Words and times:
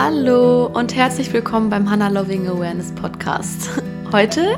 Hallo 0.00 0.66
und 0.66 0.94
herzlich 0.94 1.32
willkommen 1.32 1.70
beim 1.70 1.90
Hannah 1.90 2.06
Loving 2.06 2.46
Awareness 2.46 2.92
Podcast. 2.92 3.68
Heute 4.12 4.56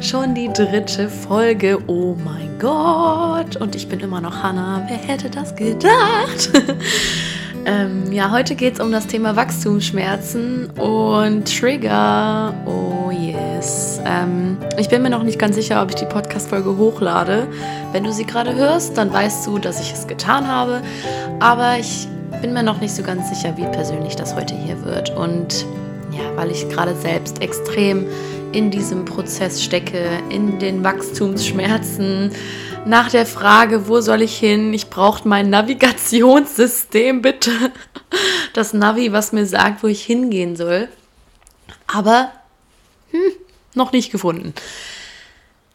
schon 0.00 0.34
die 0.34 0.48
dritte 0.48 1.10
Folge. 1.10 1.78
Oh 1.88 2.16
mein 2.24 2.58
Gott! 2.58 3.56
Und 3.56 3.76
ich 3.76 3.86
bin 3.90 4.00
immer 4.00 4.22
noch 4.22 4.42
Hannah. 4.42 4.86
Wer 4.88 4.96
hätte 4.96 5.28
das 5.28 5.54
gedacht? 5.54 6.50
ähm, 7.66 8.10
ja, 8.10 8.30
heute 8.30 8.54
geht 8.54 8.74
es 8.74 8.80
um 8.80 8.90
das 8.90 9.06
Thema 9.06 9.36
Wachstumsschmerzen 9.36 10.70
und 10.70 11.44
Trigger. 11.44 12.54
Oh 12.64 13.10
yes. 13.10 14.00
Ähm, 14.06 14.56
ich 14.78 14.88
bin 14.88 15.02
mir 15.02 15.10
noch 15.10 15.22
nicht 15.22 15.38
ganz 15.38 15.56
sicher, 15.56 15.82
ob 15.82 15.90
ich 15.90 15.96
die 15.96 16.06
Podcast-Folge 16.06 16.78
hochlade. 16.78 17.46
Wenn 17.92 18.04
du 18.04 18.12
sie 18.12 18.24
gerade 18.24 18.54
hörst, 18.54 18.96
dann 18.96 19.12
weißt 19.12 19.46
du, 19.46 19.58
dass 19.58 19.82
ich 19.82 19.92
es 19.92 20.06
getan 20.06 20.48
habe. 20.48 20.80
Aber 21.40 21.78
ich 21.78 22.08
bin 22.40 22.52
mir 22.52 22.62
noch 22.62 22.80
nicht 22.80 22.94
so 22.94 23.02
ganz 23.02 23.28
sicher, 23.28 23.56
wie 23.56 23.64
persönlich 23.64 24.14
das 24.14 24.34
heute 24.34 24.54
hier 24.54 24.84
wird. 24.84 25.10
Und 25.10 25.66
ja, 26.12 26.36
weil 26.36 26.50
ich 26.50 26.68
gerade 26.68 26.94
selbst 26.94 27.42
extrem 27.42 28.06
in 28.52 28.70
diesem 28.70 29.04
Prozess 29.04 29.62
stecke, 29.62 30.08
in 30.30 30.58
den 30.58 30.84
Wachstumsschmerzen, 30.84 32.30
nach 32.86 33.10
der 33.10 33.26
Frage, 33.26 33.88
wo 33.88 34.00
soll 34.00 34.22
ich 34.22 34.38
hin? 34.38 34.72
Ich 34.72 34.88
brauche 34.88 35.26
mein 35.26 35.50
Navigationssystem, 35.50 37.22
bitte. 37.22 37.50
Das 38.54 38.72
Navi, 38.72 39.12
was 39.12 39.32
mir 39.32 39.44
sagt, 39.44 39.82
wo 39.82 39.88
ich 39.88 40.04
hingehen 40.04 40.54
soll. 40.54 40.88
Aber 41.88 42.30
hm, 43.10 43.32
noch 43.74 43.92
nicht 43.92 44.12
gefunden. 44.12 44.54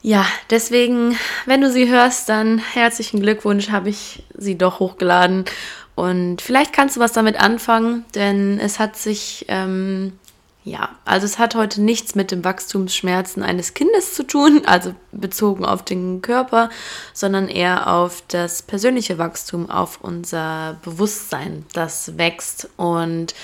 Ja, 0.01 0.25
deswegen, 0.49 1.17
wenn 1.45 1.61
du 1.61 1.71
sie 1.71 1.89
hörst, 1.89 2.27
dann 2.29 2.57
herzlichen 2.57 3.21
Glückwunsch, 3.21 3.69
habe 3.69 3.89
ich 3.89 4.23
sie 4.35 4.57
doch 4.57 4.79
hochgeladen. 4.79 5.45
Und 5.95 6.41
vielleicht 6.41 6.73
kannst 6.73 6.95
du 6.95 6.99
was 6.99 7.13
damit 7.13 7.39
anfangen, 7.39 8.05
denn 8.15 8.59
es 8.59 8.79
hat 8.79 8.95
sich, 8.95 9.45
ähm, 9.47 10.13
ja, 10.63 10.89
also 11.05 11.25
es 11.25 11.37
hat 11.37 11.55
heute 11.55 11.81
nichts 11.81 12.15
mit 12.15 12.31
dem 12.31 12.43
Wachstumsschmerzen 12.43 13.43
eines 13.43 13.73
Kindes 13.73 14.13
zu 14.13 14.23
tun, 14.25 14.63
also 14.65 14.95
bezogen 15.11 15.65
auf 15.65 15.83
den 15.83 16.21
Körper, 16.21 16.69
sondern 17.13 17.47
eher 17.47 17.87
auf 17.87 18.23
das 18.27 18.63
persönliche 18.63 19.17
Wachstum, 19.17 19.69
auf 19.69 19.99
unser 20.01 20.77
Bewusstsein, 20.83 21.65
das 21.73 22.17
wächst 22.17 22.69
und 22.77 23.35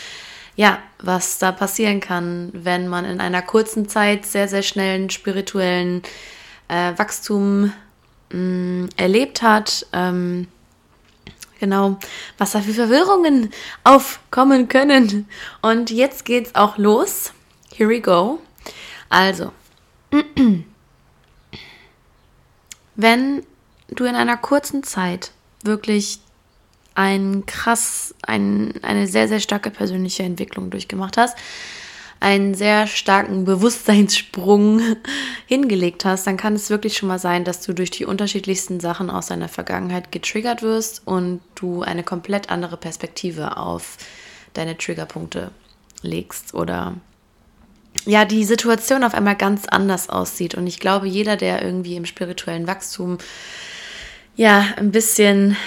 ja, 0.55 0.79
was 1.01 1.37
da 1.37 1.53
passieren 1.53 2.01
kann, 2.01 2.49
wenn 2.51 2.89
man 2.89 3.05
in 3.05 3.21
einer 3.21 3.41
kurzen 3.41 3.87
Zeit 3.87 4.25
sehr, 4.25 4.49
sehr 4.49 4.61
schnellen 4.61 5.09
spirituellen 5.09 6.01
äh, 6.67 6.91
Wachstum 6.97 7.71
mh, 8.31 8.37
mm, 8.37 8.89
erlebt 8.97 9.41
hat. 9.41 9.85
Ähm, 9.93 10.47
Genau, 11.59 11.99
was 12.37 12.51
da 12.51 12.61
für 12.61 12.73
Verwirrungen 12.73 13.51
aufkommen 13.83 14.69
können. 14.69 15.27
Und 15.61 15.91
jetzt 15.91 16.23
geht's 16.23 16.55
auch 16.55 16.77
los. 16.77 17.33
Here 17.75 17.89
we 17.89 17.99
go. 17.99 18.39
Also, 19.09 19.51
wenn 22.95 23.43
du 23.89 24.05
in 24.05 24.15
einer 24.15 24.37
kurzen 24.37 24.83
Zeit 24.83 25.31
wirklich 25.63 26.19
ein 26.95 27.45
krass, 27.45 28.13
ein, 28.21 28.73
eine 28.81 29.07
sehr, 29.07 29.27
sehr 29.27 29.39
starke 29.39 29.69
persönliche 29.69 30.23
Entwicklung 30.23 30.69
durchgemacht 30.69 31.17
hast, 31.17 31.37
einen 32.19 32.53
sehr 32.53 32.87
starken 32.87 33.45
Bewusstseinssprung 33.45 34.81
hingelegt 35.45 36.05
hast, 36.05 36.27
dann 36.27 36.37
kann 36.37 36.55
es 36.55 36.69
wirklich 36.69 36.97
schon 36.97 37.07
mal 37.07 37.19
sein, 37.19 37.45
dass 37.45 37.61
du 37.61 37.73
durch 37.73 37.91
die 37.91 38.05
unterschiedlichsten 38.05 38.79
Sachen 38.79 39.09
aus 39.09 39.27
deiner 39.27 39.47
Vergangenheit 39.47 40.11
getriggert 40.11 40.61
wirst 40.61 41.01
und 41.05 41.41
du 41.55 41.81
eine 41.81 42.03
komplett 42.03 42.49
andere 42.49 42.77
Perspektive 42.77 43.57
auf 43.57 43.97
deine 44.53 44.77
Triggerpunkte 44.77 45.51
legst 46.01 46.53
oder 46.53 46.95
ja, 48.05 48.25
die 48.25 48.43
Situation 48.43 49.03
auf 49.03 49.13
einmal 49.13 49.35
ganz 49.35 49.65
anders 49.65 50.09
aussieht. 50.09 50.55
Und 50.55 50.67
ich 50.67 50.79
glaube, 50.79 51.07
jeder, 51.07 51.35
der 51.35 51.63
irgendwie 51.63 51.95
im 51.95 52.05
spirituellen 52.05 52.67
Wachstum 52.67 53.17
ja 54.35 54.65
ein 54.77 54.91
bisschen 54.91 55.57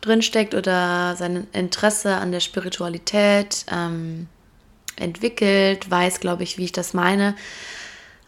drinsteckt 0.00 0.54
oder 0.54 1.14
sein 1.16 1.46
Interesse 1.52 2.16
an 2.16 2.32
der 2.32 2.40
Spiritualität 2.40 3.66
ähm, 3.70 4.28
entwickelt, 4.96 5.90
weiß, 5.90 6.20
glaube 6.20 6.42
ich, 6.42 6.58
wie 6.58 6.64
ich 6.64 6.72
das 6.72 6.94
meine. 6.94 7.34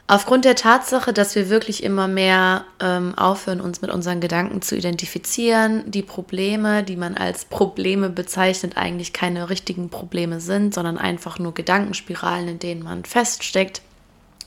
Aufgrund 0.06 0.44
der 0.44 0.54
Tatsache, 0.54 1.14
dass 1.14 1.34
wir 1.34 1.48
wirklich 1.48 1.82
immer 1.82 2.08
mehr 2.08 2.66
ähm, 2.78 3.14
aufhören, 3.16 3.62
uns 3.62 3.80
mit 3.80 3.90
unseren 3.90 4.20
Gedanken 4.20 4.60
zu 4.60 4.76
identifizieren, 4.76 5.90
die 5.90 6.02
Probleme, 6.02 6.82
die 6.82 6.96
man 6.96 7.16
als 7.16 7.46
Probleme 7.46 8.10
bezeichnet, 8.10 8.76
eigentlich 8.76 9.14
keine 9.14 9.48
richtigen 9.48 9.88
Probleme 9.88 10.40
sind, 10.40 10.74
sondern 10.74 10.98
einfach 10.98 11.38
nur 11.38 11.54
Gedankenspiralen, 11.54 12.48
in 12.48 12.58
denen 12.58 12.82
man 12.82 13.06
feststeckt, 13.06 13.80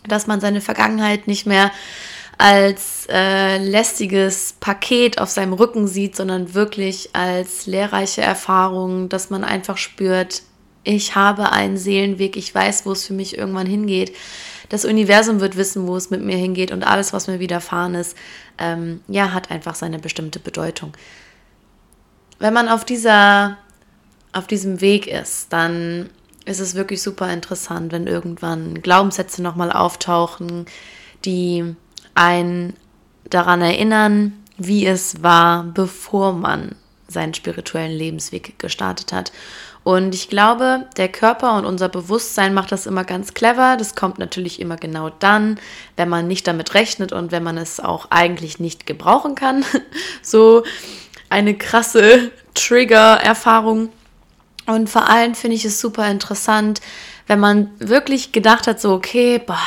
dass 0.08 0.28
man 0.28 0.42
seine 0.42 0.62
Vergangenheit 0.62 1.26
nicht 1.26 1.48
mehr 1.48 1.72
als 2.38 3.08
äh, 3.10 3.58
lästiges 3.58 4.54
Paket 4.60 5.20
auf 5.20 5.30
seinem 5.30 5.54
Rücken 5.54 5.88
sieht, 5.88 6.16
sondern 6.16 6.54
wirklich 6.54 7.10
als 7.14 7.66
lehrreiche 7.66 8.22
Erfahrung, 8.22 9.10
dass 9.10 9.32
man 9.32 9.44
einfach 9.44 9.78
spürt, 9.78 10.44
ich 10.88 11.16
habe 11.16 11.52
einen 11.52 11.78
Seelenweg, 11.78 12.38
ich 12.38 12.56
weiß, 12.56 12.86
wo 12.86 12.94
es 12.94 13.06
für 13.06 13.14
mich 13.14 13.38
irgendwann 13.38 13.68
hingeht. 13.68 14.16
Das 14.70 14.86
Universum 14.86 15.42
wird 15.42 15.58
wissen, 15.58 15.86
wo 15.86 15.98
es 15.98 16.10
mit 16.10 16.22
mir 16.22 16.38
hingeht 16.38 16.72
und 16.72 16.84
alles, 16.84 17.12
was 17.12 17.28
mir 17.28 17.40
widerfahren 17.40 17.96
ist, 17.96 18.16
ähm, 18.58 19.02
ja, 19.10 19.34
hat 19.34 19.52
einfach 19.52 19.76
seine 19.76 20.00
bestimmte 20.00 20.40
Bedeutung. 20.40 20.94
Wenn 22.40 22.54
man 22.54 22.70
auf 22.70 22.86
dieser, 22.86 23.58
auf 24.32 24.48
diesem 24.48 24.80
Weg 24.80 25.08
ist, 25.08 25.52
dann 25.52 26.10
ist 26.46 26.62
es 26.62 26.76
wirklich 26.76 27.02
super 27.02 27.32
interessant, 27.34 27.92
wenn 27.92 28.08
irgendwann 28.08 28.82
Glaubenssätze 28.82 29.42
nochmal 29.44 29.72
auftauchen, 29.72 30.68
die 31.26 31.76
einen 32.16 32.74
daran 33.30 33.62
erinnern, 33.62 34.34
wie 34.58 34.86
es 34.86 35.22
war, 35.22 35.64
bevor 35.64 36.32
man 36.32 36.76
seinen 37.08 37.34
spirituellen 37.34 37.92
Lebensweg 37.92 38.60
gestartet 38.60 39.14
hat. 39.14 39.32
Und 39.88 40.14
ich 40.14 40.28
glaube, 40.28 40.86
der 40.98 41.08
Körper 41.08 41.56
und 41.56 41.66
unser 41.66 41.88
Bewusstsein 41.88 42.54
macht 42.54 42.74
das 42.74 42.88
immer 42.88 43.06
ganz 43.06 43.34
clever. 43.34 43.78
Das 43.78 43.96
kommt 43.96 44.20
natürlich 44.20 44.60
immer 44.60 44.76
genau 44.76 45.10
dann, 45.10 45.62
wenn 45.96 46.10
man 46.10 46.28
nicht 46.28 46.46
damit 46.46 46.74
rechnet 46.74 47.14
und 47.14 47.32
wenn 47.32 47.42
man 47.42 47.58
es 47.58 47.80
auch 47.80 48.08
eigentlich 48.10 48.60
nicht 48.60 48.86
gebrauchen 48.86 49.36
kann. 49.36 49.64
So 50.22 50.66
eine 51.30 51.58
krasse 51.58 52.32
Trigger-Erfahrung. 52.54 53.88
Und 54.66 54.90
vor 54.90 55.08
allem 55.08 55.36
finde 55.36 55.56
ich 55.56 55.64
es 55.64 55.80
super 55.80 56.12
interessant, 56.12 56.82
wenn 57.28 57.40
man 57.40 57.72
wirklich 57.80 58.34
gedacht 58.34 58.68
hat, 58.68 58.82
so, 58.82 58.92
okay, 58.92 59.40
boah, 59.40 59.58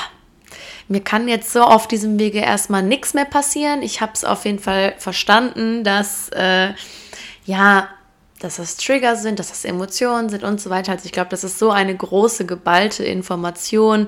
mir 0.89 1.01
kann 1.01 1.29
jetzt 1.29 1.51
so 1.51 1.63
auf 1.63 1.89
diesem 1.89 2.19
Wege 2.19 2.41
erstmal 2.41 2.83
nichts 2.83 3.15
mehr 3.15 3.25
passieren. 3.25 3.81
Ich 3.81 4.03
habe 4.03 4.13
es 4.13 4.27
auf 4.27 4.45
jeden 4.45 4.59
Fall 4.59 4.93
verstanden, 4.99 5.83
dass 5.83 6.29
äh, 6.29 6.75
ja 7.47 7.89
dass 8.41 8.57
das 8.57 8.77
Trigger 8.77 9.17
sind, 9.17 9.39
dass 9.39 9.51
das 9.51 9.65
Emotionen 9.65 10.29
sind 10.29 10.43
und 10.43 10.61
so 10.61 10.71
weiter. 10.71 10.93
Also 10.93 11.05
ich 11.05 11.13
glaube, 11.13 11.31
das 11.31 11.45
ist 11.45 11.59
so 11.59 11.71
eine 11.71 11.95
große, 11.95 12.47
geballte 12.47 13.05
Information, 13.05 14.07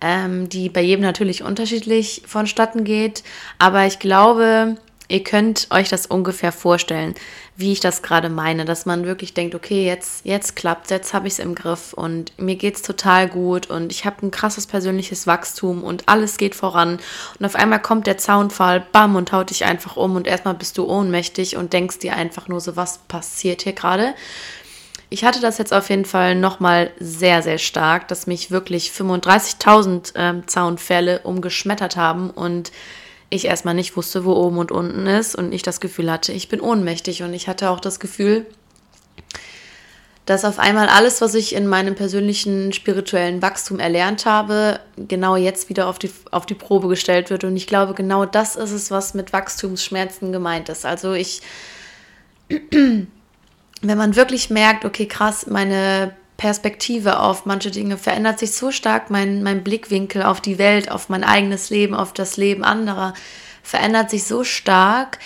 ähm, 0.00 0.48
die 0.48 0.68
bei 0.68 0.80
jedem 0.80 1.02
natürlich 1.02 1.42
unterschiedlich 1.42 2.22
vonstatten 2.26 2.84
geht. 2.84 3.22
Aber 3.58 3.84
ich 3.86 3.98
glaube, 3.98 4.76
Ihr 5.06 5.22
könnt 5.22 5.66
euch 5.70 5.90
das 5.90 6.06
ungefähr 6.06 6.50
vorstellen, 6.50 7.14
wie 7.56 7.72
ich 7.72 7.80
das 7.80 8.00
gerade 8.00 8.30
meine, 8.30 8.64
dass 8.64 8.86
man 8.86 9.04
wirklich 9.04 9.34
denkt, 9.34 9.54
okay, 9.54 9.84
jetzt, 9.84 10.24
jetzt 10.24 10.56
klappt 10.56 10.90
jetzt 10.90 11.12
habe 11.12 11.26
ich 11.26 11.34
es 11.34 11.38
im 11.40 11.54
Griff 11.54 11.92
und 11.92 12.32
mir 12.38 12.56
geht 12.56 12.76
es 12.76 12.82
total 12.82 13.28
gut 13.28 13.68
und 13.68 13.92
ich 13.92 14.06
habe 14.06 14.26
ein 14.26 14.30
krasses 14.30 14.66
persönliches 14.66 15.26
Wachstum 15.26 15.84
und 15.84 16.08
alles 16.08 16.38
geht 16.38 16.54
voran. 16.54 16.98
Und 17.38 17.44
auf 17.44 17.54
einmal 17.54 17.82
kommt 17.82 18.06
der 18.06 18.16
Zaunfall, 18.16 18.86
bam, 18.92 19.14
und 19.14 19.30
haut 19.30 19.50
dich 19.50 19.66
einfach 19.66 19.96
um 19.96 20.16
und 20.16 20.26
erstmal 20.26 20.54
bist 20.54 20.78
du 20.78 20.86
ohnmächtig 20.86 21.56
und 21.56 21.74
denkst 21.74 21.98
dir 21.98 22.16
einfach 22.16 22.48
nur 22.48 22.62
so, 22.62 22.74
was 22.74 22.98
passiert 23.06 23.62
hier 23.62 23.74
gerade? 23.74 24.14
Ich 25.10 25.22
hatte 25.22 25.40
das 25.40 25.58
jetzt 25.58 25.74
auf 25.74 25.90
jeden 25.90 26.06
Fall 26.06 26.34
nochmal 26.34 26.90
sehr, 26.98 27.42
sehr 27.42 27.58
stark, 27.58 28.08
dass 28.08 28.26
mich 28.26 28.50
wirklich 28.50 28.90
35.000 28.90 30.12
ähm, 30.16 30.48
Zaunfälle 30.48 31.20
umgeschmettert 31.20 31.96
haben 31.96 32.30
und 32.30 32.72
ich 33.34 33.46
erstmal 33.46 33.74
nicht 33.74 33.96
wusste, 33.96 34.24
wo 34.24 34.32
oben 34.32 34.58
und 34.58 34.72
unten 34.72 35.06
ist 35.06 35.34
und 35.34 35.52
ich 35.52 35.62
das 35.62 35.80
Gefühl 35.80 36.10
hatte, 36.10 36.32
ich 36.32 36.48
bin 36.48 36.60
ohnmächtig 36.60 37.22
und 37.22 37.34
ich 37.34 37.48
hatte 37.48 37.70
auch 37.70 37.80
das 37.80 38.00
Gefühl, 38.00 38.46
dass 40.26 40.46
auf 40.46 40.58
einmal 40.58 40.88
alles, 40.88 41.20
was 41.20 41.34
ich 41.34 41.54
in 41.54 41.66
meinem 41.66 41.94
persönlichen 41.94 42.72
spirituellen 42.72 43.42
Wachstum 43.42 43.78
erlernt 43.78 44.24
habe, 44.24 44.80
genau 44.96 45.36
jetzt 45.36 45.68
wieder 45.68 45.86
auf 45.86 45.98
die, 45.98 46.10
auf 46.30 46.46
die 46.46 46.54
Probe 46.54 46.88
gestellt 46.88 47.28
wird. 47.28 47.44
Und 47.44 47.56
ich 47.56 47.66
glaube, 47.66 47.92
genau 47.92 48.24
das 48.24 48.56
ist 48.56 48.70
es, 48.70 48.90
was 48.90 49.12
mit 49.12 49.34
Wachstumsschmerzen 49.34 50.32
gemeint 50.32 50.70
ist. 50.70 50.86
Also 50.86 51.12
ich, 51.12 51.42
wenn 52.48 53.08
man 53.82 54.16
wirklich 54.16 54.48
merkt, 54.48 54.86
okay, 54.86 55.06
krass, 55.06 55.46
meine 55.46 56.16
Perspektive 56.36 57.20
auf 57.20 57.46
manche 57.46 57.70
Dinge 57.70 57.96
verändert 57.96 58.38
sich 58.38 58.52
so 58.52 58.70
stark, 58.70 59.10
mein, 59.10 59.42
mein 59.42 59.62
Blickwinkel 59.62 60.22
auf 60.22 60.40
die 60.40 60.58
Welt, 60.58 60.90
auf 60.90 61.08
mein 61.08 61.24
eigenes 61.24 61.70
Leben, 61.70 61.94
auf 61.94 62.12
das 62.12 62.36
Leben 62.36 62.64
anderer 62.64 63.14
verändert 63.64 64.10
sich 64.10 64.24
so 64.24 64.44
stark, 64.44 65.18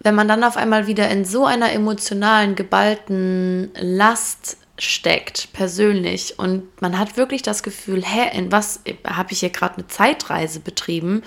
wenn 0.00 0.16
man 0.16 0.26
dann 0.26 0.42
auf 0.42 0.56
einmal 0.56 0.88
wieder 0.88 1.08
in 1.10 1.24
so 1.24 1.44
einer 1.44 1.72
emotionalen, 1.72 2.56
geballten 2.56 3.70
Last 3.78 4.56
steckt, 4.78 5.52
persönlich. 5.52 6.38
Und 6.38 6.64
man 6.80 6.98
hat 6.98 7.16
wirklich 7.16 7.42
das 7.42 7.62
Gefühl, 7.62 8.02
hä, 8.02 8.36
in 8.36 8.50
was 8.50 8.80
habe 9.06 9.32
ich 9.32 9.40
hier 9.40 9.50
gerade 9.50 9.76
eine 9.76 9.86
Zeitreise 9.86 10.58
betrieben? 10.58 11.22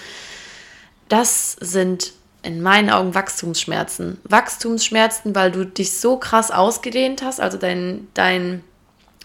Das 1.08 1.56
sind 1.62 2.14
in 2.42 2.62
meinen 2.62 2.90
Augen 2.90 3.16
Wachstumsschmerzen. 3.16 4.20
Wachstumsschmerzen, 4.24 5.34
weil 5.36 5.52
du 5.52 5.66
dich 5.66 5.94
so 5.94 6.18
krass 6.18 6.52
ausgedehnt 6.52 7.22
hast, 7.24 7.40
also 7.40 7.58
dein, 7.58 8.08
dein 8.14 8.64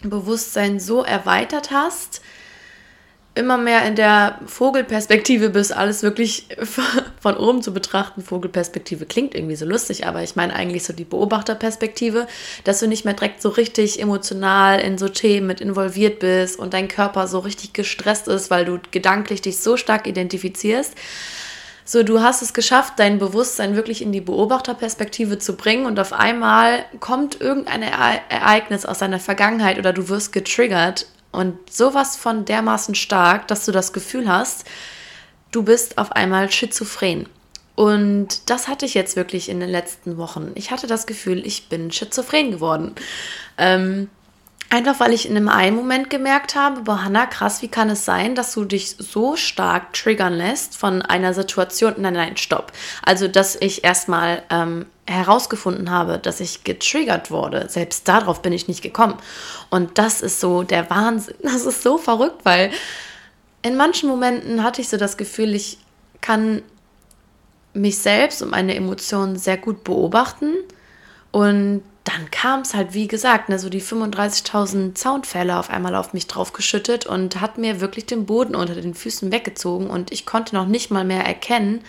Bewusstsein 0.03 0.81
so 0.81 1.03
erweitert 1.05 1.71
hast, 1.71 2.23
immer 3.35 3.59
mehr 3.59 3.85
in 3.87 3.95
der 3.95 4.41
Vogelperspektive 4.47 5.51
bist, 5.51 5.75
alles 5.75 6.03
wirklich 6.03 6.49
von 7.21 7.37
oben 7.37 7.63
zu 7.63 7.73
betrachten. 7.73 8.23
Vogelperspektive 8.23 9.07
klingt 9.07 9.35
irgendwie 9.35 9.57
so 9.57 9.65
lustig, 9.65 10.07
aber 10.07 10.23
ich 10.23 10.37
meine 10.37 10.55
eigentlich 10.55 10.85
so 10.85 10.93
die 10.93 11.05
Beobachterperspektive, 11.05 12.27
dass 12.65 12.81
du 12.81 12.89
nicht 12.89 13.05
mehr 13.05 13.15
direkt 13.15 13.41
so 13.41 13.51
richtig 13.51 14.01
emotional 14.01 14.81
in 14.81 14.99
so 14.99 15.09
Themen 15.09 15.47
mit 15.47 15.61
involviert 15.61 16.19
bist 16.19 16.59
und 16.59 16.75
dein 16.75 16.89
Körper 16.89 17.29
so 17.29 17.39
richtig 17.39 17.73
gestresst 17.73 18.27
ist, 18.27 18.51
weil 18.51 18.65
du 18.65 18.81
gedanklich 18.91 19.43
dich 19.43 19.59
so 19.59 19.77
stark 19.77 20.07
identifizierst. 20.07 20.95
So, 21.93 22.05
du 22.05 22.21
hast 22.21 22.41
es 22.41 22.53
geschafft, 22.53 22.93
dein 22.99 23.19
Bewusstsein 23.19 23.75
wirklich 23.75 24.01
in 24.01 24.13
die 24.13 24.21
Beobachterperspektive 24.21 25.41
zu 25.41 25.57
bringen 25.57 25.87
und 25.87 25.99
auf 25.99 26.13
einmal 26.13 26.85
kommt 27.01 27.41
irgendein 27.41 27.83
Ereignis 27.83 28.87
aus 28.87 28.99
deiner 28.99 29.19
Vergangenheit 29.19 29.77
oder 29.77 29.93
du 29.93 30.09
wirst 30.09 30.33
getriggert 30.33 31.07
und 31.33 31.57
sowas 31.69 32.15
von 32.15 32.45
dermaßen 32.45 32.95
stark, 32.95 33.49
dass 33.49 33.67
du 33.67 33.73
das 33.73 33.93
Gefühl 33.93 34.29
hast, 34.29 34.69
du 35.51 35.65
bist 35.65 35.99
auf 35.99 36.13
einmal 36.13 36.53
schizophren. 36.53 37.29
Und 37.75 38.49
das 38.49 38.69
hatte 38.69 38.87
ich 38.87 38.95
jetzt 38.95 39.17
wirklich 39.17 39.49
in 39.49 39.59
den 39.59 39.71
letzten 39.71 40.17
Wochen. 40.17 40.53
Ich 40.55 40.71
hatte 40.71 40.87
das 40.87 41.09
Gefühl, 41.09 41.45
ich 41.45 41.69
bin 41.71 41.91
schizophren 41.91 42.53
geworden. 42.53 42.95
Ähm, 43.59 44.09
einfach 44.71 45.01
weil 45.01 45.13
ich 45.13 45.29
in 45.29 45.37
einem 45.37 45.49
einen 45.49 45.77
Moment 45.77 46.11
gemerkt 46.11 46.55
habe, 46.55 46.83
boah, 46.83 47.03
Hannah, 47.03 47.27
krass, 47.27 47.61
wie 47.61 47.69
kann 47.69 47.91
es 47.91 48.05
sein, 48.05 48.37
dass 48.37 48.55
du 48.55 48.65
dich 48.65 48.97
so 48.99 49.37
stark 49.37 49.93
triggern 49.93 50.33
lässt 50.33 50.77
von 50.77 51.03
einer 51.03 51.35
Situation? 51.35 51.95
Nein, 51.99 52.15
nein, 52.15 52.37
stopp. 52.37 52.73
Also, 53.03 53.27
dass 53.27 53.57
ich 53.57 53.83
erstmal 53.83 54.43
ähm, 54.49 54.87
herausgefunden 55.09 55.91
habe, 55.91 56.19
dass 56.19 56.39
ich 56.39 56.63
getriggert 56.63 57.33
wurde, 57.33 57.69
selbst 57.69 58.07
darauf 58.07 58.43
bin 58.43 58.53
ich 58.53 58.69
nicht 58.69 58.81
gekommen. 58.81 59.17
Und 59.71 59.99
das 59.99 60.21
ist 60.21 60.41
so 60.41 60.63
der 60.63 60.89
Wahnsinn. 60.89 61.35
Das 61.43 61.67
ist 61.67 61.83
so 61.83 61.99
verrückt, 61.99 62.45
weil 62.45 62.71
in 63.63 63.77
manchen 63.77 64.09
Momenten 64.09 64.63
hatte 64.63 64.81
ich 64.81 64.89
so 64.89 64.97
das 64.97 65.17
Gefühl, 65.17 65.55
ich 65.55 65.79
kann 66.21 66.63
mich 67.75 67.99
selbst 67.99 68.41
und 68.41 68.51
meine 68.51 68.75
Emotionen 68.77 69.37
sehr 69.37 69.57
gut 69.57 69.83
beobachten. 69.83 70.55
Und 71.33 71.83
dann 72.17 72.31
kam 72.31 72.61
es 72.61 72.75
halt, 72.75 72.95
wie 72.95 73.09
gesagt, 73.09 73.49
ne, 73.49 73.59
so 73.59 73.69
die 73.69 73.83
35.000 73.83 74.97
Soundfälle 74.97 75.59
auf 75.59 75.71
einmal 75.71 75.95
auf 75.95 76.13
mich 76.13 76.27
draufgeschüttet 76.27 77.07
und 77.07 77.41
hat 77.41 77.59
mir 77.59 77.81
wirklich 77.81 78.07
den 78.07 78.27
Boden 78.27 78.55
unter 78.55 78.75
den 78.75 78.95
Füßen 78.95 79.31
weggezogen. 79.33 79.89
Und 79.89 80.13
ich 80.13 80.27
konnte 80.27 80.55
noch 80.55 80.67
nicht 80.67 80.91
mal 80.91 81.05
mehr 81.05 81.25
erkennen, 81.25 81.83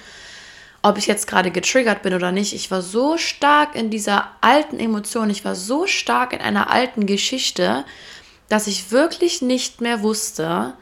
ob 0.81 0.97
ich 0.97 1.07
jetzt 1.07 1.27
gerade 1.27 1.51
getriggert 1.51 2.01
bin 2.01 2.13
oder 2.13 2.31
nicht. 2.31 2.53
Ich 2.53 2.71
war 2.71 2.81
so 2.81 3.17
stark 3.17 3.75
in 3.75 3.89
dieser 3.89 4.29
alten 4.41 4.79
Emotion, 4.79 5.29
ich 5.29 5.45
war 5.45 5.55
so 5.55 5.87
stark 5.87 6.33
in 6.33 6.41
einer 6.41 6.69
alten 6.69 7.05
Geschichte, 7.05 7.85
dass 8.49 8.67
ich 8.67 8.91
wirklich 8.91 9.41
nicht 9.41 9.81
mehr 9.81 10.01
wusste, 10.01 10.73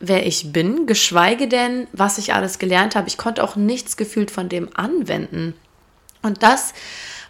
wer 0.00 0.26
ich 0.26 0.52
bin, 0.52 0.86
geschweige 0.86 1.46
denn, 1.46 1.86
was 1.92 2.18
ich 2.18 2.34
alles 2.34 2.58
gelernt 2.58 2.96
habe. 2.96 3.08
Ich 3.08 3.18
konnte 3.18 3.44
auch 3.44 3.56
nichts 3.56 3.96
gefühlt 3.96 4.30
von 4.30 4.48
dem 4.48 4.68
anwenden. 4.74 5.54
Und 6.22 6.42
das 6.42 6.74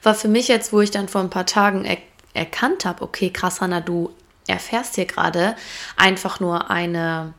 war 0.02 0.14
für 0.14 0.29
mich 0.29 0.49
jetzt, 0.49 0.73
wo 0.73 0.81
ich 0.81 0.91
dann 0.91 1.08
vor 1.08 1.20
ein 1.20 1.31
paar 1.31 1.47
Tagen 1.47 1.85
er 1.85 1.99
erkannt 2.32 2.85
habe, 2.85 3.02
okay, 3.02 3.31
krass, 3.31 3.61
Hanna, 3.61 3.81
du 3.81 4.11
erfährst 4.47 4.94
hier 4.94 5.06
gerade 5.06 5.56
einfach 5.97 6.41
nur 6.41 6.70
eine 6.70 7.35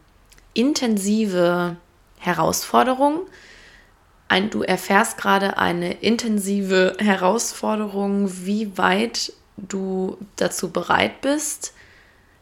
intensive 0.53 1.77
Herausforderung, 2.19 3.21
ein, 4.27 4.49
du 4.49 4.63
erfährst 4.63 5.17
gerade 5.17 5.57
eine 5.57 5.93
intensive 5.93 6.95
Herausforderung, 6.99 8.29
wie 8.45 8.77
weit 8.77 9.33
du 9.57 10.17
dazu 10.37 10.71
bereit 10.71 11.21
bist, 11.21 11.73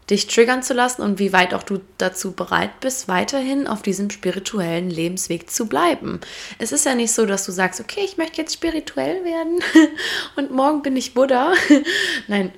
dich 0.09 0.27
triggern 0.27 0.63
zu 0.63 0.73
lassen 0.73 1.01
und 1.01 1.19
wie 1.19 1.33
weit 1.33 1.53
auch 1.53 1.63
du 1.63 1.81
dazu 1.97 2.31
bereit 2.31 2.79
bist, 2.79 3.07
weiterhin 3.07 3.67
auf 3.67 3.81
diesem 3.81 4.09
spirituellen 4.09 4.89
Lebensweg 4.89 5.49
zu 5.49 5.67
bleiben. 5.67 6.19
Es 6.57 6.71
ist 6.71 6.85
ja 6.85 6.95
nicht 6.95 7.11
so, 7.11 7.25
dass 7.25 7.45
du 7.45 7.51
sagst, 7.51 7.79
okay, 7.79 8.01
ich 8.03 8.17
möchte 8.17 8.41
jetzt 8.41 8.53
spirituell 8.53 9.23
werden 9.23 9.61
und 10.35 10.51
morgen 10.51 10.81
bin 10.81 10.97
ich 10.97 11.13
Buddha. 11.13 11.53
Nein, 12.27 12.51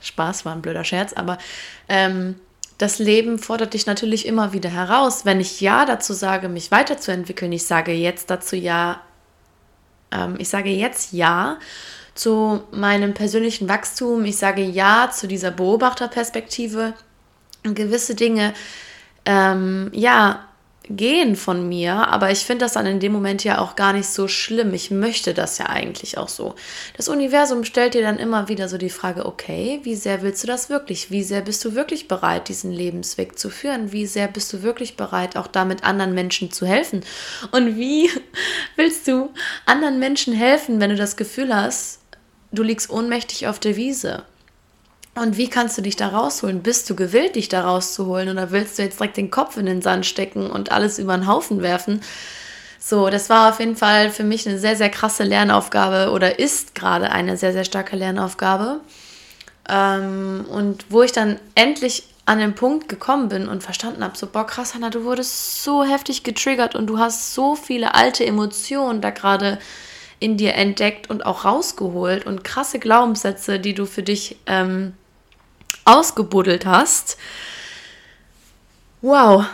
Spaß 0.00 0.44
war 0.44 0.52
ein 0.52 0.62
blöder 0.62 0.84
Scherz, 0.84 1.12
aber 1.12 1.38
ähm, 1.88 2.36
das 2.78 2.98
Leben 2.98 3.38
fordert 3.38 3.74
dich 3.74 3.86
natürlich 3.86 4.26
immer 4.26 4.52
wieder 4.52 4.70
heraus. 4.70 5.24
Wenn 5.24 5.40
ich 5.40 5.60
Ja 5.60 5.86
dazu 5.86 6.12
sage, 6.12 6.48
mich 6.48 6.70
weiterzuentwickeln, 6.70 7.52
ich 7.52 7.64
sage 7.64 7.92
jetzt 7.92 8.30
dazu 8.30 8.56
Ja, 8.56 9.00
ähm, 10.10 10.34
ich 10.38 10.48
sage 10.48 10.70
jetzt 10.70 11.12
Ja 11.12 11.58
zu 12.16 12.62
meinem 12.72 13.14
persönlichen 13.14 13.68
Wachstum, 13.68 14.24
ich 14.24 14.36
sage 14.36 14.62
Ja 14.62 15.10
zu 15.12 15.28
dieser 15.28 15.50
Beobachterperspektive, 15.50 16.94
gewisse 17.62 18.14
Dinge, 18.14 18.54
ähm, 19.24 19.90
ja, 19.92 20.46
gehen 20.88 21.34
von 21.34 21.68
mir, 21.68 22.08
aber 22.08 22.30
ich 22.30 22.40
finde 22.40 22.64
das 22.64 22.74
dann 22.74 22.86
in 22.86 23.00
dem 23.00 23.12
Moment 23.12 23.42
ja 23.42 23.58
auch 23.58 23.74
gar 23.74 23.92
nicht 23.92 24.08
so 24.08 24.28
schlimm. 24.28 24.72
Ich 24.72 24.90
möchte 24.90 25.34
das 25.34 25.58
ja 25.58 25.66
eigentlich 25.66 26.16
auch 26.16 26.28
so. 26.28 26.54
Das 26.96 27.08
Universum 27.08 27.64
stellt 27.64 27.94
dir 27.94 28.02
dann 28.02 28.18
immer 28.18 28.48
wieder 28.48 28.68
so 28.68 28.78
die 28.78 28.90
Frage, 28.90 29.26
okay, 29.26 29.80
wie 29.82 29.96
sehr 29.96 30.22
willst 30.22 30.44
du 30.44 30.46
das 30.46 30.70
wirklich? 30.70 31.10
Wie 31.10 31.24
sehr 31.24 31.40
bist 31.40 31.64
du 31.64 31.74
wirklich 31.74 32.06
bereit, 32.08 32.48
diesen 32.48 32.70
Lebensweg 32.70 33.38
zu 33.38 33.50
führen? 33.50 33.90
Wie 33.92 34.06
sehr 34.06 34.28
bist 34.28 34.52
du 34.52 34.62
wirklich 34.62 34.96
bereit, 34.96 35.36
auch 35.36 35.48
damit 35.48 35.82
anderen 35.82 36.14
Menschen 36.14 36.52
zu 36.52 36.66
helfen? 36.66 37.04
Und 37.50 37.76
wie 37.76 38.08
willst 38.76 39.08
du 39.08 39.30
anderen 39.64 39.98
Menschen 39.98 40.34
helfen, 40.34 40.80
wenn 40.80 40.90
du 40.90 40.96
das 40.96 41.16
Gefühl 41.16 41.54
hast, 41.54 42.00
du 42.56 42.62
liegst 42.62 42.90
ohnmächtig 42.90 43.46
auf 43.46 43.58
der 43.58 43.76
Wiese? 43.76 44.24
Und 45.14 45.38
wie 45.38 45.48
kannst 45.48 45.78
du 45.78 45.82
dich 45.82 45.96
da 45.96 46.08
rausholen? 46.08 46.62
Bist 46.62 46.90
du 46.90 46.94
gewillt, 46.94 47.36
dich 47.36 47.48
da 47.48 47.62
rauszuholen? 47.62 48.28
Oder 48.28 48.50
willst 48.50 48.78
du 48.78 48.82
jetzt 48.82 49.00
direkt 49.00 49.16
den 49.16 49.30
Kopf 49.30 49.56
in 49.56 49.64
den 49.64 49.80
Sand 49.80 50.04
stecken 50.04 50.50
und 50.50 50.72
alles 50.72 50.98
über 50.98 51.16
den 51.16 51.26
Haufen 51.26 51.62
werfen? 51.62 52.02
So, 52.78 53.08
das 53.08 53.30
war 53.30 53.50
auf 53.50 53.58
jeden 53.58 53.76
Fall 53.76 54.10
für 54.10 54.24
mich 54.24 54.46
eine 54.46 54.58
sehr, 54.58 54.76
sehr 54.76 54.90
krasse 54.90 55.24
Lernaufgabe 55.24 56.12
oder 56.12 56.38
ist 56.38 56.74
gerade 56.74 57.10
eine 57.10 57.36
sehr, 57.36 57.52
sehr 57.52 57.64
starke 57.64 57.96
Lernaufgabe. 57.96 58.80
Ähm, 59.68 60.44
und 60.50 60.84
wo 60.90 61.02
ich 61.02 61.12
dann 61.12 61.40
endlich 61.54 62.04
an 62.26 62.38
den 62.38 62.54
Punkt 62.54 62.88
gekommen 62.88 63.28
bin 63.28 63.48
und 63.48 63.62
verstanden 63.62 64.04
habe, 64.04 64.18
so, 64.18 64.26
boah, 64.26 64.46
krass, 64.46 64.74
Hannah, 64.74 64.90
du 64.90 65.04
wurdest 65.04 65.62
so 65.62 65.82
heftig 65.84 66.24
getriggert 66.24 66.74
und 66.74 66.88
du 66.88 66.98
hast 66.98 67.34
so 67.34 67.54
viele 67.54 67.94
alte 67.94 68.26
Emotionen 68.26 69.00
da 69.00 69.10
gerade 69.10 69.58
in 70.18 70.36
dir 70.36 70.54
entdeckt 70.54 71.10
und 71.10 71.26
auch 71.26 71.44
rausgeholt 71.44 72.26
und 72.26 72.44
krasse 72.44 72.78
Glaubenssätze, 72.78 73.60
die 73.60 73.74
du 73.74 73.86
für 73.86 74.02
dich 74.02 74.36
ähm, 74.46 74.94
ausgebuddelt 75.84 76.66
hast. 76.66 77.18
Wow, 79.02 79.44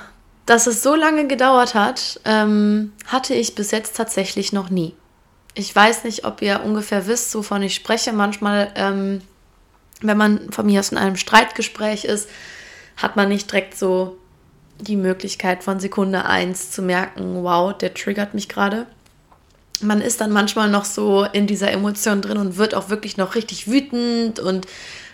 dass 0.47 0.67
es 0.67 0.83
so 0.83 0.95
lange 0.95 1.27
gedauert 1.27 1.75
hat, 1.75 2.21
ähm, 2.25 2.93
hatte 3.07 3.35
ich 3.35 3.55
bis 3.55 3.71
jetzt 3.71 3.97
tatsächlich 3.97 4.53
noch 4.53 4.71
nie. 4.71 4.95
Ich 5.55 5.75
weiß 5.75 6.05
nicht, 6.05 6.25
ob 6.25 6.43
ihr 6.43 6.63
ungefähr 6.65 7.07
wisst, 7.07 7.35
wovon 7.35 7.63
ich 7.63 7.75
spreche. 7.75 8.13
Manchmal, 8.13 8.73
ähm, 8.75 9.21
wenn 10.01 10.17
man 10.17 10.51
von 10.51 10.67
mir 10.67 10.81
aus 10.81 10.91
in 10.91 10.99
einem 10.99 11.17
Streitgespräch 11.17 12.05
ist, 12.05 12.29
hat 12.97 13.17
man 13.17 13.29
nicht 13.29 13.51
direkt 13.51 13.77
so 13.77 14.17
die 14.81 14.97
Möglichkeit 14.97 15.63
von 15.63 15.79
Sekunde 15.79 16.25
1 16.25 16.71
zu 16.71 16.83
merken, 16.83 17.45
wow, 17.45 17.77
der 17.77 17.95
triggert 17.95 18.35
mich 18.35 18.49
gerade. 18.49 18.87
Man 19.81 20.01
ist 20.01 20.21
dann 20.21 20.31
manchmal 20.31 20.69
noch 20.69 20.85
so 20.85 21.25
in 21.25 21.47
dieser 21.47 21.73
Emotion 21.73 22.21
drin 22.21 22.37
und 22.37 22.57
wird 22.57 22.75
auch 22.75 22.89
wirklich 22.89 23.17
noch 23.17 23.35
richtig 23.35 23.69
wütend 23.69 24.39
und 24.39 24.67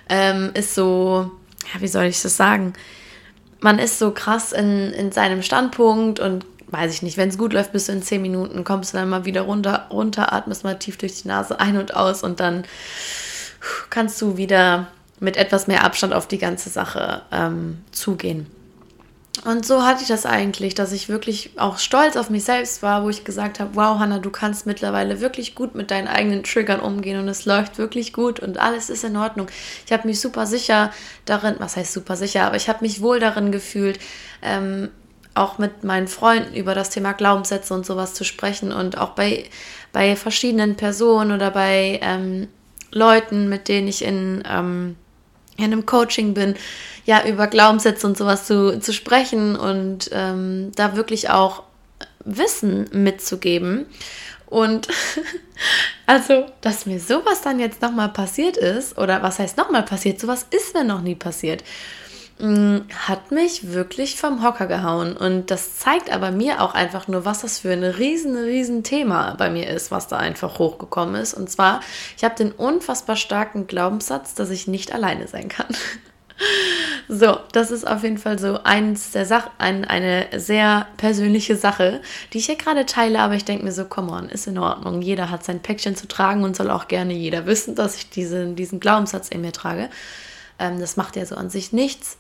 ähm, 0.09 0.51
ist 0.55 0.75
so, 0.75 1.31
ja, 1.73 1.81
wie 1.81 1.89
soll 1.89 2.05
ich 2.05 2.21
das 2.21 2.37
sagen? 2.37 2.75
Man 3.61 3.79
ist 3.79 3.99
so 3.99 4.11
krass 4.13 4.53
in, 4.53 4.93
in 4.93 5.11
seinem 5.11 5.43
Standpunkt 5.43 6.21
und 6.21 6.45
weiß 6.71 6.93
ich 6.93 7.03
nicht, 7.03 7.17
wenn 7.17 7.29
es 7.29 7.39
gut 7.39 7.53
läuft, 7.53 7.73
bis 7.73 7.87
du 7.87 7.93
in 7.93 8.03
zehn 8.03 8.23
Minuten 8.23 8.65
kommst 8.65 8.93
du 8.93 8.99
dann 8.99 9.09
mal 9.09 9.25
wieder 9.25 9.43
runter, 9.43 9.87
runter, 9.91 10.33
atmest 10.33 10.65
mal 10.65 10.79
tief 10.79 10.99
durch 10.99 11.23
die 11.23 11.29
Nase 11.29 11.59
ein 11.59 11.77
und 11.77 11.95
aus 11.95 12.23
und 12.23 12.41
dann 12.41 12.65
kannst 13.91 14.21
du 14.21 14.37
wieder 14.37 14.89
mit 15.21 15.37
etwas 15.37 15.67
mehr 15.67 15.85
Abstand 15.85 16.13
auf 16.13 16.29
die 16.29 16.39
ganze 16.39 16.69
Sache 16.69 17.23
ähm, 17.33 17.79
zugehen. 17.91 18.47
Und 19.45 19.65
so 19.65 19.85
hatte 19.85 20.03
ich 20.03 20.09
das 20.09 20.27
eigentlich, 20.27 20.75
dass 20.75 20.93
ich 20.93 21.09
wirklich 21.09 21.51
auch 21.57 21.79
stolz 21.79 22.17
auf 22.17 22.29
mich 22.29 22.45
selbst 22.45 22.83
war, 22.83 23.05
wo 23.05 23.09
ich 23.09 23.25
gesagt 23.25 23.61
habe, 23.61 23.71
wow, 23.75 23.99
Hannah, 23.99 24.19
du 24.19 24.31
kannst 24.31 24.67
mittlerweile 24.67 25.21
wirklich 25.21 25.55
gut 25.55 25.75
mit 25.75 25.91
deinen 25.91 26.09
eigenen 26.09 26.43
Triggern 26.43 26.81
umgehen 26.81 27.19
und 27.19 27.29
es 27.29 27.47
läuft 27.47 27.79
wirklich 27.79 28.13
gut 28.13 28.41
und 28.41 28.59
alles 28.59 28.91
ist 28.91 29.05
in 29.05 29.17
Ordnung. 29.17 29.47
Ich 29.87 29.93
habe 29.93 30.09
mich 30.09 30.21
super 30.21 30.47
sicher 30.47 30.93
darin, 31.25 31.57
was 31.59 31.77
heißt 31.77 31.93
super 31.93 32.17
sicher, 32.17 32.45
aber 32.45 32.57
ich 32.57 32.69
habe 32.69 32.81
mich 32.83 33.01
wohl 33.01 33.21
darin 33.21 33.53
gefühlt, 33.53 34.01
ähm, 34.43 34.89
auch 35.35 35.59
mit 35.59 35.85
meinen 35.85 36.09
Freunden 36.09 36.55
über 36.55 36.75
das 36.75 36.91
Thema 36.91 37.13
Glaubenssätze 37.13 37.73
und 37.73 37.87
sowas 37.87 38.15
zu 38.15 38.25
sprechen 38.25 38.73
und 38.73 38.99
auch 38.99 39.11
bei, 39.11 39.45
bei 39.93 40.17
verschiedenen 40.17 40.75
Personen 40.75 41.33
oder 41.33 41.53
bei 41.53 42.01
ähm, 42.03 42.49
Leuten, 42.91 43.49
mit 43.49 43.69
denen 43.69 43.89
ich 43.89 44.05
in... 44.05 44.43
Ähm, 44.49 44.97
in 45.59 45.65
einem 45.65 45.87
Coaching 45.87 46.35
bin, 46.35 46.55
ja, 47.05 47.27
über 47.27 47.47
Glaubenssätze 47.47 48.07
und 48.07 48.17
sowas 48.17 48.47
zu, 48.47 48.79
zu 48.81 48.93
sprechen 48.93 49.57
und 49.57 50.09
ähm, 50.13 50.73
da 50.77 50.97
wirklich 50.97 51.31
auch 51.31 51.65
Wissen 52.25 52.89
mitzugeben. 52.93 53.87
Und 54.47 54.89
also, 56.07 56.47
dass 56.61 56.87
mir 56.87 57.01
sowas 57.01 57.43
dann 57.43 57.59
jetzt 57.59 57.83
nochmal 57.83 58.11
passiert 58.11 58.57
ist, 58.57 58.97
oder 58.97 59.23
was 59.23 59.39
heißt 59.39 59.57
nochmal 59.57 59.83
passiert, 59.83 60.21
sowas 60.21 60.47
ist 60.51 60.75
mir 60.75 60.85
noch 60.85 61.03
nie 61.03 61.17
passiert, 61.17 61.65
hat 62.41 63.33
mich 63.33 63.73
wirklich 63.73 64.17
vom 64.17 64.45
Hocker 64.45 64.67
gehauen. 64.67 65.17
Und 65.17 65.51
das 65.51 65.77
zeigt 65.79 66.13
aber 66.13 66.31
mir 66.31 66.63
auch 66.63 66.75
einfach 66.75 67.09
nur, 67.09 67.25
was 67.25 67.41
das 67.41 67.61
für 67.61 67.73
ein 67.73 67.83
riesen, 67.83 68.37
riesen 68.37 68.85
Thema 68.85 69.35
bei 69.37 69.51
mir 69.51 69.69
ist, 69.69 69.91
was 69.91 70.07
da 70.07 70.19
einfach 70.19 70.59
hochgekommen 70.59 71.17
ist. 71.17 71.35
Und 71.35 71.51
zwar, 71.51 71.81
ich 72.17 72.23
habe 72.23 72.37
den 72.37 72.53
unfassbar 72.53 73.17
starken 73.17 73.67
Glaubenssatz, 73.67 74.35
dass 74.35 74.51
ich 74.51 74.69
nicht 74.69 74.93
alleine 74.93 75.27
sein 75.27 75.49
kann. 75.49 75.69
So, 77.09 77.39
das 77.51 77.73
ist 77.73 77.85
auf 77.85 78.05
jeden 78.05 78.19
Fall 78.19 78.39
so 78.39 78.61
eins 78.63 79.11
der 79.11 79.27
Sachen, 79.27 79.51
ein, 79.59 79.85
eine 79.85 80.29
sehr 80.37 80.87
persönliche 80.99 81.57
Sache, 81.57 82.01
die 82.33 82.39
ich 82.39 82.47
hier 82.47 82.55
gerade 82.55 82.87
teile, 82.87 83.19
aber 83.19 83.35
ich 83.35 83.45
denke 83.45 83.65
mir 83.65 83.73
so, 83.73 83.87
come 83.87 84.13
on, 84.13 84.29
ist 84.29 84.47
in 84.47 84.57
Ordnung. 84.57 85.03
Jeder 85.03 85.31
hat 85.31 85.43
sein 85.43 85.61
Päckchen 85.61 85.97
zu 85.97 86.07
tragen 86.07 86.45
und 86.45 86.55
soll 86.55 86.71
auch 86.71 86.87
gerne 86.87 87.15
jeder 87.15 87.47
wissen, 87.47 87.75
dass 87.75 87.97
ich 87.97 88.11
diese, 88.11 88.47
diesen 88.49 88.79
Glaubenssatz 88.79 89.31
in 89.31 89.41
mir 89.41 89.53
trage. 89.53 89.89
Ähm, 90.59 90.79
das 90.79 90.97
macht 90.97 91.17
ja 91.17 91.27
so 91.27 91.35
an 91.35 91.51
sich 91.51 91.73
nichts. 91.73 92.19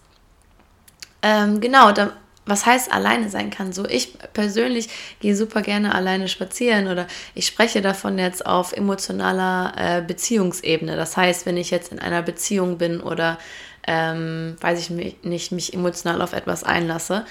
Ähm, 1.23 1.61
genau, 1.61 1.93
da, 1.93 2.13
was 2.47 2.65
heißt 2.67 2.93
alleine 2.93 3.29
sein 3.29 3.51
kann. 3.51 3.73
So, 3.73 3.85
ich 3.87 4.19
persönlich 4.33 4.89
gehe 5.21 5.37
super 5.37 5.63
gerne 5.63 5.95
alleine 5.95 6.29
spazieren 6.29 6.89
oder 6.89 7.07
ich 7.35 7.47
spreche 7.47 7.83
davon 7.83 8.19
jetzt 8.19 8.47
auf 8.47 8.73
emotionaler 8.73 9.73
äh, 9.77 10.03
Beziehungsebene. 10.03 10.97
Das 10.97 11.17
heißt, 11.17 11.47
wenn 11.47 11.57
ich 11.57 11.71
jetzt 11.71 11.93
in 11.93 11.99
einer 11.99 12.23
Beziehung 12.23 12.79
bin 12.79 13.01
oder 13.01 13.39
ähm, 13.87 14.57
weiß 14.61 14.79
ich 14.79 14.91
nicht, 14.91 15.53
mich 15.53 15.73
emotional 15.73 16.21
auf 16.21 16.35
etwas 16.35 16.63
einlasse. 16.63 17.25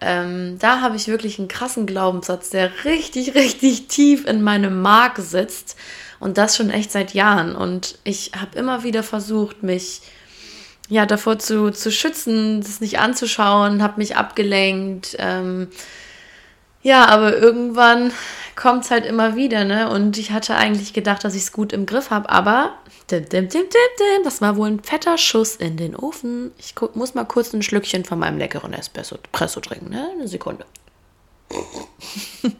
Ähm, 0.00 0.58
da 0.58 0.80
habe 0.80 0.96
ich 0.96 1.08
wirklich 1.08 1.38
einen 1.38 1.48
krassen 1.48 1.86
Glaubenssatz, 1.86 2.50
der 2.50 2.70
richtig, 2.84 3.34
richtig 3.34 3.88
tief 3.88 4.24
in 4.26 4.42
meinem 4.42 4.80
Mark 4.82 5.18
sitzt. 5.18 5.76
Und 6.18 6.38
das 6.38 6.56
schon 6.56 6.70
echt 6.70 6.92
seit 6.92 7.12
Jahren. 7.12 7.54
Und 7.54 7.98
ich 8.04 8.32
habe 8.40 8.58
immer 8.58 8.84
wieder 8.84 9.02
versucht, 9.02 9.62
mich 9.62 10.00
ja 10.88 11.06
davor 11.06 11.38
zu, 11.38 11.70
zu 11.70 11.90
schützen, 11.90 12.60
das 12.60 12.80
nicht 12.80 12.98
anzuschauen, 12.98 13.82
habe 13.82 13.98
mich 13.98 14.16
abgelenkt. 14.16 15.16
Ähm, 15.18 15.68
ja, 16.82 17.06
aber 17.06 17.36
irgendwann 17.36 18.12
kommt 18.54 18.84
es 18.84 18.92
halt 18.92 19.04
immer 19.04 19.34
wieder, 19.34 19.64
ne? 19.64 19.90
Und 19.90 20.18
ich 20.18 20.30
hatte 20.30 20.54
eigentlich 20.54 20.92
gedacht, 20.92 21.24
dass 21.24 21.34
ich 21.34 21.42
es 21.42 21.52
gut 21.52 21.72
im 21.72 21.84
Griff 21.84 22.10
habe, 22.10 22.30
aber 22.30 22.76
dim, 23.10 23.28
dim, 23.28 23.48
dim, 23.48 23.64
das 24.24 24.40
war 24.40 24.56
wohl 24.56 24.68
ein 24.68 24.82
fetter 24.82 25.18
Schuss 25.18 25.56
in 25.56 25.76
den 25.76 25.96
Ofen. 25.96 26.52
Ich 26.58 26.74
muss 26.94 27.14
mal 27.14 27.24
kurz 27.24 27.52
ein 27.52 27.62
Schlückchen 27.62 28.04
von 28.04 28.20
meinem 28.20 28.38
leckeren 28.38 28.72
Espresso 28.72 29.16
trinken, 29.60 29.90
ne? 29.90 30.10
Eine 30.12 30.28
Sekunde. 30.28 30.64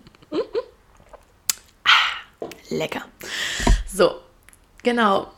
ah, 1.85 2.47
lecker. 2.71 3.03
So, 3.87 4.17
genau. 4.83 5.29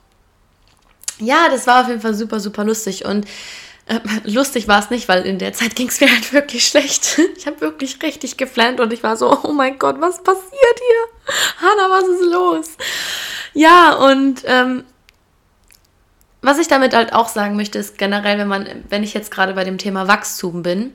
Ja, 1.19 1.49
das 1.49 1.67
war 1.67 1.83
auf 1.83 1.89
jeden 1.89 2.01
Fall 2.01 2.15
super, 2.15 2.41
super 2.41 2.65
lustig 2.65 3.05
und 3.05 3.27
äh, 3.87 4.01
lustig 4.25 4.69
war 4.69 4.81
es 4.81 4.91
nicht, 4.91 5.09
weil 5.09 5.23
in 5.23 5.39
der 5.39 5.53
Zeit 5.53 5.75
ging 5.75 5.89
es 5.89 6.01
mir 6.01 6.11
halt 6.13 6.33
wirklich 6.33 6.67
schlecht. 6.67 7.19
Ich 7.37 7.47
habe 7.47 7.61
wirklich 7.61 8.03
richtig 8.03 8.37
geflennt 8.37 8.81
und 8.81 8.93
ich 8.93 9.03
war 9.03 9.17
so, 9.17 9.37
oh 9.43 9.53
mein 9.53 9.79
Gott, 9.79 10.01
was 10.01 10.23
passiert 10.23 10.45
hier? 10.53 11.69
Hanna, 11.69 11.91
was 11.91 12.09
ist 12.09 12.33
los? 12.33 12.71
Ja, 13.55 13.95
und 13.95 14.43
ähm, 14.45 14.85
was 16.43 16.59
ich 16.59 16.69
damit 16.69 16.95
halt 16.95 17.13
auch 17.13 17.29
sagen 17.29 17.57
möchte, 17.57 17.79
ist 17.79 17.99
generell, 17.99 18.39
wenn 18.39 18.49
man, 18.49 18.69
wenn 18.89 19.03
ich 19.03 19.15
jetzt 19.15 19.31
gerade 19.31 19.55
bei 19.55 19.65
dem 19.65 19.79
Thema 19.79 20.07
Wachstum 20.07 20.63
bin, 20.63 20.93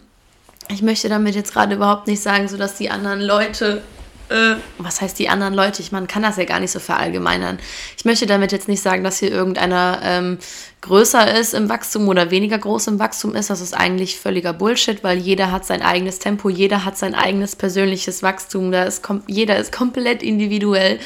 ich 0.70 0.82
möchte 0.82 1.10
damit 1.10 1.36
jetzt 1.36 1.52
gerade 1.52 1.76
überhaupt 1.76 2.08
nicht 2.08 2.22
sagen, 2.22 2.48
so 2.48 2.58
dass 2.58 2.76
die 2.76 2.90
anderen 2.90 3.20
Leute 3.20 3.82
äh, 4.30 4.56
was 4.78 5.02
heißt 5.02 5.20
die 5.20 5.30
anderen 5.30 5.54
Leute? 5.54 5.82
Ich 5.82 5.92
man 5.92 6.08
kann 6.08 6.24
das 6.24 6.38
ja 6.38 6.46
gar 6.46 6.60
nicht 6.60 6.72
so 6.72 6.80
verallgemeinern. 6.80 7.60
Ich 7.98 8.06
möchte 8.06 8.26
damit 8.26 8.52
jetzt 8.52 8.68
nicht 8.68 8.82
sagen, 8.82 9.04
dass 9.04 9.20
hier 9.20 9.32
irgendeiner 9.32 10.00
ähm, 10.04 10.38
größer 10.82 11.40
ist 11.40 11.54
im 11.54 11.70
Wachstum 11.70 12.08
oder 12.08 12.32
weniger 12.32 12.58
groß 12.58 12.88
im 12.88 13.00
Wachstum 13.00 13.36
ist. 13.36 13.50
Das 13.50 13.62
ist 13.62 13.74
eigentlich 13.74 14.20
völliger 14.20 14.54
Bullshit, 14.54 15.04
weil 15.04 15.18
jeder 15.18 15.52
hat 15.52 15.66
sein 15.66 15.82
eigenes 15.82 16.20
Tempo, 16.20 16.50
jeder 16.50 16.86
hat 16.86 16.98
sein 16.98 17.16
eigenes 17.16 17.56
persönliches 17.56 18.24
Wachstum. 18.24 18.72
Da 18.72 18.84
ist 18.84 19.02
jeder 19.28 19.58
ist 19.58 19.72
komplett 19.72 20.24
individuell 20.24 21.00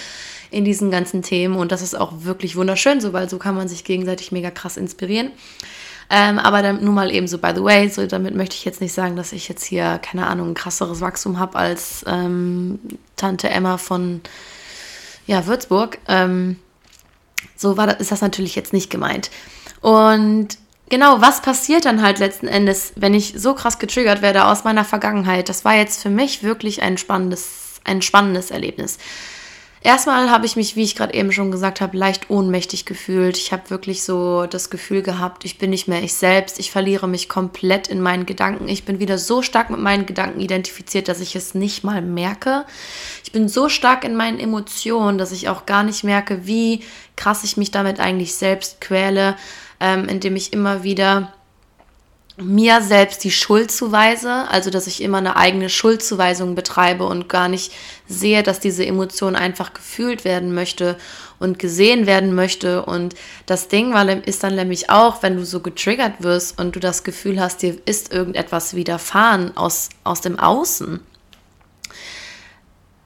in 0.49 0.63
diesen 0.63 0.91
ganzen 0.91 1.21
Themen 1.23 1.55
und 1.57 1.71
das 1.71 1.81
ist 1.81 1.95
auch 1.95 2.23
wirklich 2.23 2.55
wunderschön 2.55 3.01
so, 3.01 3.13
weil 3.13 3.29
so 3.29 3.37
kann 3.37 3.55
man 3.55 3.67
sich 3.67 3.83
gegenseitig 3.83 4.31
mega 4.31 4.49
krass 4.49 4.77
inspirieren. 4.77 5.31
Ähm, 6.09 6.39
aber 6.39 6.61
dann 6.61 6.83
nur 6.83 6.93
mal 6.93 7.11
eben 7.11 7.27
so, 7.27 7.37
by 7.37 7.51
the 7.53 7.63
way, 7.63 7.89
so 7.89 8.05
damit 8.07 8.33
möchte 8.33 8.55
ich 8.55 8.63
jetzt 8.63 8.79
nicht 8.79 8.93
sagen, 8.93 9.15
dass 9.17 9.33
ich 9.33 9.49
jetzt 9.49 9.65
hier, 9.65 9.99
keine 10.01 10.27
Ahnung, 10.27 10.51
ein 10.51 10.53
krasseres 10.53 11.01
Wachstum 11.01 11.37
habe 11.37 11.57
als 11.57 12.05
ähm, 12.07 12.79
Tante 13.17 13.49
Emma 13.49 13.77
von 13.77 14.21
ja, 15.25 15.45
Würzburg. 15.45 15.99
Ähm, 16.07 16.57
so 17.57 17.75
war 17.75 17.87
das, 17.87 17.99
ist 17.99 18.11
das 18.11 18.21
natürlich 18.21 18.55
jetzt 18.55 18.71
nicht 18.71 18.89
gemeint. 18.89 19.29
Und 19.81 20.57
genau, 20.89 21.21
was 21.21 21.41
passiert 21.41 21.85
dann 21.85 22.01
halt 22.01 22.19
letzten 22.19 22.47
Endes, 22.47 22.93
wenn 22.95 23.13
ich 23.13 23.33
so 23.35 23.53
krass 23.53 23.77
getriggert 23.77 24.21
werde 24.21 24.45
aus 24.45 24.63
meiner 24.63 24.85
Vergangenheit? 24.85 25.49
Das 25.49 25.65
war 25.65 25.75
jetzt 25.75 26.01
für 26.01 26.09
mich 26.09 26.41
wirklich 26.41 26.81
ein 26.81 26.97
spannendes, 26.97 27.81
ein 27.83 28.01
spannendes 28.01 28.49
Erlebnis. 28.49 28.97
Erstmal 29.81 30.31
habe 30.31 30.45
ich 30.45 30.55
mich, 30.55 30.75
wie 30.75 30.83
ich 30.83 30.95
gerade 30.95 31.13
eben 31.13 31.31
schon 31.31 31.51
gesagt 31.51 31.81
habe, 31.81 31.95
leicht 31.95 32.29
ohnmächtig 32.29 32.85
gefühlt. 32.85 33.37
Ich 33.37 33.51
habe 33.51 33.69
wirklich 33.69 34.03
so 34.03 34.47
das 34.47 34.69
Gefühl 34.69 35.03
gehabt, 35.03 35.45
ich 35.45 35.59
bin 35.59 35.69
nicht 35.69 35.87
mehr 35.87 36.01
ich 36.01 36.13
selbst. 36.13 36.59
Ich 36.59 36.71
verliere 36.71 37.07
mich 37.07 37.29
komplett 37.29 37.87
in 37.87 38.01
meinen 38.01 38.25
Gedanken. 38.25 38.67
Ich 38.67 38.85
bin 38.85 38.99
wieder 38.99 39.17
so 39.19 39.43
stark 39.43 39.69
mit 39.69 39.79
meinen 39.79 40.07
Gedanken 40.07 40.39
identifiziert, 40.39 41.07
dass 41.07 41.21
ich 41.21 41.35
es 41.35 41.53
nicht 41.53 41.83
mal 41.83 42.01
merke. 42.01 42.65
Ich 43.23 43.31
bin 43.31 43.47
so 43.47 43.69
stark 43.69 44.03
in 44.03 44.15
meinen 44.15 44.39
Emotionen, 44.39 45.19
dass 45.19 45.31
ich 45.31 45.47
auch 45.47 45.67
gar 45.67 45.83
nicht 45.83 46.03
merke, 46.03 46.47
wie 46.47 46.83
krass 47.15 47.43
ich 47.43 47.55
mich 47.55 47.69
damit 47.69 47.99
eigentlich 47.99 48.33
selbst 48.33 48.81
quäle, 48.81 49.35
ähm, 49.79 50.09
indem 50.09 50.35
ich 50.35 50.53
immer 50.53 50.83
wieder 50.83 51.33
mir 52.39 52.81
selbst 52.81 53.23
die 53.23 53.31
Schuld 53.31 53.71
zuweise, 53.71 54.47
also 54.49 54.69
dass 54.69 54.85
ich 54.85 55.01
immer 55.01 55.17
eine 55.17 55.35
eigene 55.37 55.69
Schuldzuweisung 55.69 56.53
betreibe 56.53 57.05
und 57.05 57.29
gar 57.29 57.47
nicht 57.47 57.73
sehe, 58.07 58.43
dass 58.43 58.59
diese 58.59 58.85
Emotion 58.85 59.35
einfach 59.35 59.73
gefühlt 59.73 60.23
werden 60.23 60.53
möchte 60.53 60.97
und 61.39 61.57
gesehen 61.57 62.05
werden 62.05 62.35
möchte. 62.35 62.85
Und 62.85 63.15
das 63.47 63.69
Ding 63.69 63.93
ist 64.25 64.43
dann 64.43 64.55
nämlich 64.55 64.91
auch, 64.91 65.23
wenn 65.23 65.35
du 65.35 65.45
so 65.45 65.61
getriggert 65.61 66.21
wirst 66.21 66.59
und 66.59 66.75
du 66.75 66.79
das 66.79 67.03
Gefühl 67.03 67.41
hast, 67.41 67.63
dir 67.63 67.75
ist 67.85 68.13
irgendetwas 68.13 68.75
widerfahren 68.75 69.57
aus, 69.57 69.89
aus 70.03 70.21
dem 70.21 70.37
Außen. 70.37 70.99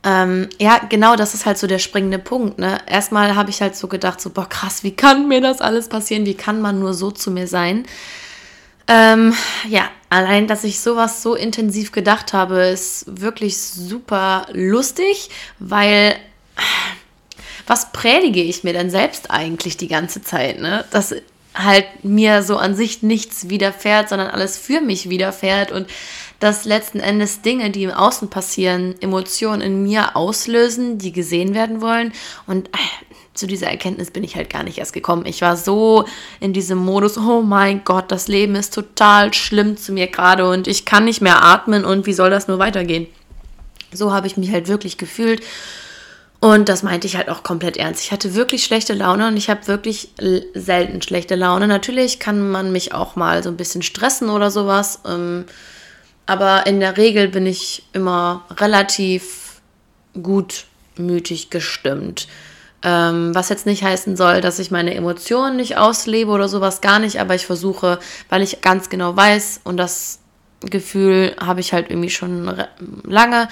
Ähm, 0.03 0.49
ja, 0.59 0.79
genau, 0.89 1.15
das 1.15 1.35
ist 1.35 1.45
halt 1.45 1.57
so 1.57 1.67
der 1.67 1.79
springende 1.79 2.19
Punkt. 2.19 2.59
Ne? 2.59 2.79
Erstmal 2.85 3.35
habe 3.35 3.49
ich 3.49 3.61
halt 3.61 3.77
so 3.77 3.87
gedacht, 3.87 4.19
so, 4.19 4.31
boah, 4.31 4.49
krass, 4.49 4.83
wie 4.83 4.95
kann 4.95 5.29
mir 5.29 5.39
das 5.39 5.61
alles 5.61 5.87
passieren? 5.87 6.25
Wie 6.25 6.33
kann 6.33 6.59
man 6.59 6.79
nur 6.79 6.93
so 6.93 7.11
zu 7.11 7.31
mir 7.31 7.47
sein? 7.47 7.85
Ähm, 8.93 9.33
ja, 9.69 9.89
allein, 10.09 10.47
dass 10.47 10.65
ich 10.65 10.81
sowas 10.81 11.23
so 11.23 11.33
intensiv 11.33 11.93
gedacht 11.93 12.33
habe, 12.33 12.63
ist 12.63 13.05
wirklich 13.07 13.57
super 13.57 14.47
lustig, 14.51 15.29
weil 15.59 16.17
was 17.67 17.93
predige 17.93 18.41
ich 18.41 18.65
mir 18.65 18.73
denn 18.73 18.89
selbst 18.89 19.31
eigentlich 19.31 19.77
die 19.77 19.87
ganze 19.87 20.21
Zeit, 20.21 20.59
ne? 20.59 20.83
Dass 20.91 21.15
halt 21.53 21.85
mir 22.03 22.43
so 22.43 22.57
an 22.57 22.75
sich 22.75 23.01
nichts 23.01 23.47
widerfährt, 23.47 24.09
sondern 24.09 24.27
alles 24.27 24.57
für 24.57 24.81
mich 24.81 25.09
widerfährt 25.09 25.71
und 25.71 25.87
dass 26.41 26.65
letzten 26.65 26.99
Endes 26.99 27.41
Dinge, 27.43 27.69
die 27.69 27.83
im 27.83 27.91
Außen 27.91 28.29
passieren, 28.29 28.95
Emotionen 28.99 29.61
in 29.61 29.83
mir 29.83 30.17
auslösen, 30.17 30.97
die 30.97 31.13
gesehen 31.13 31.53
werden 31.53 31.79
wollen 31.79 32.11
und 32.45 32.69
zu 33.33 33.47
dieser 33.47 33.67
Erkenntnis 33.67 34.11
bin 34.11 34.23
ich 34.23 34.35
halt 34.35 34.49
gar 34.49 34.63
nicht 34.63 34.77
erst 34.77 34.93
gekommen. 34.93 35.25
Ich 35.25 35.41
war 35.41 35.55
so 35.55 36.05
in 36.39 36.53
diesem 36.53 36.77
Modus, 36.77 37.17
oh 37.17 37.41
mein 37.41 37.83
Gott, 37.83 38.11
das 38.11 38.27
Leben 38.27 38.55
ist 38.55 38.73
total 38.73 39.33
schlimm 39.33 39.77
zu 39.77 39.93
mir 39.93 40.07
gerade 40.07 40.49
und 40.49 40.67
ich 40.67 40.85
kann 40.85 41.05
nicht 41.05 41.21
mehr 41.21 41.43
atmen 41.43 41.85
und 41.85 42.05
wie 42.05 42.13
soll 42.13 42.29
das 42.29 42.47
nur 42.47 42.59
weitergehen? 42.59 43.07
So 43.93 44.13
habe 44.13 44.27
ich 44.27 44.37
mich 44.37 44.51
halt 44.51 44.67
wirklich 44.67 44.97
gefühlt. 44.97 45.41
Und 46.39 46.69
das 46.69 46.81
meinte 46.81 47.05
ich 47.05 47.17
halt 47.17 47.29
auch 47.29 47.43
komplett 47.43 47.77
ernst. 47.77 48.03
Ich 48.03 48.11
hatte 48.11 48.33
wirklich 48.33 48.63
schlechte 48.63 48.93
Laune 48.93 49.27
und 49.27 49.37
ich 49.37 49.47
habe 49.47 49.67
wirklich 49.67 50.09
selten 50.55 51.03
schlechte 51.03 51.35
Laune. 51.35 51.67
Natürlich 51.67 52.17
kann 52.17 52.49
man 52.49 52.71
mich 52.71 52.95
auch 52.95 53.15
mal 53.15 53.43
so 53.43 53.49
ein 53.49 53.57
bisschen 53.57 53.83
stressen 53.83 54.27
oder 54.29 54.49
sowas. 54.49 55.01
Ähm, 55.07 55.45
aber 56.25 56.65
in 56.65 56.79
der 56.79 56.97
Regel 56.97 57.27
bin 57.27 57.45
ich 57.45 57.83
immer 57.93 58.43
relativ 58.57 59.61
gutmütig 60.19 61.51
gestimmt. 61.51 62.27
Ähm, 62.83 63.35
was 63.35 63.49
jetzt 63.49 63.67
nicht 63.67 63.83
heißen 63.83 64.15
soll, 64.15 64.41
dass 64.41 64.57
ich 64.57 64.71
meine 64.71 64.95
Emotionen 64.95 65.55
nicht 65.55 65.77
auslebe 65.77 66.31
oder 66.31 66.49
sowas 66.49 66.81
gar 66.81 66.97
nicht, 66.97 67.19
aber 67.19 67.35
ich 67.35 67.45
versuche, 67.45 67.99
weil 68.29 68.41
ich 68.41 68.61
ganz 68.61 68.89
genau 68.89 69.15
weiß 69.15 69.61
und 69.63 69.77
das 69.77 70.17
Gefühl 70.61 71.35
habe 71.39 71.59
ich 71.59 71.73
halt 71.73 71.89
irgendwie 71.89 72.09
schon 72.09 72.51
lange, 73.03 73.49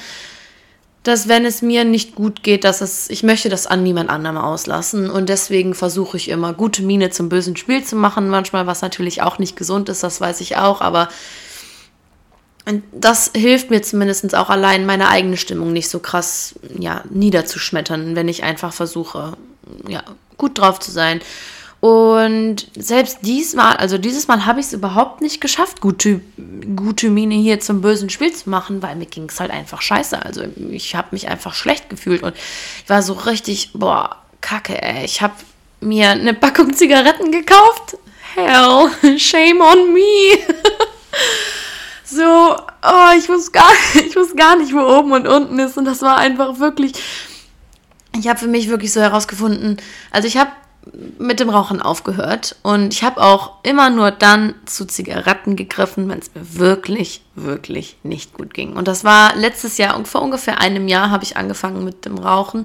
dass 1.03 1.27
wenn 1.27 1.45
es 1.45 1.61
mir 1.61 1.85
nicht 1.85 2.15
gut 2.15 2.43
geht, 2.43 2.63
dass 2.63 2.81
es, 2.81 3.09
ich 3.09 3.23
möchte 3.23 3.49
das 3.49 3.67
an 3.67 3.83
niemand 3.83 4.09
anderem 4.09 4.37
auslassen. 4.37 5.09
Und 5.09 5.29
deswegen 5.29 5.73
versuche 5.73 6.17
ich 6.17 6.29
immer 6.29 6.53
gute 6.53 6.83
Miene 6.83 7.09
zum 7.09 7.29
bösen 7.29 7.55
Spiel 7.55 7.83
zu 7.83 7.95
machen, 7.95 8.29
manchmal 8.29 8.67
was 8.67 8.81
natürlich 8.81 9.21
auch 9.21 9.39
nicht 9.39 9.55
gesund 9.55 9.89
ist, 9.89 10.03
das 10.03 10.19
weiß 10.19 10.41
ich 10.41 10.57
auch, 10.57 10.81
aber 10.81 11.09
das 12.91 13.31
hilft 13.35 13.69
mir 13.69 13.81
zumindest 13.81 14.35
auch 14.35 14.49
allein, 14.49 14.85
meine 14.85 15.09
eigene 15.09 15.37
Stimmung 15.37 15.73
nicht 15.73 15.89
so 15.89 15.99
krass 15.99 16.55
ja, 16.77 17.03
niederzuschmettern, 17.09 18.15
wenn 18.15 18.27
ich 18.27 18.43
einfach 18.43 18.73
versuche, 18.73 19.33
ja, 19.87 20.03
gut 20.37 20.57
drauf 20.57 20.79
zu 20.79 20.91
sein. 20.91 21.21
Und 21.81 22.67
selbst 22.75 23.19
diesmal, 23.21 23.77
also 23.77 23.97
dieses 23.97 24.27
Mal 24.27 24.45
habe 24.45 24.59
ich 24.59 24.65
es 24.65 24.73
überhaupt 24.73 25.21
nicht 25.21 25.39
geschafft, 25.39 25.79
gute, 25.79 26.19
gute 26.75 27.09
Miene 27.09 27.35
hier 27.35 27.61
zum 27.61 27.81
bösen 27.81 28.09
Spiel 28.09 28.33
zu 28.33 28.49
machen, 28.49 28.81
weil 28.81 28.97
mir 28.97 29.05
ging 29.05 29.29
es 29.29 29.39
halt 29.39 29.51
einfach 29.51 29.81
scheiße. 29.81 30.23
Also 30.23 30.43
ich 30.71 30.95
habe 30.95 31.09
mich 31.11 31.29
einfach 31.29 31.53
schlecht 31.53 31.89
gefühlt 31.89 32.21
und 32.21 32.35
ich 32.83 32.89
war 32.89 33.01
so 33.01 33.13
richtig, 33.13 33.71
boah, 33.73 34.17
kacke, 34.41 34.81
ey. 34.81 35.05
Ich 35.05 35.21
habe 35.21 35.35
mir 35.79 36.09
eine 36.09 36.33
Packung 36.33 36.73
Zigaretten 36.73 37.31
gekauft. 37.31 37.97
Hell, 38.35 39.17
shame 39.17 39.61
on 39.61 39.93
me. 39.93 40.01
so, 42.09 42.55
oh, 42.83 43.17
ich 43.17 43.29
wusste 43.29 43.51
gar, 43.51 43.69
ich 43.95 44.15
wusste 44.15 44.35
gar 44.35 44.57
nicht, 44.57 44.73
wo 44.73 44.79
oben 44.79 45.11
und 45.11 45.27
unten 45.27 45.59
ist. 45.59 45.77
Und 45.77 45.85
das 45.85 46.01
war 46.01 46.17
einfach 46.17 46.59
wirklich, 46.59 46.93
ich 48.17 48.27
habe 48.27 48.39
für 48.39 48.47
mich 48.47 48.69
wirklich 48.69 48.91
so 48.91 49.01
herausgefunden, 49.01 49.77
also 50.11 50.27
ich 50.27 50.37
habe 50.37 50.51
mit 51.19 51.39
dem 51.39 51.49
Rauchen 51.49 51.81
aufgehört 51.81 52.55
und 52.63 52.93
ich 52.93 53.03
habe 53.03 53.21
auch 53.21 53.63
immer 53.63 53.89
nur 53.89 54.11
dann 54.11 54.55
zu 54.65 54.85
Zigaretten 54.85 55.55
gegriffen, 55.55 56.09
wenn 56.09 56.19
es 56.19 56.33
mir 56.33 56.57
wirklich, 56.57 57.21
wirklich 57.35 57.97
nicht 58.03 58.33
gut 58.33 58.53
ging. 58.53 58.73
Und 58.73 58.87
das 58.87 59.03
war 59.03 59.35
letztes 59.35 59.77
Jahr, 59.77 60.03
vor 60.05 60.21
ungefähr 60.21 60.59
einem 60.59 60.87
Jahr 60.87 61.11
habe 61.11 61.23
ich 61.23 61.37
angefangen 61.37 61.83
mit 61.83 62.05
dem 62.05 62.17
Rauchen. 62.17 62.63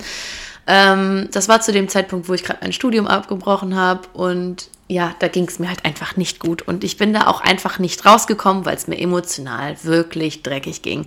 Ähm, 0.67 1.29
das 1.33 1.49
war 1.49 1.61
zu 1.61 1.73
dem 1.73 1.89
Zeitpunkt, 1.89 2.29
wo 2.29 2.35
ich 2.35 2.45
gerade 2.45 2.61
mein 2.63 2.73
Studium 2.73 3.07
abgebrochen 3.07 3.77
habe 3.77 4.03
und 4.15 4.71
ja, 4.95 5.15
da 5.19 5.29
ging 5.29 5.47
es 5.49 5.59
mir 5.59 5.69
halt 5.69 5.85
einfach 5.85 6.17
nicht 6.17 6.39
gut. 6.39 6.63
Und 6.63 6.85
ich 6.85 6.97
bin 6.97 7.13
da 7.13 7.27
auch 7.27 7.41
einfach 7.41 7.81
nicht 7.81 8.07
rausgekommen, 8.07 8.65
weil 8.65 8.77
es 8.77 8.87
mir 8.87 8.97
emotional 8.99 9.77
wirklich 9.83 10.45
dreckig 10.45 10.83
ging. 10.83 11.07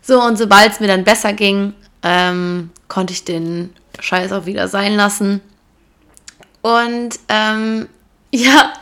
So, 0.00 0.22
und 0.22 0.38
sobald 0.38 0.70
es 0.72 0.78
mir 0.78 0.86
dann 0.86 1.02
besser 1.02 1.32
ging, 1.32 1.74
ähm, 2.04 2.70
konnte 2.86 3.12
ich 3.12 3.24
den 3.24 3.74
Scheiß 3.98 4.30
auch 4.30 4.46
wieder 4.46 4.68
sein 4.68 4.94
lassen. 4.94 5.40
Und 6.62 7.18
ähm, 7.28 7.88
ja, 8.30 8.72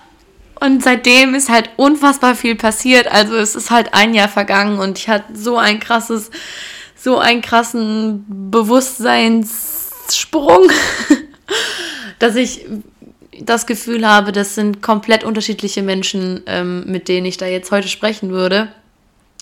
und 0.61 0.85
seitdem 0.85 1.35
ist 1.35 1.49
halt 1.49 1.71
unfassbar 1.77 2.35
viel 2.35 2.55
passiert. 2.55 3.11
Also 3.11 3.35
es 3.37 3.55
ist 3.55 3.71
halt 3.71 3.95
ein 3.95 4.13
Jahr 4.13 4.29
vergangen 4.29 4.79
und 4.79 4.99
ich 4.99 5.09
hatte 5.09 5.35
so 5.35 5.57
ein 5.57 5.81
krasses, 5.81 6.31
so 6.97 7.19
einen 7.19 7.41
krassen 7.41 8.51
Bewusstseinssprung, 8.51 10.71
dass 12.19 12.37
ich 12.37 12.67
das 13.45 13.67
Gefühl 13.67 14.07
habe, 14.07 14.33
das 14.33 14.55
sind 14.55 14.83
komplett 14.83 15.25
unterschiedliche 15.25 15.83
Menschen, 15.83 16.43
ähm, 16.47 16.85
mit 16.87 17.09
denen 17.09 17.27
ich 17.27 17.37
da 17.37 17.47
jetzt 17.47 17.71
heute 17.71 17.89
sprechen 17.89 18.31
würde. 18.31 18.73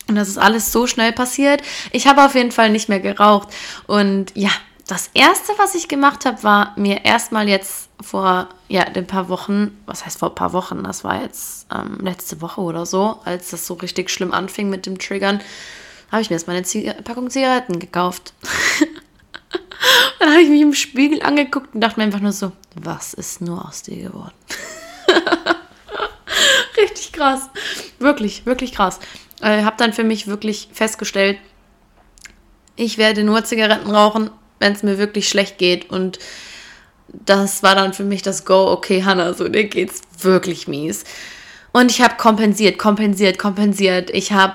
Und 0.09 0.16
das 0.16 0.28
ist 0.28 0.38
alles 0.38 0.73
so 0.73 0.87
schnell 0.87 1.12
passiert. 1.12 1.62
Ich 1.92 2.07
habe 2.07 2.25
auf 2.25 2.35
jeden 2.35 2.52
Fall 2.52 2.71
nicht 2.71 2.88
mehr 2.88 3.00
geraucht. 3.00 3.49
Und 3.87 4.33
ja, 4.35 4.50
das 4.87 5.09
erste, 5.14 5.52
was 5.57 5.76
ich 5.76 5.87
gemacht 5.87 6.25
habe, 6.25 6.42
war 6.42 6.75
mir 6.76 7.04
erstmal 7.04 7.49
jetzt 7.49 7.88
vor 8.00 8.49
ja, 8.69 8.83
ein 8.83 9.07
paar 9.07 9.28
Wochen, 9.28 9.78
was 9.87 10.04
heißt 10.04 10.19
vor 10.19 10.30
ein 10.30 10.35
paar 10.35 10.52
Wochen, 10.52 10.83
das 10.83 11.04
war 11.04 11.23
jetzt 11.23 11.66
ähm, 11.73 11.99
letzte 12.00 12.40
Woche 12.40 12.61
oder 12.61 12.87
so, 12.87 13.21
als 13.25 13.50
das 13.50 13.66
so 13.66 13.75
richtig 13.75 14.11
schlimm 14.11 14.33
anfing 14.33 14.69
mit 14.69 14.87
dem 14.87 14.99
Triggern, 14.99 15.40
habe 16.11 16.23
ich 16.23 16.30
mir 16.30 16.35
erstmal 16.35 16.57
eine 16.57 16.64
Ziga 16.64 16.95
Packung 17.04 17.30
Zigaretten 17.30 17.78
gekauft. 17.78 18.33
dann 20.19 20.30
habe 20.30 20.42
ich 20.42 20.49
mich 20.49 20.61
im 20.61 20.75
Spiegel 20.75 21.23
angeguckt 21.23 21.73
und 21.73 21.80
dachte 21.80 22.00
mir 22.00 22.04
einfach 22.04 22.21
nur 22.21 22.33
so, 22.33 22.50
was 22.75 23.15
ist 23.15 23.41
nur 23.41 23.67
aus 23.67 23.83
dir 23.83 24.09
geworden? 24.09 24.35
richtig 26.77 27.12
krass. 27.12 27.49
Wirklich, 27.99 28.47
wirklich 28.47 28.73
krass. 28.73 28.99
Ich 29.41 29.47
äh, 29.47 29.65
habe 29.65 29.76
dann 29.78 29.93
für 29.93 30.04
mich 30.04 30.26
wirklich 30.26 30.69
festgestellt, 30.73 31.39
ich 32.76 32.99
werde 32.99 33.25
nur 33.25 33.45
Zigaretten 33.45 33.91
rauchen, 33.91 34.30
wenn 34.59 34.73
es 34.73 34.83
mir 34.83 34.99
wirklich 34.99 35.28
schlecht 35.28 35.59
geht. 35.59 35.91
Und 35.91 36.19
das 37.09 37.63
war 37.63 37.75
dann 37.75 37.93
für 37.93 38.04
mich 38.04 38.23
das 38.23 38.45
Go, 38.45 38.71
okay, 38.71 39.04
Hannah, 39.04 39.35
so 39.35 39.49
dir 39.49 39.65
geht's 39.65 40.02
wirklich 40.21 40.69
mies. 40.69 41.04
Und 41.73 41.91
ich 41.91 42.00
habe 42.00 42.17
kompensiert, 42.17 42.78
kompensiert, 42.78 43.39
kompensiert. 43.39 44.11
Ich 44.11 44.33
habe 44.33 44.54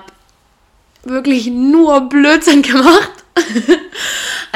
wirklich 1.04 1.46
nur 1.46 2.08
Blödsinn 2.08 2.62
gemacht. 2.62 3.10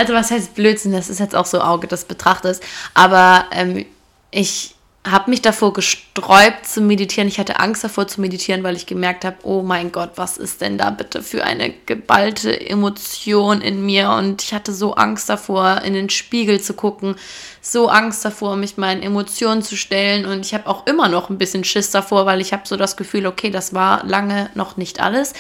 Also 0.01 0.15
was 0.15 0.31
heißt 0.31 0.55
Blödsinn? 0.55 0.93
Das 0.93 1.11
ist 1.11 1.21
jetzt 1.21 1.37
auch 1.37 1.45
so 1.45 1.61
Auge 1.61 1.87
des 1.87 2.07
Betrachters. 2.07 2.61
Aber 2.95 3.45
ähm, 3.53 3.85
ich 4.31 4.75
habe 5.07 5.31
mich 5.31 5.43
davor 5.43 5.75
gesträubt 5.75 6.67
zu 6.67 6.81
meditieren. 6.81 7.29
Ich 7.29 7.39
hatte 7.39 7.61
Angst 7.61 7.85
davor 7.85 8.09
zu 8.09 8.21
meditieren, 8.21 8.63
weil 8.63 8.77
ich 8.77 8.87
gemerkt 8.87 9.27
habe, 9.27 9.37
oh 9.43 9.63
mein 9.63 9.93
Gott, 9.93 10.13
was 10.17 10.39
ist 10.39 10.63
denn 10.63 10.79
da 10.79 10.89
bitte 10.89 11.23
für 11.23 11.45
eine 11.45 11.71
geballte 11.85 12.59
Emotion 12.69 13.61
in 13.61 13.85
mir? 13.85 14.11
Und 14.11 14.43
ich 14.43 14.55
hatte 14.55 14.73
so 14.73 14.95
Angst 14.95 15.29
davor, 15.29 15.83
in 15.85 15.93
den 15.93 16.09
Spiegel 16.09 16.63
zu 16.63 16.73
gucken, 16.73 17.17
so 17.61 17.89
Angst 17.89 18.25
davor, 18.25 18.57
mich 18.57 18.79
meinen 18.79 19.03
Emotionen 19.03 19.61
zu 19.61 19.77
stellen. 19.77 20.25
Und 20.25 20.47
ich 20.47 20.55
habe 20.55 20.67
auch 20.67 20.87
immer 20.87 21.09
noch 21.09 21.29
ein 21.29 21.37
bisschen 21.37 21.65
Schiss 21.65 21.91
davor, 21.91 22.25
weil 22.25 22.41
ich 22.41 22.55
habe 22.55 22.63
so 22.67 22.77
das 22.79 22.97
Gefühl, 22.97 23.27
okay, 23.27 23.51
das 23.51 23.75
war 23.75 24.05
lange 24.07 24.49
noch 24.55 24.79
nicht 24.79 25.01
alles. 25.01 25.35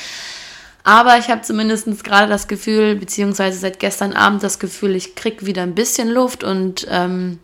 Aber 0.82 1.18
ich 1.18 1.28
habe 1.28 1.42
zumindest 1.42 2.04
gerade 2.04 2.28
das 2.28 2.48
Gefühl, 2.48 2.96
beziehungsweise 2.96 3.58
seit 3.58 3.78
gestern 3.80 4.14
Abend 4.14 4.42
das 4.42 4.58
Gefühl, 4.58 4.96
ich 4.96 5.14
kriege 5.14 5.46
wieder 5.46 5.62
ein 5.62 5.74
bisschen 5.74 6.08
Luft 6.08 6.42
und 6.42 6.86
ähm, 6.90 7.38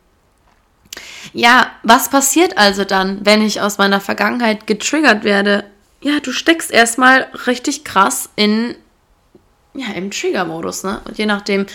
ja, 1.32 1.70
was 1.82 2.08
passiert 2.08 2.56
also 2.56 2.84
dann, 2.84 3.24
wenn 3.24 3.42
ich 3.42 3.60
aus 3.60 3.78
meiner 3.78 4.00
Vergangenheit 4.00 4.66
getriggert 4.66 5.24
werde? 5.24 5.64
Ja, 6.00 6.20
du 6.20 6.32
steckst 6.32 6.70
erstmal 6.70 7.26
richtig 7.46 7.84
krass 7.84 8.30
in, 8.36 8.74
ja, 9.74 9.92
im 9.94 10.10
Trigger-Modus, 10.10 10.84
ne? 10.84 11.00
Und 11.04 11.18
je 11.18 11.26
nachdem, 11.26 11.66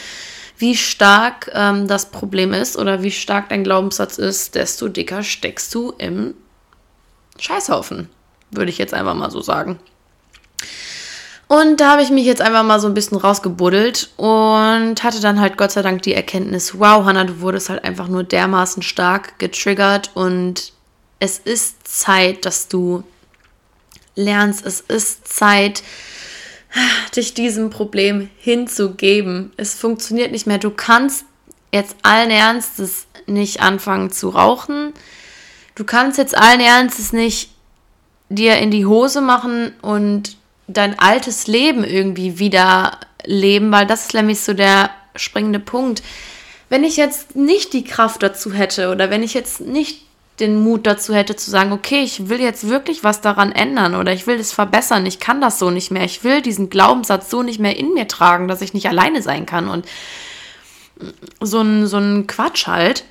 wie 0.58 0.76
stark 0.76 1.52
ähm, 1.54 1.88
das 1.88 2.12
Problem 2.12 2.54
ist 2.54 2.78
oder 2.78 3.04
wie 3.04 3.12
stark 3.12 3.50
dein 3.50 3.64
Glaubenssatz 3.64 4.18
ist, 4.18 4.56
desto 4.56 4.88
dicker 4.88 5.24
steckst 5.24 5.74
du 5.74 5.94
im 5.98 6.36
Scheißhaufen, 7.40 8.10
würde 8.52 8.70
ich 8.70 8.78
jetzt 8.78 8.94
einfach 8.94 9.16
mal 9.16 9.32
so 9.32 9.42
sagen. 9.42 9.80
Und 11.52 11.82
da 11.82 11.92
habe 11.92 12.02
ich 12.02 12.12
mich 12.12 12.24
jetzt 12.26 12.42
einfach 12.42 12.64
mal 12.64 12.80
so 12.80 12.88
ein 12.88 12.94
bisschen 12.94 13.18
rausgebuddelt 13.18 14.12
und 14.16 15.04
hatte 15.04 15.20
dann 15.20 15.42
halt 15.42 15.58
Gott 15.58 15.74
sei 15.74 15.82
Dank 15.82 16.02
die 16.02 16.14
Erkenntnis, 16.14 16.80
wow, 16.80 17.04
Hannah, 17.04 17.26
du 17.26 17.42
wurdest 17.42 17.70
halt 17.70 17.84
einfach 17.84 18.08
nur 18.08 18.24
dermaßen 18.24 18.82
stark 18.82 19.38
getriggert 19.38 20.12
und 20.14 20.72
es 21.20 21.40
ist 21.40 21.86
Zeit, 21.86 22.46
dass 22.46 22.70
du 22.70 23.04
lernst, 24.16 24.66
es 24.66 24.80
ist 24.80 25.28
Zeit, 25.28 25.84
dich 27.18 27.34
diesem 27.34 27.70
Problem 27.70 28.30
hinzugeben. 28.38 29.52
Es 29.58 29.74
funktioniert 29.74 30.32
nicht 30.32 30.48
mehr. 30.48 30.58
Du 30.58 30.72
kannst 30.72 31.26
jetzt 31.74 31.98
allen 32.02 32.32
Ernstes 32.32 33.08
nicht 33.28 33.62
anfangen 33.62 34.10
zu 34.10 34.30
rauchen. 34.30 34.94
Du 35.76 35.84
kannst 35.84 36.18
jetzt 36.18 36.38
allen 36.38 36.62
Ernstes 36.62 37.12
nicht 37.12 37.50
dir 38.30 38.58
in 38.58 38.72
die 38.72 38.86
Hose 38.86 39.20
machen 39.20 39.74
und 39.82 40.38
dein 40.68 40.98
altes 41.00 41.48
Leben 41.48 41.84
irgendwie 41.84 42.40
wieder 42.40 42.98
leben, 43.26 43.72
weil 43.72 43.86
das 43.86 44.08
ist 44.08 44.14
nämlich 44.14 44.40
so 44.40 44.54
der 44.54 44.90
springende 45.16 45.60
Punkt. 45.60 46.02
Wenn 46.70 46.84
ich 46.84 46.98
jetzt 46.98 47.36
nicht 47.36 47.74
die 47.74 47.84
Kraft 47.84 48.24
dazu 48.24 48.54
hätte 48.54 48.92
oder 48.92 49.10
wenn 49.10 49.24
ich 49.24 49.34
jetzt 49.34 49.62
nicht 49.62 50.02
den 50.40 50.60
Mut 50.64 50.88
dazu 50.88 51.14
hätte 51.14 51.36
zu 51.36 51.52
sagen, 51.52 51.72
okay, 51.72 52.02
ich 52.02 52.30
will 52.30 52.40
jetzt 52.40 52.68
wirklich 52.68 53.04
was 53.04 53.22
daran 53.22 53.52
ändern 53.52 53.96
oder 53.96 54.12
ich 54.12 54.26
will 54.26 54.38
das 54.38 54.52
verbessern, 54.52 55.06
ich 55.06 55.20
kann 55.20 55.40
das 55.42 55.60
so 55.60 55.70
nicht 55.70 55.92
mehr, 55.92 56.04
ich 56.04 56.24
will 56.24 56.42
diesen 56.42 56.70
Glaubenssatz 56.70 57.30
so 57.30 57.44
nicht 57.44 57.60
mehr 57.60 57.78
in 57.78 57.94
mir 57.94 58.08
tragen, 58.08 58.48
dass 58.48 58.62
ich 58.62 58.74
nicht 58.74 58.88
alleine 58.88 59.22
sein 59.22 59.46
kann 59.46 59.70
und 59.70 59.86
so 61.42 61.62
ein, 61.62 61.88
so 61.88 61.98
ein 61.98 62.28
Quatsch 62.28 62.68
halt, 62.68 63.04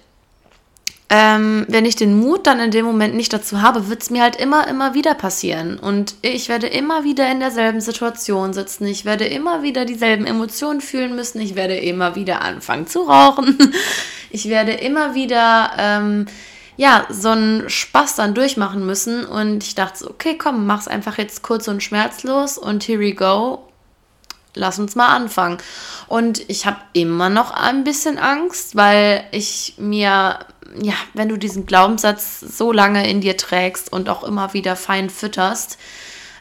ähm, 1.12 1.66
wenn 1.68 1.85
ich 1.85 1.96
den 1.96 2.16
Mut 2.18 2.46
dann 2.46 2.61
in 2.61 2.70
dem 2.70 2.87
Moment 2.87 3.16
nicht 3.16 3.33
dazu 3.33 3.61
habe, 3.61 3.88
wird 3.88 4.01
es 4.01 4.11
mir 4.11 4.23
halt 4.23 4.37
immer, 4.37 4.68
immer 4.68 4.94
wieder 4.94 5.14
passieren. 5.14 5.77
Und 5.77 6.14
ich 6.23 6.49
werde 6.49 6.68
immer 6.68 7.03
wieder 7.03 7.31
in 7.31 7.40
derselben 7.40 7.81
Situation 7.81 8.53
sitzen. 8.53 8.87
Ich 8.87 9.05
werde 9.05 9.25
immer 9.25 9.64
wieder 9.64 9.85
dieselben 9.85 10.25
Emotionen 10.25 10.81
fühlen 10.81 11.16
müssen. 11.16 11.40
Ich 11.40 11.57
werde 11.57 11.77
immer 11.77 12.14
wieder 12.14 12.42
anfangen 12.42 12.87
zu 12.87 13.03
rauchen. 13.03 13.59
Ich 14.33 14.49
werde 14.49 14.70
immer 14.70 15.16
wieder, 15.16 15.73
ähm, 15.77 16.27
ja, 16.77 17.05
so 17.11 17.31
einen 17.31 17.68
Spaß 17.68 18.14
dann 18.14 18.33
durchmachen 18.33 18.87
müssen. 18.87 19.25
Und 19.25 19.64
ich 19.64 19.75
dachte 19.75 19.99
so, 19.99 20.11
okay, 20.11 20.38
komm, 20.38 20.66
mach's 20.66 20.87
einfach 20.87 21.18
jetzt 21.18 21.42
kurz 21.42 21.66
und 21.66 21.83
schmerzlos 21.83 22.57
und 22.57 22.87
here 22.87 23.01
we 23.01 23.12
go 23.12 23.69
lass 24.54 24.78
uns 24.78 24.96
mal 24.96 25.08
anfangen. 25.08 25.58
Und 26.08 26.48
ich 26.48 26.66
habe 26.66 26.78
immer 26.92 27.28
noch 27.28 27.50
ein 27.50 27.84
bisschen 27.84 28.18
Angst, 28.18 28.76
weil 28.76 29.24
ich 29.32 29.74
mir 29.78 30.38
ja, 30.80 30.94
wenn 31.14 31.28
du 31.28 31.36
diesen 31.36 31.66
Glaubenssatz 31.66 32.38
so 32.38 32.70
lange 32.70 33.08
in 33.10 33.20
dir 33.20 33.36
trägst 33.36 33.92
und 33.92 34.08
auch 34.08 34.22
immer 34.22 34.54
wieder 34.54 34.76
fein 34.76 35.10
fütterst, 35.10 35.78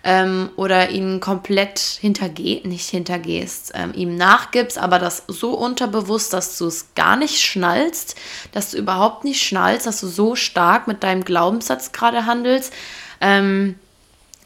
ähm, 0.04 0.50
oder 0.56 0.90
ihn 0.90 1.20
komplett 1.20 1.80
hintergeh 1.80 2.62
nicht 2.66 2.90
hintergehst, 2.90 3.74
ähm, 3.76 3.94
ihm 3.94 4.16
nachgibst, 4.16 4.78
aber 4.78 5.00
das 5.00 5.24
so 5.28 5.54
unterbewusst, 5.54 6.34
dass 6.34 6.58
du 6.58 6.68
es 6.68 6.94
gar 6.96 7.16
nicht 7.16 7.42
schnallst, 7.42 8.16
dass 8.52 8.72
du 8.72 8.78
überhaupt 8.78 9.24
nicht 9.24 9.42
schnallst, 9.42 9.86
dass 9.86 10.00
du 10.00 10.08
so 10.08 10.36
stark 10.36 10.88
mit 10.88 11.04
deinem 11.04 11.26
Glaubenssatz 11.26 11.92
gerade 11.92 12.26
handelst, 12.26 12.74
ähm, 13.20 13.76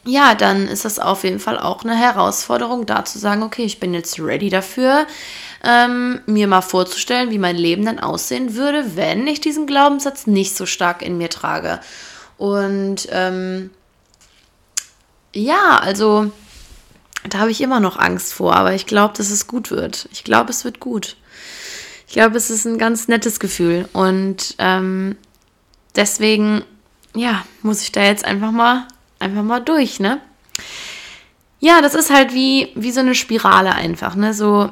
ja, 0.06 0.36
dann 0.36 0.68
ist 0.68 0.86
das 0.86 1.00
auf 1.00 1.24
jeden 1.24 1.39
Fall 1.39 1.58
auch 1.58 1.84
eine 1.84 1.96
Herausforderung, 1.96 2.86
da 2.86 3.06
zu 3.06 3.20
sagen, 3.20 3.44
okay, 3.44 3.63
ich 3.63 3.80
bin 3.80 3.94
jetzt 3.94 4.20
ready 4.20 4.50
dafür, 4.50 5.08
ähm, 5.63 6.22
mir 6.26 6.48
mal 6.48 6.62
vorzustellen, 6.62 7.30
wie 7.32 7.39
mein 7.39 7.56
Leben 7.56 7.86
dann 7.86 8.00
aussehen 8.00 8.56
würde, 8.56 8.98
wenn 8.98 9.28
ich 9.28 9.39
diesen 9.39 9.66
Glaubenssatz 9.66 10.28
nicht 10.28 10.58
so 10.58 10.66
stark 10.66 11.02
in 11.02 11.18
mir 11.18 11.30
trage. 11.30 11.80
Und 12.38 13.08
ähm, 13.12 13.70
ja, 15.34 15.80
also 15.80 16.32
da 17.30 17.39
habe 17.39 17.52
ich 17.52 17.62
immer 17.62 17.80
noch 17.80 17.98
Angst 17.98 18.34
vor, 18.34 18.56
aber 18.56 18.74
ich 18.74 18.86
glaube, 18.86 19.13
dass 19.18 19.30
es 19.30 19.48
gut 19.48 19.72
wird. 19.72 20.10
Ich 20.12 20.26
glaube, 20.26 20.52
es 20.52 20.66
wird 20.66 20.82
gut. 20.82 21.16
Ich 22.08 22.13
glaube, 22.13 22.36
es 22.36 22.50
ist 22.50 22.66
ein 22.66 22.78
ganz 22.78 23.08
nettes 23.08 23.39
Gefühl. 23.39 23.88
Und 23.94 24.56
ähm, 24.58 25.16
deswegen, 25.96 26.63
ja, 27.16 27.46
muss 27.62 27.82
ich 27.82 27.94
da 27.94 28.04
jetzt 28.04 28.26
einfach 28.26 28.52
mal, 28.52 28.88
einfach 29.24 29.44
mal 29.44 29.60
durch, 29.60 30.00
ne? 30.00 30.20
Ja, 31.60 31.82
das 31.82 31.96
ist 31.96 32.14
halt 32.14 32.34
wie, 32.34 32.70
wie 32.76 32.92
so 32.92 33.00
eine 33.00 33.16
Spirale 33.16 33.74
einfach, 33.74 34.16
ne? 34.16 34.34
So, 34.34 34.70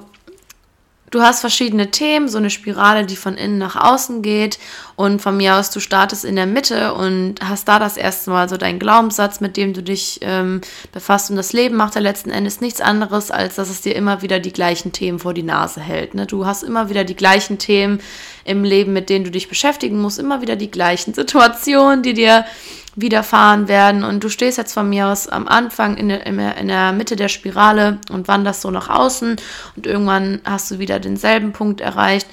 du 1.12 1.22
hast 1.22 1.42
verschiedene 1.42 1.92
Themen, 1.92 2.30
so 2.30 2.38
eine 2.38 2.50
Spirale, 2.50 3.06
die 3.06 3.18
von 3.18 3.36
innen 3.36 3.58
nach 3.58 3.76
außen 3.76 4.22
geht 4.22 4.58
und 4.96 5.22
von 5.22 5.38
mir 5.38 5.56
aus, 5.56 5.70
du 5.70 5.80
startest 5.80 6.26
in 6.26 6.38
der 6.38 6.46
Mitte 6.46 6.94
und 6.94 7.36
hast 7.44 7.68
da 7.68 7.80
das 7.80 7.98
erste 7.98 8.32
Mal 8.32 8.50
so 8.50 8.58
deinen 8.58 8.80
Glaubenssatz, 8.80 9.42
mit 9.42 9.58
dem 9.58 9.74
du 9.74 9.84
dich 9.84 10.20
ähm, 10.22 10.62
befasst 10.94 11.30
und 11.30 11.36
das 11.36 11.54
Leben 11.54 11.76
macht 11.76 11.96
ja 11.96 12.02
letzten 12.02 12.32
Endes 12.32 12.62
nichts 12.62 12.82
anderes, 12.82 13.30
als 13.30 13.56
dass 13.56 13.70
es 13.70 13.82
dir 13.82 13.96
immer 13.96 14.22
wieder 14.22 14.40
die 14.40 14.54
gleichen 14.54 14.94
Themen 14.94 15.20
vor 15.20 15.34
die 15.34 15.44
Nase 15.44 15.82
hält. 15.82 16.14
Ne? 16.14 16.26
Du 16.26 16.46
hast 16.46 16.64
immer 16.64 16.90
wieder 16.90 17.04
die 17.04 17.16
gleichen 17.16 17.58
Themen 17.58 18.00
im 18.46 18.64
Leben, 18.64 18.94
mit 18.94 19.10
denen 19.10 19.26
du 19.26 19.32
dich 19.32 19.50
beschäftigen 19.50 20.00
musst, 20.00 20.18
immer 20.18 20.42
wieder 20.42 20.56
die 20.56 20.72
gleichen 20.72 21.14
Situationen, 21.14 22.04
die 22.04 22.14
dir 22.14 22.46
widerfahren 22.96 23.68
werden. 23.68 24.04
Und 24.04 24.24
du 24.24 24.30
stehst 24.30 24.58
jetzt 24.58 24.74
von 24.74 24.90
mir 24.90 25.08
aus 25.08 25.28
am 25.28 25.48
Anfang 25.48 25.98
in 25.98 26.10
der, 26.10 26.26
in 26.26 26.68
der 26.68 26.92
Mitte 26.92 27.16
der 27.16 27.30
Spirale 27.30 28.00
und 28.10 28.28
wanderst 28.28 28.62
so 28.62 28.72
nach 28.72 28.90
außen 28.90 29.38
und 29.76 29.88
irgendwann 29.88 30.42
hast 30.44 30.72
du 30.72 30.80
wieder 30.80 31.00
denselben 31.00 31.54
Punkt 31.54 31.82
erreicht. 31.82 32.28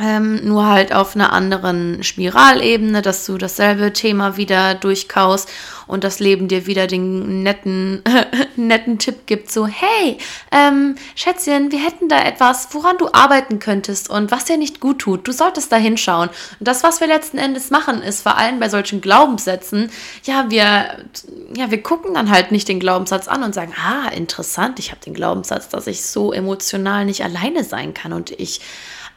Ähm, 0.00 0.44
nur 0.44 0.66
halt 0.66 0.94
auf 0.94 1.16
einer 1.16 1.32
anderen 1.32 2.04
Spiralebene, 2.04 3.02
dass 3.02 3.26
du 3.26 3.36
dasselbe 3.36 3.92
Thema 3.92 4.36
wieder 4.36 4.76
durchkaust 4.76 5.48
und 5.88 6.04
das 6.04 6.20
Leben 6.20 6.46
dir 6.46 6.66
wieder 6.66 6.86
den 6.86 7.42
netten, 7.42 8.04
netten 8.56 9.00
Tipp 9.00 9.26
gibt, 9.26 9.50
so, 9.50 9.66
hey, 9.66 10.18
ähm, 10.52 10.94
Schätzchen, 11.16 11.72
wir 11.72 11.80
hätten 11.80 12.08
da 12.08 12.22
etwas, 12.22 12.68
woran 12.72 12.96
du 12.98 13.08
arbeiten 13.12 13.58
könntest 13.58 14.08
und 14.08 14.30
was 14.30 14.44
dir 14.44 14.56
nicht 14.56 14.78
gut 14.78 15.00
tut. 15.00 15.26
Du 15.26 15.32
solltest 15.32 15.72
da 15.72 15.76
hinschauen. 15.76 16.28
Und 16.28 16.68
das, 16.68 16.84
was 16.84 17.00
wir 17.00 17.08
letzten 17.08 17.38
Endes 17.38 17.70
machen, 17.70 18.00
ist 18.00 18.22
vor 18.22 18.36
allem 18.36 18.60
bei 18.60 18.68
solchen 18.68 19.00
Glaubenssätzen, 19.00 19.90
ja, 20.22 20.48
wir, 20.48 20.98
ja, 21.56 21.70
wir 21.70 21.82
gucken 21.82 22.14
dann 22.14 22.30
halt 22.30 22.52
nicht 22.52 22.68
den 22.68 22.78
Glaubenssatz 22.78 23.26
an 23.26 23.42
und 23.42 23.54
sagen, 23.54 23.72
ah, 23.76 24.10
interessant, 24.10 24.78
ich 24.78 24.90
habe 24.90 25.00
den 25.04 25.14
Glaubenssatz, 25.14 25.68
dass 25.68 25.88
ich 25.88 26.04
so 26.04 26.32
emotional 26.32 27.04
nicht 27.04 27.24
alleine 27.24 27.64
sein 27.64 27.94
kann 27.94 28.12
und 28.12 28.30
ich 28.30 28.60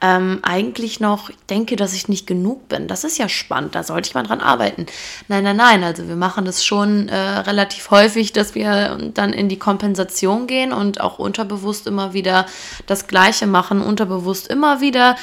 ähm, 0.02 0.40
eigentlich 0.42 1.00
noch 1.00 1.30
denke, 1.50 1.76
dass 1.76 1.94
ich 1.94 2.10
nicht 2.10 2.26
genug 2.26 2.68
bin. 2.68 2.88
Das 2.88 3.04
ist 3.04 3.18
ja 3.18 3.30
spannend, 3.30 3.76
da 3.76 3.84
sollte 3.84 4.10
ich 4.10 4.16
mal 4.16 4.24
dran 4.24 4.42
arbeiten. 4.42 4.88
Nein, 5.28 5.44
nein, 5.44 5.58
nein, 5.58 5.84
also 5.84 6.08
wir 6.08 6.16
machen 6.16 6.46
das 6.46 6.66
schon 6.66 7.08
äh, 7.08 7.16
relativ 7.16 7.92
häufig, 7.92 8.34
dass 8.34 8.56
wir 8.56 8.98
dann 9.14 9.32
in 9.32 9.48
die 9.48 9.60
Kompensation 9.60 10.48
gehen 10.48 10.74
und 10.74 11.02
auch 11.02 11.20
unterbewusst 11.20 11.86
immer 11.88 12.14
wieder 12.14 12.48
das 12.88 13.08
Gleiche 13.08 13.46
machen, 13.46 13.82
unterbewusst 13.82 14.48
immer 14.48 14.82
wieder 14.82 15.16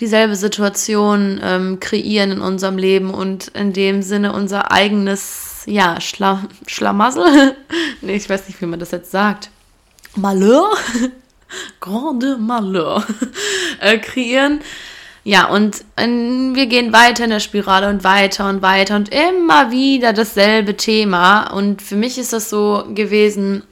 dieselbe 0.00 0.36
Situation 0.36 1.40
ähm, 1.42 1.80
kreieren 1.80 2.32
in 2.32 2.40
unserem 2.40 2.78
Leben 2.78 3.12
und 3.12 3.48
in 3.48 3.72
dem 3.72 4.02
Sinne 4.02 4.32
unser 4.32 4.70
eigenes, 4.70 5.62
ja, 5.66 6.00
Schla 6.00 6.44
Schlamassel. 6.66 7.56
nee, 8.02 8.14
ich 8.14 8.28
weiß 8.28 8.46
nicht, 8.46 8.60
wie 8.60 8.66
man 8.66 8.78
das 8.78 8.90
jetzt 8.90 9.10
sagt. 9.10 9.50
Malheur? 10.14 10.70
Grande 11.80 12.36
Malheur 12.36 13.04
äh, 13.80 13.98
kreieren. 13.98 14.60
Ja, 15.24 15.48
und 15.48 15.84
äh, 15.96 16.06
wir 16.06 16.66
gehen 16.66 16.92
weiter 16.92 17.24
in 17.24 17.30
der 17.30 17.40
Spirale 17.40 17.88
und 17.88 18.04
weiter 18.04 18.48
und 18.48 18.62
weiter 18.62 18.96
und 18.96 19.10
immer 19.10 19.70
wieder 19.70 20.12
dasselbe 20.12 20.76
Thema. 20.76 21.52
Und 21.52 21.82
für 21.82 21.96
mich 21.96 22.18
ist 22.18 22.32
das 22.32 22.48
so 22.48 22.84
gewesen, 22.94 23.62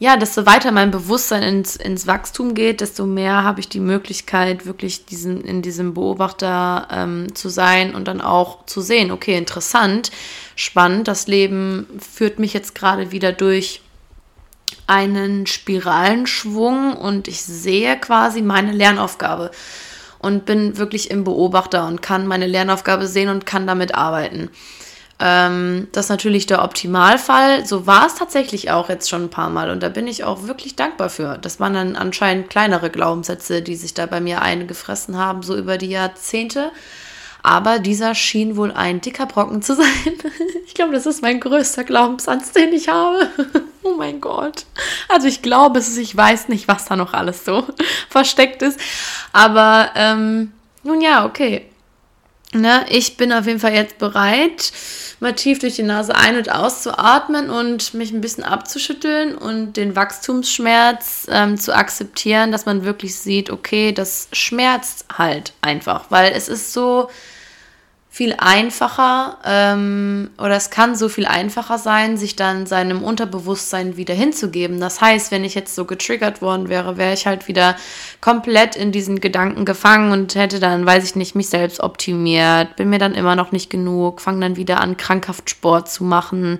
ja, 0.00 0.16
desto 0.16 0.46
weiter 0.46 0.70
mein 0.70 0.92
Bewusstsein 0.92 1.42
ins, 1.42 1.74
ins 1.74 2.06
Wachstum 2.06 2.54
geht, 2.54 2.80
desto 2.80 3.04
mehr 3.04 3.42
habe 3.42 3.58
ich 3.58 3.68
die 3.68 3.80
Möglichkeit, 3.80 4.64
wirklich 4.64 5.06
diesen, 5.06 5.40
in 5.40 5.60
diesem 5.60 5.94
Beobachter 5.94 6.86
ähm, 6.92 7.34
zu 7.34 7.48
sein 7.48 7.96
und 7.96 8.06
dann 8.06 8.20
auch 8.20 8.64
zu 8.66 8.80
sehen, 8.80 9.10
okay, 9.10 9.36
interessant, 9.36 10.12
spannend, 10.54 11.08
das 11.08 11.26
Leben 11.26 11.88
führt 11.98 12.38
mich 12.38 12.52
jetzt 12.54 12.76
gerade 12.76 13.10
wieder 13.10 13.32
durch 13.32 13.80
einen 14.86 15.46
Spiralenschwung 15.46 16.94
und 16.94 17.28
ich 17.28 17.42
sehe 17.42 17.98
quasi 17.98 18.42
meine 18.42 18.72
Lernaufgabe 18.72 19.50
und 20.18 20.46
bin 20.46 20.78
wirklich 20.78 21.10
im 21.10 21.24
Beobachter 21.24 21.86
und 21.86 22.02
kann 22.02 22.26
meine 22.26 22.46
Lernaufgabe 22.46 23.06
sehen 23.06 23.28
und 23.28 23.46
kann 23.46 23.66
damit 23.66 23.94
arbeiten. 23.94 24.50
Ähm, 25.20 25.88
das 25.92 26.06
ist 26.06 26.10
natürlich 26.10 26.46
der 26.46 26.62
Optimalfall. 26.62 27.66
So 27.66 27.86
war 27.86 28.06
es 28.06 28.14
tatsächlich 28.14 28.70
auch 28.70 28.88
jetzt 28.88 29.08
schon 29.08 29.24
ein 29.24 29.30
paar 29.30 29.50
Mal 29.50 29.70
und 29.70 29.82
da 29.82 29.88
bin 29.88 30.06
ich 30.06 30.24
auch 30.24 30.44
wirklich 30.44 30.76
dankbar 30.76 31.10
für. 31.10 31.38
Das 31.38 31.58
waren 31.60 31.74
dann 31.74 31.96
anscheinend 31.96 32.50
kleinere 32.50 32.90
Glaubenssätze, 32.90 33.62
die 33.62 33.76
sich 33.76 33.94
da 33.94 34.06
bei 34.06 34.20
mir 34.20 34.42
eingefressen 34.42 35.16
haben, 35.16 35.42
so 35.42 35.56
über 35.56 35.76
die 35.76 35.90
Jahrzehnte. 35.90 36.70
Aber 37.48 37.78
dieser 37.78 38.14
schien 38.14 38.58
wohl 38.58 38.72
ein 38.72 39.00
dicker 39.00 39.24
Brocken 39.24 39.62
zu 39.62 39.74
sein. 39.74 39.86
Ich 40.66 40.74
glaube, 40.74 40.92
das 40.92 41.06
ist 41.06 41.22
mein 41.22 41.40
größter 41.40 41.82
Glaubenssatz, 41.82 42.52
den 42.52 42.72
ich 42.74 42.88
habe. 42.88 43.30
Oh 43.82 43.94
mein 43.96 44.20
Gott. 44.20 44.66
Also 45.08 45.28
ich 45.28 45.40
glaube 45.40 45.78
es, 45.78 45.96
ich 45.96 46.14
weiß 46.14 46.48
nicht, 46.48 46.68
was 46.68 46.84
da 46.84 46.94
noch 46.94 47.14
alles 47.14 47.46
so 47.46 47.66
versteckt 48.10 48.60
ist. 48.60 48.78
Aber 49.32 49.92
ähm, 49.94 50.52
nun 50.82 51.00
ja, 51.00 51.24
okay. 51.24 51.64
Ne, 52.52 52.84
ich 52.90 53.16
bin 53.16 53.32
auf 53.32 53.46
jeden 53.46 53.60
Fall 53.60 53.72
jetzt 53.72 53.96
bereit, 53.96 54.72
mal 55.20 55.32
tief 55.34 55.58
durch 55.58 55.76
die 55.76 55.82
Nase 55.84 56.14
ein- 56.14 56.36
und 56.36 56.52
auszuatmen 56.52 57.48
und 57.48 57.94
mich 57.94 58.12
ein 58.12 58.20
bisschen 58.20 58.44
abzuschütteln 58.44 59.34
und 59.34 59.78
den 59.78 59.96
Wachstumsschmerz 59.96 61.26
ähm, 61.30 61.56
zu 61.56 61.74
akzeptieren, 61.74 62.52
dass 62.52 62.66
man 62.66 62.84
wirklich 62.84 63.16
sieht, 63.16 63.48
okay, 63.48 63.92
das 63.92 64.28
schmerzt 64.32 65.06
halt 65.16 65.54
einfach, 65.62 66.06
weil 66.10 66.32
es 66.32 66.48
ist 66.48 66.74
so, 66.74 67.08
viel 68.18 68.34
einfacher 68.36 69.38
ähm, 69.44 70.30
oder 70.38 70.56
es 70.56 70.70
kann 70.70 70.96
so 70.96 71.08
viel 71.08 71.24
einfacher 71.24 71.78
sein, 71.78 72.16
sich 72.16 72.34
dann 72.34 72.66
seinem 72.66 73.04
Unterbewusstsein 73.04 73.96
wieder 73.96 74.12
hinzugeben. 74.12 74.80
Das 74.80 75.00
heißt, 75.00 75.30
wenn 75.30 75.44
ich 75.44 75.54
jetzt 75.54 75.76
so 75.76 75.84
getriggert 75.84 76.42
worden 76.42 76.68
wäre, 76.68 76.96
wäre 76.96 77.14
ich 77.14 77.28
halt 77.28 77.46
wieder 77.46 77.76
komplett 78.20 78.74
in 78.74 78.90
diesen 78.90 79.20
Gedanken 79.20 79.64
gefangen 79.64 80.10
und 80.10 80.34
hätte 80.34 80.58
dann, 80.58 80.84
weiß 80.84 81.04
ich 81.04 81.14
nicht, 81.14 81.36
mich 81.36 81.48
selbst 81.48 81.78
optimiert, 81.78 82.74
bin 82.74 82.90
mir 82.90 82.98
dann 82.98 83.14
immer 83.14 83.36
noch 83.36 83.52
nicht 83.52 83.70
genug, 83.70 84.20
fange 84.20 84.40
dann 84.40 84.56
wieder 84.56 84.80
an, 84.80 84.96
krankhaft 84.96 85.48
Sport 85.48 85.88
zu 85.88 86.02
machen, 86.02 86.58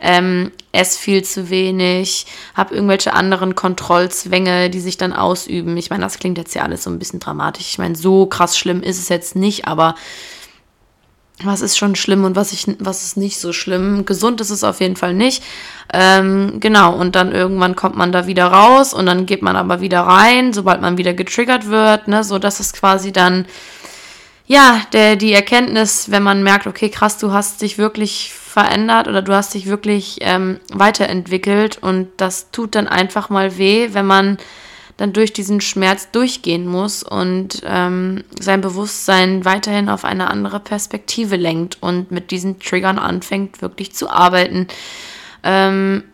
ähm, 0.00 0.52
esse 0.70 0.96
viel 0.96 1.24
zu 1.24 1.50
wenig, 1.50 2.26
habe 2.54 2.72
irgendwelche 2.72 3.14
anderen 3.14 3.56
Kontrollzwänge, 3.56 4.70
die 4.70 4.78
sich 4.78 4.96
dann 4.96 5.12
ausüben. 5.12 5.76
Ich 5.76 5.90
meine, 5.90 6.04
das 6.04 6.20
klingt 6.20 6.38
jetzt 6.38 6.54
ja 6.54 6.62
alles 6.62 6.84
so 6.84 6.90
ein 6.90 7.00
bisschen 7.00 7.18
dramatisch. 7.18 7.66
Ich 7.68 7.78
meine, 7.78 7.96
so 7.96 8.26
krass 8.26 8.56
schlimm 8.56 8.80
ist 8.80 9.00
es 9.00 9.08
jetzt 9.08 9.34
nicht, 9.34 9.66
aber 9.66 9.96
was 11.44 11.60
ist 11.60 11.78
schon 11.78 11.94
schlimm 11.94 12.24
und 12.24 12.36
was, 12.36 12.52
ich, 12.52 12.66
was 12.78 13.02
ist 13.02 13.16
nicht 13.16 13.38
so 13.38 13.52
schlimm. 13.52 14.04
Gesund 14.04 14.40
ist 14.40 14.50
es 14.50 14.64
auf 14.64 14.80
jeden 14.80 14.96
Fall 14.96 15.14
nicht. 15.14 15.42
Ähm, 15.92 16.60
genau, 16.60 16.94
und 16.94 17.16
dann 17.16 17.32
irgendwann 17.32 17.76
kommt 17.76 17.96
man 17.96 18.12
da 18.12 18.26
wieder 18.26 18.46
raus 18.46 18.94
und 18.94 19.06
dann 19.06 19.26
geht 19.26 19.42
man 19.42 19.56
aber 19.56 19.80
wieder 19.80 20.02
rein, 20.02 20.52
sobald 20.52 20.80
man 20.80 20.98
wieder 20.98 21.14
getriggert 21.14 21.68
wird, 21.68 22.08
ne, 22.08 22.22
so 22.22 22.38
dass 22.38 22.60
es 22.60 22.72
quasi 22.72 23.12
dann, 23.12 23.46
ja, 24.46 24.82
der, 24.92 25.16
die 25.16 25.32
Erkenntnis, 25.32 26.10
wenn 26.10 26.22
man 26.22 26.42
merkt, 26.42 26.66
okay, 26.66 26.90
krass, 26.90 27.18
du 27.18 27.32
hast 27.32 27.62
dich 27.62 27.78
wirklich 27.78 28.32
verändert 28.32 29.08
oder 29.08 29.22
du 29.22 29.32
hast 29.32 29.54
dich 29.54 29.66
wirklich 29.66 30.18
ähm, 30.20 30.60
weiterentwickelt 30.72 31.78
und 31.80 32.08
das 32.16 32.50
tut 32.50 32.74
dann 32.74 32.88
einfach 32.88 33.30
mal 33.30 33.58
weh, 33.58 33.90
wenn 33.92 34.06
man 34.06 34.38
dann 35.00 35.14
durch 35.14 35.32
diesen 35.32 35.62
Schmerz 35.62 36.10
durchgehen 36.10 36.66
muss 36.66 37.02
und 37.02 37.62
ähm, 37.64 38.22
sein 38.38 38.60
Bewusstsein 38.60 39.46
weiterhin 39.46 39.88
auf 39.88 40.04
eine 40.04 40.28
andere 40.28 40.60
Perspektive 40.60 41.36
lenkt 41.36 41.78
und 41.80 42.10
mit 42.10 42.30
diesen 42.30 42.60
Triggern 42.60 42.98
anfängt, 42.98 43.62
wirklich 43.62 43.94
zu 43.94 44.10
arbeiten. 44.10 44.66
Ähm, 45.42 46.04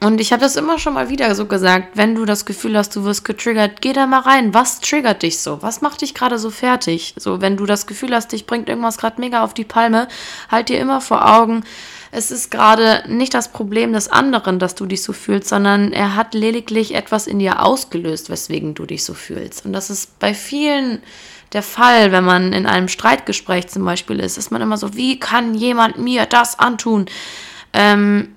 und 0.00 0.20
ich 0.20 0.32
habe 0.32 0.42
das 0.42 0.54
immer 0.54 0.78
schon 0.78 0.94
mal 0.94 1.08
wieder 1.08 1.34
so 1.34 1.46
gesagt, 1.46 1.96
wenn 1.96 2.14
du 2.14 2.24
das 2.24 2.46
Gefühl 2.46 2.78
hast, 2.78 2.94
du 2.94 3.02
wirst 3.02 3.24
getriggert, 3.24 3.82
geh 3.82 3.92
da 3.92 4.06
mal 4.06 4.20
rein. 4.20 4.54
Was 4.54 4.80
triggert 4.80 5.24
dich 5.24 5.40
so? 5.40 5.60
Was 5.60 5.80
macht 5.80 6.02
dich 6.02 6.14
gerade 6.14 6.38
so 6.38 6.50
fertig? 6.50 7.14
So, 7.18 7.40
wenn 7.40 7.56
du 7.56 7.66
das 7.66 7.88
Gefühl 7.88 8.14
hast, 8.14 8.30
dich 8.30 8.46
bringt 8.46 8.68
irgendwas 8.68 8.96
gerade 8.96 9.20
mega 9.20 9.42
auf 9.42 9.54
die 9.54 9.64
Palme, 9.64 10.06
halt 10.52 10.68
dir 10.68 10.78
immer 10.78 11.00
vor 11.00 11.28
Augen, 11.36 11.64
es 12.16 12.30
ist 12.30 12.50
gerade 12.50 13.04
nicht 13.08 13.34
das 13.34 13.52
Problem 13.52 13.92
des 13.92 14.08
anderen, 14.08 14.58
dass 14.58 14.74
du 14.74 14.86
dich 14.86 15.02
so 15.02 15.12
fühlst, 15.12 15.50
sondern 15.50 15.92
er 15.92 16.16
hat 16.16 16.32
lediglich 16.32 16.94
etwas 16.94 17.26
in 17.26 17.38
dir 17.38 17.62
ausgelöst, 17.62 18.30
weswegen 18.30 18.72
du 18.72 18.86
dich 18.86 19.04
so 19.04 19.12
fühlst. 19.12 19.66
Und 19.66 19.74
das 19.74 19.90
ist 19.90 20.18
bei 20.18 20.32
vielen 20.32 21.02
der 21.52 21.62
Fall, 21.62 22.12
wenn 22.12 22.24
man 22.24 22.54
in 22.54 22.66
einem 22.66 22.88
Streitgespräch 22.88 23.68
zum 23.68 23.84
Beispiel 23.84 24.18
ist, 24.18 24.38
ist 24.38 24.50
man 24.50 24.62
immer 24.62 24.78
so, 24.78 24.94
wie 24.94 25.20
kann 25.20 25.54
jemand 25.54 25.98
mir 25.98 26.24
das 26.24 26.58
antun? 26.58 27.04
Ähm, 27.74 28.34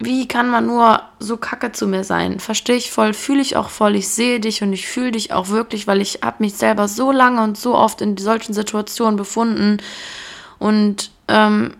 wie 0.00 0.26
kann 0.26 0.50
man 0.50 0.66
nur 0.66 1.00
so 1.20 1.36
kacke 1.36 1.70
zu 1.70 1.86
mir 1.86 2.02
sein? 2.02 2.40
Verstehe 2.40 2.76
ich 2.76 2.90
voll, 2.90 3.14
fühle 3.14 3.42
ich 3.42 3.54
auch 3.54 3.68
voll, 3.68 3.94
ich 3.94 4.08
sehe 4.08 4.40
dich 4.40 4.60
und 4.64 4.72
ich 4.72 4.88
fühle 4.88 5.12
dich 5.12 5.32
auch 5.32 5.50
wirklich, 5.50 5.86
weil 5.86 6.00
ich 6.00 6.20
habe 6.24 6.38
mich 6.40 6.54
selber 6.54 6.88
so 6.88 7.12
lange 7.12 7.44
und 7.44 7.56
so 7.56 7.76
oft 7.76 8.00
in 8.00 8.16
solchen 8.16 8.54
Situationen 8.54 9.16
befunden. 9.16 9.76
Und 10.58 11.12
ähm, 11.28 11.74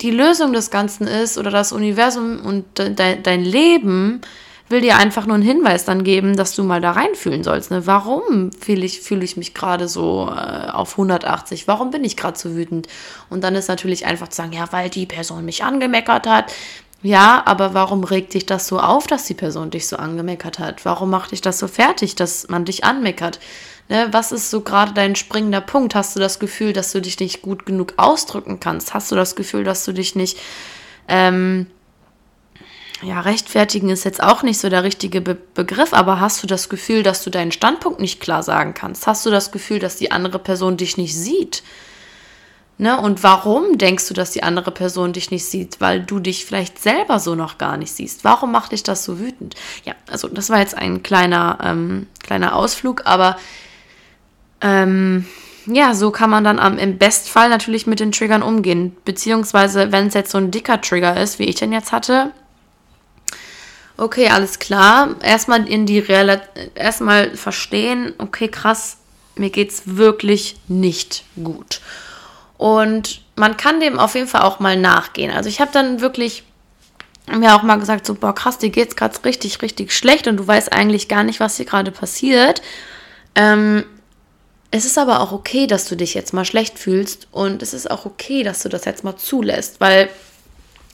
die 0.00 0.10
Lösung 0.10 0.52
des 0.52 0.70
Ganzen 0.70 1.06
ist, 1.06 1.38
oder 1.38 1.50
das 1.50 1.72
Universum 1.72 2.40
und 2.44 2.78
de 2.78 3.20
dein 3.22 3.44
Leben 3.44 4.20
will 4.68 4.80
dir 4.80 4.96
einfach 4.96 5.26
nur 5.26 5.34
einen 5.34 5.44
Hinweis 5.44 5.84
dann 5.84 6.04
geben, 6.04 6.36
dass 6.36 6.54
du 6.54 6.64
mal 6.64 6.80
da 6.80 6.92
reinfühlen 6.92 7.44
sollst. 7.44 7.70
Ne? 7.70 7.86
Warum 7.86 8.50
fühle 8.52 8.84
ich, 8.84 9.00
fühl 9.00 9.22
ich 9.22 9.36
mich 9.36 9.52
gerade 9.52 9.88
so 9.88 10.28
äh, 10.30 10.70
auf 10.70 10.92
180? 10.92 11.68
Warum 11.68 11.90
bin 11.90 12.02
ich 12.02 12.16
gerade 12.16 12.38
so 12.38 12.54
wütend? 12.54 12.88
Und 13.28 13.44
dann 13.44 13.54
ist 13.54 13.68
natürlich 13.68 14.06
einfach 14.06 14.28
zu 14.28 14.36
sagen, 14.36 14.52
ja, 14.52 14.66
weil 14.70 14.88
die 14.88 15.06
Person 15.06 15.44
mich 15.44 15.64
angemeckert 15.64 16.26
hat, 16.26 16.52
ja, 17.02 17.42
aber 17.44 17.74
warum 17.74 18.02
regt 18.02 18.32
dich 18.32 18.46
das 18.46 18.66
so 18.66 18.80
auf, 18.80 19.06
dass 19.06 19.26
die 19.26 19.34
Person 19.34 19.68
dich 19.68 19.86
so 19.88 19.96
angemeckert 19.96 20.58
hat? 20.58 20.86
Warum 20.86 21.10
macht 21.10 21.32
dich 21.32 21.42
das 21.42 21.58
so 21.58 21.68
fertig, 21.68 22.14
dass 22.14 22.48
man 22.48 22.64
dich 22.64 22.84
anmeckert? 22.84 23.40
Ne, 23.88 24.08
was 24.12 24.32
ist 24.32 24.50
so 24.50 24.62
gerade 24.62 24.94
dein 24.94 25.14
springender 25.14 25.60
Punkt? 25.60 25.94
Hast 25.94 26.16
du 26.16 26.20
das 26.20 26.38
Gefühl, 26.38 26.72
dass 26.72 26.92
du 26.92 27.00
dich 27.00 27.20
nicht 27.20 27.42
gut 27.42 27.66
genug 27.66 27.94
ausdrücken 27.98 28.58
kannst? 28.58 28.94
Hast 28.94 29.12
du 29.12 29.16
das 29.16 29.36
Gefühl, 29.36 29.62
dass 29.62 29.84
du 29.84 29.92
dich 29.92 30.14
nicht, 30.14 30.38
ähm, 31.06 31.66
ja, 33.02 33.20
rechtfertigen 33.20 33.90
ist 33.90 34.04
jetzt 34.04 34.22
auch 34.22 34.42
nicht 34.42 34.58
so 34.58 34.70
der 34.70 34.84
richtige 34.84 35.20
Be 35.20 35.36
Begriff, 35.54 35.92
aber 35.92 36.18
hast 36.18 36.42
du 36.42 36.46
das 36.46 36.70
Gefühl, 36.70 37.02
dass 37.02 37.22
du 37.22 37.28
deinen 37.30 37.52
Standpunkt 37.52 38.00
nicht 38.00 38.20
klar 38.20 38.42
sagen 38.42 38.72
kannst? 38.72 39.06
Hast 39.06 39.26
du 39.26 39.30
das 39.30 39.52
Gefühl, 39.52 39.80
dass 39.80 39.96
die 39.96 40.10
andere 40.10 40.38
Person 40.38 40.78
dich 40.78 40.96
nicht 40.96 41.14
sieht? 41.14 41.62
Ne? 42.78 42.98
Und 42.98 43.22
warum 43.22 43.76
denkst 43.78 44.08
du, 44.08 44.14
dass 44.14 44.30
die 44.30 44.42
andere 44.42 44.70
Person 44.70 45.12
dich 45.12 45.30
nicht 45.30 45.44
sieht? 45.44 45.80
Weil 45.80 46.00
du 46.00 46.18
dich 46.18 46.46
vielleicht 46.46 46.82
selber 46.82 47.20
so 47.20 47.34
noch 47.34 47.58
gar 47.58 47.76
nicht 47.76 47.92
siehst. 47.92 48.24
Warum 48.24 48.50
macht 48.50 48.72
dich 48.72 48.82
das 48.82 49.04
so 49.04 49.20
wütend? 49.20 49.54
Ja, 49.84 49.94
also 50.10 50.28
das 50.28 50.48
war 50.48 50.58
jetzt 50.58 50.76
ein 50.76 51.02
kleiner, 51.02 51.58
ähm, 51.62 52.08
kleiner 52.22 52.56
Ausflug, 52.56 53.02
aber 53.04 53.36
ähm, 54.64 55.26
ja, 55.66 55.94
so 55.94 56.10
kann 56.10 56.30
man 56.30 56.42
dann 56.42 56.58
am, 56.58 56.78
im 56.78 56.98
Bestfall 56.98 57.48
natürlich 57.48 57.86
mit 57.86 58.00
den 58.00 58.12
Triggern 58.12 58.42
umgehen. 58.42 58.96
Beziehungsweise, 59.04 59.92
wenn 59.92 60.08
es 60.08 60.14
jetzt 60.14 60.30
so 60.30 60.38
ein 60.38 60.50
dicker 60.50 60.80
Trigger 60.80 61.20
ist, 61.20 61.38
wie 61.38 61.44
ich 61.44 61.56
den 61.56 61.72
jetzt 61.72 61.92
hatte, 61.92 62.32
okay, 63.96 64.28
alles 64.28 64.58
klar. 64.58 65.16
Erstmal 65.22 65.68
in 65.68 65.86
die 65.86 65.98
Real 65.98 66.42
erstmal 66.74 67.36
verstehen, 67.36 68.14
okay, 68.18 68.48
krass, 68.48 68.96
mir 69.36 69.50
geht's 69.50 69.82
wirklich 69.84 70.56
nicht 70.66 71.24
gut. 71.42 71.80
Und 72.56 73.22
man 73.36 73.56
kann 73.56 73.80
dem 73.80 73.98
auf 73.98 74.14
jeden 74.14 74.28
Fall 74.28 74.42
auch 74.42 74.60
mal 74.60 74.76
nachgehen. 74.76 75.30
Also 75.30 75.48
ich 75.48 75.60
habe 75.60 75.72
dann 75.72 76.00
wirklich 76.00 76.44
mir 77.26 77.54
auch 77.54 77.62
mal 77.62 77.78
gesagt, 77.78 78.06
so, 78.06 78.14
boah, 78.14 78.34
krass, 78.34 78.58
dir 78.58 78.70
geht's 78.70 78.96
gerade 78.96 79.22
richtig, 79.24 79.60
richtig 79.60 79.92
schlecht 79.92 80.26
und 80.26 80.36
du 80.36 80.46
weißt 80.46 80.72
eigentlich 80.72 81.08
gar 81.08 81.24
nicht, 81.24 81.40
was 81.40 81.56
hier 81.56 81.66
gerade 81.66 81.90
passiert. 81.90 82.62
Ähm, 83.34 83.84
es 84.74 84.84
ist 84.84 84.98
aber 84.98 85.20
auch 85.20 85.32
okay, 85.32 85.66
dass 85.66 85.86
du 85.88 85.96
dich 85.96 86.14
jetzt 86.14 86.32
mal 86.32 86.44
schlecht 86.44 86.78
fühlst 86.78 87.28
und 87.30 87.62
es 87.62 87.74
ist 87.74 87.90
auch 87.90 88.06
okay, 88.06 88.42
dass 88.42 88.62
du 88.62 88.68
das 88.68 88.84
jetzt 88.84 89.04
mal 89.04 89.16
zulässt, 89.16 89.80
weil 89.80 90.08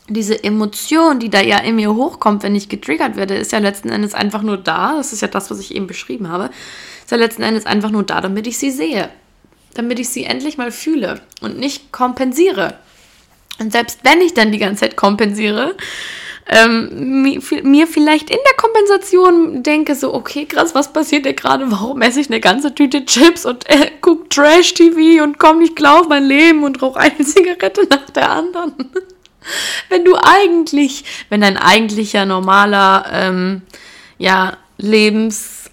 diese 0.09 0.43
Emotion, 0.43 1.21
die 1.21 1.31
da 1.31 1.41
ja 1.41 1.59
in 1.59 1.77
mir 1.77 1.95
hochkommt, 1.95 2.43
wenn 2.43 2.57
ich 2.57 2.69
getriggert 2.69 3.17
werde, 3.17 3.37
ist 3.37 3.53
ja 3.53 3.59
letzten 3.59 3.91
Endes 3.91 4.13
einfach 4.13 4.43
nur 4.43 4.57
da. 4.57 4.97
Das 4.97 5.13
ist 5.13 5.23
ja 5.23 5.29
das, 5.29 5.51
was 5.53 5.61
ich 5.61 5.73
eben 5.75 5.87
beschrieben 5.87 6.29
habe. 6.29 6.51
Ist 7.05 7.13
ja 7.13 7.17
letzten 7.17 7.43
Endes 7.43 7.65
einfach 7.65 7.91
nur 7.91 8.03
da, 8.03 8.21
damit 8.21 8.49
ich 8.49 8.59
sie 8.59 8.73
sehe 8.73 9.09
damit 9.75 9.99
ich 9.99 10.09
sie 10.09 10.25
endlich 10.25 10.59
mal 10.59 10.73
fühle 10.73 11.21
und 11.41 11.59
nicht 11.59 11.93
kompensiere. 11.93 12.75
Und 13.59 13.73
selbst 13.73 14.01
wenn 14.03 14.21
ich 14.21 14.35
dann 14.35 14.53
die 14.53 14.59
ganze 14.59 14.81
Zeit 14.81 14.97
kompensiere, 14.97 15.77
ähm, 16.53 17.23
mir 17.23 17.87
vielleicht 17.87 18.29
in 18.29 18.39
der 18.45 18.57
Kompensation 18.57 19.63
denke, 19.63 19.95
so, 19.95 20.13
okay, 20.13 20.47
krass, 20.47 20.75
was 20.75 20.93
passiert 20.93 21.25
dir 21.25 21.35
gerade? 21.35 21.71
Warum 21.71 22.03
esse 22.03 22.21
ich 22.21 22.29
eine 22.29 22.41
ganze 22.41 22.75
Tüte 22.75 23.05
Chips 23.05 23.47
und 23.47 23.71
äh, 23.71 23.93
guck 24.01 24.29
Trash-TV 24.31 25.23
und 25.23 25.39
komm 25.39 25.61
nicht 25.61 25.77
klar 25.77 26.01
auf 26.01 26.09
mein 26.09 26.25
Leben 26.25 26.65
und 26.65 26.83
rauche 26.83 26.99
eine 26.99 27.19
Zigarette 27.25 27.87
nach 27.89 28.11
der 28.11 28.31
anderen? 28.31 28.75
wenn 29.89 30.05
du 30.05 30.17
eigentlich, 30.17 31.05
wenn 31.29 31.41
dein 31.41 31.57
eigentlicher 31.57 32.27
normaler, 32.27 33.07
ähm, 33.13 33.63
ja, 34.19 34.57
Lebens 34.77 35.71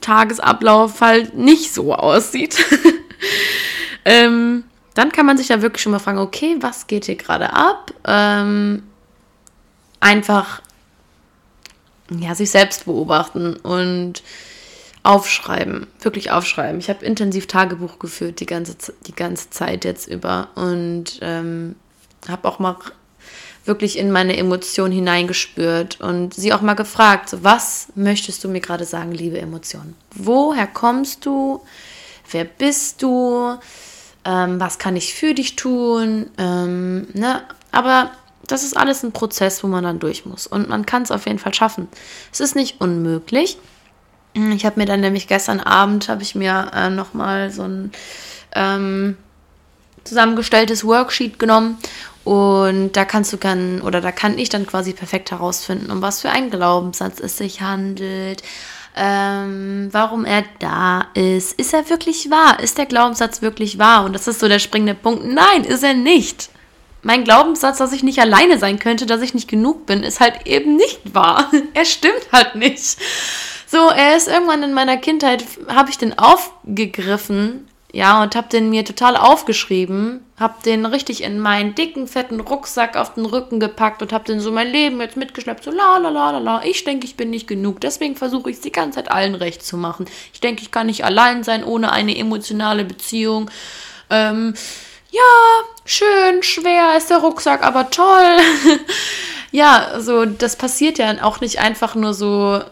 Tagesablauf 0.00 1.00
halt 1.00 1.34
nicht 1.34 1.72
so 1.72 1.94
aussieht. 1.94 2.56
ähm, 4.04 4.64
dann 4.94 5.12
kann 5.12 5.26
man 5.26 5.38
sich 5.38 5.46
da 5.46 5.62
wirklich 5.62 5.82
schon 5.82 5.92
mal 5.92 6.00
fragen, 6.00 6.18
okay, 6.18 6.56
was 6.60 6.86
geht 6.86 7.04
hier 7.04 7.14
gerade 7.14 7.52
ab? 7.52 7.92
Ähm, 8.04 8.82
einfach 10.00 10.62
ja, 12.10 12.34
sich 12.34 12.50
selbst 12.50 12.86
beobachten 12.86 13.56
und 13.56 14.22
aufschreiben, 15.02 15.86
wirklich 16.00 16.30
aufschreiben. 16.30 16.80
Ich 16.80 16.88
habe 16.88 17.04
intensiv 17.04 17.46
Tagebuch 17.46 17.98
geführt 17.98 18.40
die 18.40 18.46
ganze, 18.46 18.76
die 19.06 19.14
ganze 19.14 19.50
Zeit 19.50 19.84
jetzt 19.84 20.08
über 20.08 20.48
und 20.54 21.18
ähm, 21.22 21.76
habe 22.28 22.48
auch 22.48 22.58
mal 22.58 22.76
wirklich 23.64 23.98
in 23.98 24.10
meine 24.10 24.36
Emotionen 24.36 24.92
hineingespürt 24.92 26.00
und 26.00 26.32
sie 26.34 26.52
auch 26.52 26.62
mal 26.62 26.74
gefragt, 26.74 27.28
so, 27.28 27.44
was 27.44 27.88
möchtest 27.94 28.42
du 28.42 28.48
mir 28.48 28.60
gerade 28.60 28.86
sagen, 28.86 29.12
liebe 29.12 29.38
Emotionen? 29.38 29.94
Woher 30.14 30.66
kommst 30.66 31.26
du? 31.26 31.60
wer 32.30 32.44
bist 32.44 33.02
du, 33.02 33.56
ähm, 34.24 34.60
was 34.60 34.78
kann 34.78 34.96
ich 34.96 35.14
für 35.14 35.34
dich 35.34 35.56
tun, 35.56 36.30
ähm, 36.38 37.08
ne? 37.14 37.42
aber 37.72 38.10
das 38.48 38.64
ist 38.64 38.76
alles 38.76 39.02
ein 39.02 39.12
Prozess, 39.12 39.62
wo 39.62 39.68
man 39.68 39.84
dann 39.84 40.00
durch 40.00 40.26
muss 40.26 40.46
und 40.46 40.68
man 40.68 40.86
kann 40.86 41.02
es 41.02 41.10
auf 41.10 41.26
jeden 41.26 41.38
Fall 41.38 41.54
schaffen. 41.54 41.88
Es 42.32 42.40
ist 42.40 42.56
nicht 42.56 42.80
unmöglich. 42.80 43.58
Ich 44.34 44.66
habe 44.66 44.80
mir 44.80 44.86
dann 44.86 45.00
nämlich 45.00 45.26
gestern 45.26 45.60
Abend, 45.60 46.08
habe 46.08 46.22
ich 46.22 46.34
mir 46.34 46.70
äh, 46.74 46.90
nochmal 46.90 47.50
so 47.50 47.62
ein 47.62 47.92
ähm, 48.54 49.16
zusammengestelltes 50.04 50.84
Worksheet 50.84 51.38
genommen 51.38 51.78
und 52.24 52.92
da 52.92 53.04
kannst 53.04 53.32
du 53.32 53.36
dann, 53.36 53.80
oder 53.80 54.00
da 54.00 54.12
kann 54.12 54.38
ich 54.38 54.48
dann 54.48 54.66
quasi 54.66 54.92
perfekt 54.92 55.30
herausfinden, 55.30 55.90
um 55.90 56.02
was 56.02 56.20
für 56.20 56.30
einen 56.30 56.50
Glaubenssatz 56.50 57.20
es 57.20 57.38
sich 57.38 57.62
handelt, 57.62 58.42
ähm, 58.96 59.88
warum 59.92 60.24
er 60.24 60.44
da 60.58 61.06
ist. 61.14 61.52
Ist 61.54 61.72
er 61.72 61.88
wirklich 61.88 62.30
wahr? 62.30 62.60
Ist 62.60 62.78
der 62.78 62.86
Glaubenssatz 62.86 63.40
wirklich 63.42 63.78
wahr? 63.78 64.04
Und 64.04 64.12
das 64.12 64.28
ist 64.28 64.40
so 64.40 64.48
der 64.48 64.58
springende 64.58 64.94
Punkt. 64.94 65.24
Nein, 65.24 65.64
ist 65.64 65.82
er 65.82 65.94
nicht. 65.94 66.50
Mein 67.02 67.24
Glaubenssatz, 67.24 67.78
dass 67.78 67.92
ich 67.92 68.02
nicht 68.02 68.18
alleine 68.18 68.58
sein 68.58 68.78
könnte, 68.78 69.06
dass 69.06 69.22
ich 69.22 69.34
nicht 69.34 69.48
genug 69.48 69.86
bin, 69.86 70.02
ist 70.02 70.20
halt 70.20 70.46
eben 70.46 70.76
nicht 70.76 71.00
wahr. 71.14 71.50
er 71.74 71.84
stimmt 71.84 72.32
halt 72.32 72.54
nicht. 72.54 72.96
So, 73.66 73.88
er 73.90 74.16
ist 74.16 74.28
irgendwann 74.28 74.62
in 74.62 74.72
meiner 74.72 74.96
Kindheit, 74.96 75.44
habe 75.68 75.90
ich 75.90 75.98
den 75.98 76.18
aufgegriffen 76.18 77.68
ja, 77.92 78.22
und 78.22 78.36
hab 78.36 78.50
den 78.50 78.68
mir 78.68 78.84
total 78.84 79.16
aufgeschrieben, 79.16 80.20
hab 80.38 80.62
den 80.62 80.84
richtig 80.84 81.22
in 81.22 81.40
meinen 81.40 81.74
dicken, 81.74 82.06
fetten 82.06 82.38
Rucksack 82.40 82.96
auf 82.98 83.14
den 83.14 83.24
Rücken 83.24 83.60
gepackt 83.60 84.02
und 84.02 84.12
hab 84.12 84.26
den 84.26 84.40
so 84.40 84.52
mein 84.52 84.68
Leben 84.68 85.00
jetzt 85.00 85.16
mitgeschleppt. 85.16 85.64
So 85.64 85.70
la 85.70 85.96
la 85.96 86.10
la 86.10 86.32
la 86.32 86.38
la. 86.38 86.62
Ich 86.64 86.84
denke, 86.84 87.06
ich 87.06 87.16
bin 87.16 87.30
nicht 87.30 87.48
genug. 87.48 87.80
Deswegen 87.80 88.14
versuche 88.14 88.50
ich 88.50 88.56
es 88.56 88.62
die 88.62 88.72
ganze 88.72 88.96
Zeit 88.96 89.10
allen 89.10 89.34
recht 89.34 89.64
zu 89.64 89.78
machen. 89.78 90.04
Ich 90.34 90.40
denke, 90.40 90.60
ich 90.60 90.70
kann 90.70 90.86
nicht 90.86 91.04
allein 91.04 91.44
sein 91.44 91.64
ohne 91.64 91.90
eine 91.90 92.16
emotionale 92.16 92.84
Beziehung. 92.84 93.50
Ähm, 94.10 94.52
ja, 95.18 95.64
schön, 95.84 96.42
schwer 96.42 96.96
ist 96.96 97.10
der 97.10 97.18
Rucksack, 97.18 97.62
aber 97.62 97.90
toll. 97.90 98.36
ja, 99.52 99.98
so, 99.98 100.24
das 100.24 100.56
passiert 100.56 100.98
ja 100.98 101.22
auch 101.22 101.40
nicht 101.40 101.58
einfach 101.60 101.94
nur 101.94 102.14
so 102.14 102.62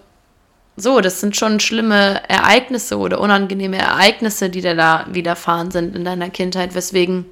so, 0.76 1.00
das 1.00 1.20
sind 1.20 1.35
schon 1.35 1.59
schlimme 1.59 2.20
Ereignisse 2.28 2.98
oder 2.98 3.20
unangenehme 3.20 3.78
Ereignisse, 3.78 4.50
die 4.50 4.61
dir 4.61 4.74
da 4.74 5.06
widerfahren 5.11 5.70
sind 5.70 5.96
in 5.96 6.04
deiner 6.04 6.28
Kindheit, 6.28 6.74
weswegen 6.74 7.24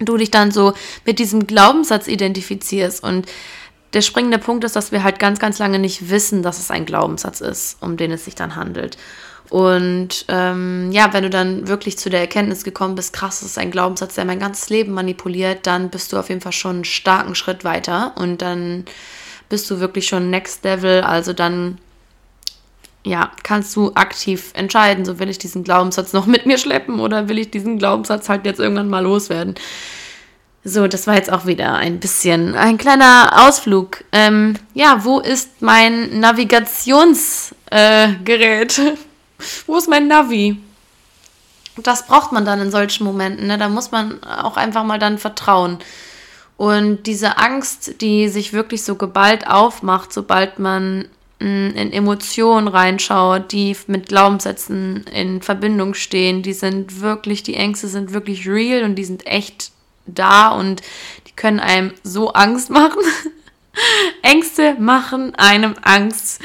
du 0.00 0.16
dich 0.16 0.32
dann 0.32 0.50
so 0.50 0.74
mit 1.04 1.20
diesem 1.20 1.46
Glaubenssatz 1.46 2.08
identifizierst. 2.08 3.04
Und 3.04 3.26
der 3.92 4.00
springende 4.00 4.38
Punkt 4.38 4.64
ist, 4.64 4.74
dass 4.74 4.90
wir 4.90 5.04
halt 5.04 5.20
ganz, 5.20 5.38
ganz 5.38 5.60
lange 5.60 5.78
nicht 5.78 6.10
wissen, 6.10 6.42
dass 6.42 6.58
es 6.58 6.72
ein 6.72 6.84
Glaubenssatz 6.84 7.40
ist, 7.40 7.80
um 7.80 7.96
den 7.96 8.10
es 8.10 8.24
sich 8.24 8.34
dann 8.34 8.56
handelt. 8.56 8.96
Und 9.50 10.24
ähm, 10.28 10.90
ja, 10.90 11.12
wenn 11.12 11.22
du 11.22 11.30
dann 11.30 11.68
wirklich 11.68 11.98
zu 11.98 12.10
der 12.10 12.20
Erkenntnis 12.20 12.64
gekommen 12.64 12.94
bist, 12.94 13.12
krass, 13.12 13.40
das 13.40 13.50
ist 13.50 13.58
ein 13.58 13.70
Glaubenssatz, 13.70 14.14
der 14.14 14.24
mein 14.24 14.40
ganzes 14.40 14.70
Leben 14.70 14.92
manipuliert, 14.92 15.66
dann 15.66 15.90
bist 15.90 16.12
du 16.12 16.18
auf 16.18 16.28
jeden 16.28 16.40
Fall 16.40 16.52
schon 16.52 16.76
einen 16.76 16.84
starken 16.84 17.34
Schritt 17.34 17.62
weiter 17.62 18.12
und 18.16 18.42
dann 18.42 18.84
bist 19.48 19.70
du 19.70 19.80
wirklich 19.80 20.06
schon 20.06 20.30
next 20.30 20.64
level. 20.64 21.02
Also 21.02 21.32
dann 21.32 21.78
ja, 23.04 23.30
kannst 23.42 23.76
du 23.76 23.92
aktiv 23.94 24.50
entscheiden, 24.54 25.04
so 25.04 25.18
will 25.18 25.28
ich 25.28 25.38
diesen 25.38 25.62
Glaubenssatz 25.62 26.14
noch 26.14 26.26
mit 26.26 26.46
mir 26.46 26.58
schleppen 26.58 27.00
oder 27.00 27.28
will 27.28 27.38
ich 27.38 27.50
diesen 27.50 27.78
Glaubenssatz 27.78 28.28
halt 28.28 28.46
jetzt 28.46 28.60
irgendwann 28.60 28.88
mal 28.88 29.04
loswerden. 29.04 29.54
So, 30.66 30.88
das 30.88 31.06
war 31.06 31.14
jetzt 31.14 31.30
auch 31.30 31.44
wieder 31.44 31.74
ein 31.74 32.00
bisschen 32.00 32.54
ein 32.54 32.78
kleiner 32.78 33.46
Ausflug. 33.46 34.02
Ähm, 34.12 34.54
ja, 34.72 35.04
wo 35.04 35.20
ist 35.20 35.60
mein 35.60 36.20
Navigationsgerät? 36.20 38.78
Äh, 38.78 38.96
wo 39.66 39.76
ist 39.76 39.88
mein 39.88 40.08
Navi? 40.08 40.56
Das 41.76 42.06
braucht 42.06 42.32
man 42.32 42.44
dann 42.44 42.60
in 42.60 42.70
solchen 42.70 43.04
Momenten. 43.04 43.46
Ne? 43.46 43.58
Da 43.58 43.68
muss 43.68 43.90
man 43.90 44.22
auch 44.22 44.56
einfach 44.56 44.84
mal 44.84 44.98
dann 44.98 45.18
vertrauen. 45.18 45.78
Und 46.56 47.04
diese 47.04 47.38
Angst, 47.38 48.00
die 48.00 48.28
sich 48.28 48.52
wirklich 48.52 48.84
so 48.84 48.94
geballt 48.94 49.46
aufmacht, 49.48 50.12
sobald 50.12 50.58
man 50.60 51.08
mm, 51.40 51.70
in 51.70 51.92
Emotionen 51.92 52.68
reinschaut, 52.68 53.50
die 53.50 53.76
mit 53.88 54.08
Glaubenssätzen 54.08 55.04
in 55.12 55.42
Verbindung 55.42 55.94
stehen, 55.94 56.42
die 56.42 56.52
sind 56.52 57.00
wirklich, 57.00 57.42
die 57.42 57.54
Ängste 57.56 57.88
sind 57.88 58.12
wirklich 58.12 58.48
real 58.48 58.84
und 58.84 58.94
die 58.94 59.04
sind 59.04 59.26
echt 59.26 59.72
da 60.06 60.48
und 60.48 60.82
die 61.26 61.32
können 61.32 61.60
einem 61.60 61.92
so 62.04 62.32
Angst 62.32 62.70
machen. 62.70 63.02
Ängste 64.22 64.76
machen 64.78 65.34
einem 65.34 65.74
Angst. 65.82 66.40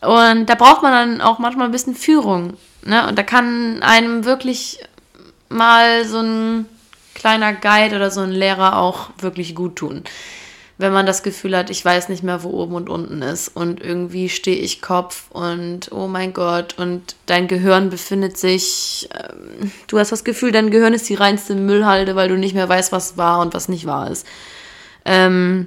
Und 0.00 0.46
da 0.46 0.54
braucht 0.54 0.82
man 0.82 0.92
dann 0.92 1.20
auch 1.20 1.38
manchmal 1.38 1.66
ein 1.66 1.72
bisschen 1.72 1.94
Führung. 1.94 2.56
Ne? 2.84 3.06
Und 3.08 3.18
da 3.18 3.22
kann 3.22 3.82
einem 3.82 4.24
wirklich 4.24 4.78
mal 5.48 6.04
so 6.04 6.20
ein 6.20 6.66
kleiner 7.14 7.52
Guide 7.52 7.96
oder 7.96 8.10
so 8.10 8.20
ein 8.20 8.30
Lehrer 8.30 8.78
auch 8.78 9.10
wirklich 9.18 9.54
gut 9.54 9.76
tun 9.76 10.04
wenn 10.78 10.92
man 10.92 11.06
das 11.06 11.24
Gefühl 11.24 11.56
hat, 11.56 11.70
ich 11.70 11.84
weiß 11.84 12.08
nicht 12.08 12.22
mehr, 12.22 12.44
wo 12.44 12.50
oben 12.50 12.76
und 12.76 12.88
unten 12.88 13.20
ist 13.20 13.48
und 13.48 13.82
irgendwie 13.82 14.28
stehe 14.28 14.56
ich 14.56 14.80
Kopf 14.80 15.24
und 15.30 15.90
oh 15.90 16.06
mein 16.06 16.32
Gott 16.32 16.76
und 16.78 17.16
dein 17.26 17.48
Gehirn 17.48 17.90
befindet 17.90 18.38
sich, 18.38 19.08
ähm, 19.12 19.72
du 19.88 19.98
hast 19.98 20.12
das 20.12 20.22
Gefühl, 20.22 20.52
dein 20.52 20.70
Gehirn 20.70 20.94
ist 20.94 21.08
die 21.08 21.16
reinste 21.16 21.56
Müllhalde, 21.56 22.14
weil 22.14 22.28
du 22.28 22.38
nicht 22.38 22.54
mehr 22.54 22.68
weißt, 22.68 22.92
was 22.92 23.16
wahr 23.16 23.40
und 23.40 23.54
was 23.54 23.68
nicht 23.68 23.86
wahr 23.86 24.08
ist. 24.08 24.24
Ähm, 25.04 25.66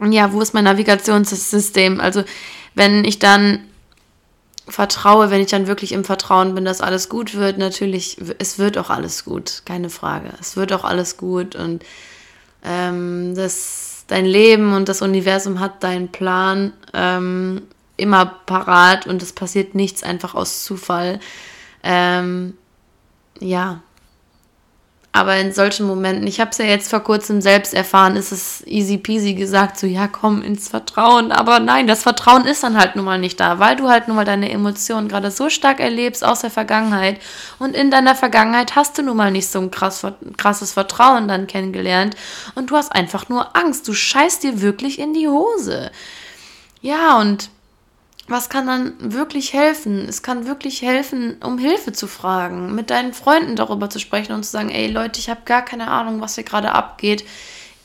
ja, 0.00 0.32
wo 0.32 0.40
ist 0.40 0.54
mein 0.54 0.64
Navigationssystem? 0.64 2.00
Also 2.00 2.22
wenn 2.74 3.04
ich 3.04 3.18
dann 3.18 3.64
vertraue, 4.66 5.30
wenn 5.30 5.40
ich 5.40 5.50
dann 5.50 5.66
wirklich 5.66 5.92
im 5.92 6.04
Vertrauen 6.04 6.54
bin, 6.54 6.64
dass 6.64 6.80
alles 6.80 7.08
gut 7.08 7.34
wird, 7.34 7.58
natürlich, 7.58 8.16
es 8.38 8.58
wird 8.58 8.78
auch 8.78 8.90
alles 8.90 9.24
gut, 9.24 9.62
keine 9.64 9.90
Frage. 9.90 10.30
Es 10.40 10.56
wird 10.56 10.72
auch 10.72 10.84
alles 10.84 11.16
gut 11.16 11.54
und 11.54 11.84
ähm, 12.64 13.34
das 13.34 14.04
dein 14.06 14.26
Leben 14.26 14.74
und 14.74 14.88
das 14.88 15.02
Universum 15.02 15.60
hat 15.60 15.82
deinen 15.82 16.08
Plan 16.08 16.72
ähm, 16.92 17.62
immer 17.96 18.26
parat 18.26 19.06
und 19.06 19.22
es 19.22 19.32
passiert 19.32 19.74
nichts 19.74 20.02
einfach 20.02 20.34
aus 20.34 20.64
Zufall. 20.64 21.20
Ähm, 21.82 22.54
ja. 23.40 23.82
Aber 25.16 25.36
in 25.36 25.52
solchen 25.52 25.86
Momenten, 25.86 26.26
ich 26.26 26.40
habe 26.40 26.50
es 26.50 26.58
ja 26.58 26.64
jetzt 26.64 26.90
vor 26.90 26.98
kurzem 26.98 27.40
selbst 27.40 27.72
erfahren, 27.72 28.16
ist 28.16 28.32
es 28.32 28.66
easy 28.66 28.98
peasy 28.98 29.34
gesagt, 29.34 29.78
so 29.78 29.86
ja, 29.86 30.08
komm 30.08 30.42
ins 30.42 30.66
Vertrauen. 30.68 31.30
Aber 31.30 31.60
nein, 31.60 31.86
das 31.86 32.02
Vertrauen 32.02 32.46
ist 32.46 32.64
dann 32.64 32.76
halt 32.76 32.96
nun 32.96 33.04
mal 33.04 33.20
nicht 33.20 33.38
da, 33.38 33.60
weil 33.60 33.76
du 33.76 33.88
halt 33.88 34.08
nun 34.08 34.16
mal 34.16 34.24
deine 34.24 34.50
Emotionen 34.50 35.06
gerade 35.06 35.30
so 35.30 35.50
stark 35.50 35.78
erlebst 35.78 36.24
aus 36.24 36.40
der 36.40 36.50
Vergangenheit. 36.50 37.20
Und 37.60 37.76
in 37.76 37.92
deiner 37.92 38.16
Vergangenheit 38.16 38.74
hast 38.74 38.98
du 38.98 39.02
nun 39.02 39.16
mal 39.16 39.30
nicht 39.30 39.48
so 39.48 39.60
ein 39.60 39.70
krass, 39.70 40.04
krasses 40.36 40.72
Vertrauen 40.72 41.28
dann 41.28 41.46
kennengelernt. 41.46 42.16
Und 42.56 42.72
du 42.72 42.76
hast 42.76 42.90
einfach 42.90 43.28
nur 43.28 43.56
Angst. 43.56 43.86
Du 43.86 43.94
scheißt 43.94 44.42
dir 44.42 44.62
wirklich 44.62 44.98
in 44.98 45.14
die 45.14 45.28
Hose. 45.28 45.92
Ja, 46.82 47.20
und 47.20 47.50
was 48.26 48.48
kann 48.48 48.66
dann 48.66 48.94
wirklich 48.98 49.52
helfen? 49.52 50.08
Es 50.08 50.22
kann 50.22 50.46
wirklich 50.46 50.82
helfen, 50.82 51.36
um 51.42 51.58
Hilfe 51.58 51.92
zu 51.92 52.06
fragen, 52.06 52.74
mit 52.74 52.90
deinen 52.90 53.12
Freunden 53.12 53.54
darüber 53.54 53.90
zu 53.90 53.98
sprechen 53.98 54.32
und 54.32 54.44
zu 54.44 54.50
sagen, 54.50 54.70
ey 54.70 54.90
Leute, 54.90 55.20
ich 55.20 55.28
habe 55.28 55.42
gar 55.44 55.62
keine 55.62 55.88
Ahnung, 55.88 56.20
was 56.20 56.36
hier 56.36 56.44
gerade 56.44 56.72
abgeht. 56.72 57.24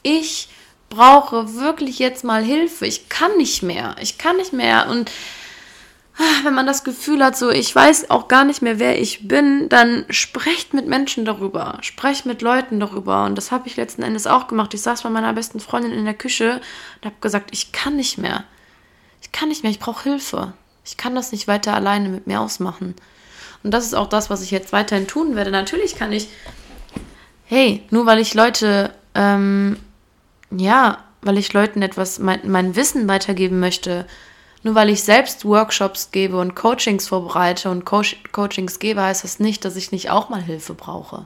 Ich 0.02 0.50
brauche 0.90 1.56
wirklich 1.56 2.00
jetzt 2.00 2.24
mal 2.24 2.42
Hilfe. 2.42 2.86
Ich 2.86 3.10
kann 3.10 3.36
nicht 3.38 3.64
mehr. 3.64 3.96
Ich 4.02 4.18
kann 4.18 4.38
nicht 4.38 4.54
mehr. 4.54 4.88
Und 4.90 5.12
ah, 6.18 6.44
wenn 6.44 6.54
man 6.54 6.66
das 6.66 6.86
Gefühl 6.86 7.24
hat, 7.24 7.38
so 7.38 7.50
ich 7.50 7.76
weiß 7.76 8.10
auch 8.10 8.30
gar 8.30 8.46
nicht 8.46 8.62
mehr, 8.62 8.80
wer 8.80 9.00
ich 9.00 9.28
bin, 9.28 9.68
dann 9.68 10.06
sprecht 10.10 10.74
mit 10.74 10.88
Menschen 10.88 11.26
darüber. 11.26 11.80
Sprecht 11.82 12.26
mit 12.26 12.42
Leuten 12.42 12.80
darüber. 12.80 13.26
Und 13.26 13.36
das 13.36 13.52
habe 13.52 13.68
ich 13.68 13.76
letzten 13.76 14.04
Endes 14.04 14.26
auch 14.26 14.48
gemacht. 14.48 14.74
Ich 14.74 14.82
saß 14.82 15.04
bei 15.04 15.10
meiner 15.10 15.34
besten 15.34 15.60
Freundin 15.60 15.92
in 15.92 16.06
der 16.06 16.14
Küche 16.14 16.62
und 16.96 17.06
habe 17.06 17.16
gesagt, 17.20 17.50
ich 17.52 17.74
kann 17.74 17.98
nicht 17.98 18.18
mehr 18.18 18.46
kann 19.32 19.50
nicht 19.50 19.64
mehr, 19.64 19.72
ich 19.72 19.80
brauche 19.80 20.04
Hilfe. 20.04 20.54
Ich 20.86 20.98
kann 20.98 21.16
das 21.16 21.32
nicht 21.32 21.48
weiter 21.48 21.74
alleine 21.74 22.10
mit 22.10 22.28
mir 22.28 22.42
ausmachen. 22.42 22.96
Und 23.64 23.72
das 23.72 23.86
ist 23.86 23.94
auch 23.94 24.08
das, 24.08 24.30
was 24.30 24.42
ich 24.42 24.52
jetzt 24.52 24.72
weiterhin 24.72 25.08
tun 25.08 25.36
werde. 25.36 25.52
Natürlich 25.52 25.96
kann 25.96 26.12
ich, 26.12 26.30
hey, 27.46 27.84
nur 27.90 28.06
weil 28.06 28.20
ich 28.20 28.34
Leute, 28.34 28.94
ähm, 29.16 29.78
ja, 30.52 31.00
weil 31.22 31.38
ich 31.38 31.52
Leuten 31.54 31.82
etwas, 31.82 32.20
mein, 32.20 32.40
mein 32.46 32.76
Wissen 32.76 33.08
weitergeben 33.08 33.60
möchte, 33.60 34.06
nur 34.64 34.76
weil 34.76 34.90
ich 34.90 35.04
selbst 35.04 35.46
Workshops 35.46 36.12
gebe 36.12 36.38
und 36.38 36.56
Coachings 36.56 37.08
vorbereite 37.08 37.70
und 37.70 37.86
Co 37.86 38.02
Coachings 38.32 38.80
gebe, 38.80 39.02
heißt 39.02 39.24
das 39.24 39.40
nicht, 39.40 39.64
dass 39.64 39.76
ich 39.76 39.92
nicht 39.92 40.10
auch 40.10 40.30
mal 40.30 40.42
Hilfe 40.42 40.74
brauche. 40.74 41.26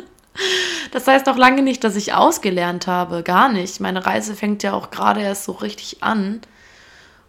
das 0.92 1.06
heißt 1.06 1.28
auch 1.28 1.36
lange 1.36 1.62
nicht, 1.62 1.84
dass 1.84 1.96
ich 1.96 2.14
ausgelernt 2.14 2.86
habe. 2.86 3.22
Gar 3.22 3.50
nicht. 3.50 3.80
Meine 3.80 4.06
Reise 4.06 4.34
fängt 4.34 4.62
ja 4.62 4.72
auch 4.72 4.90
gerade 4.90 5.20
erst 5.20 5.44
so 5.44 5.52
richtig 5.52 6.02
an. 6.02 6.40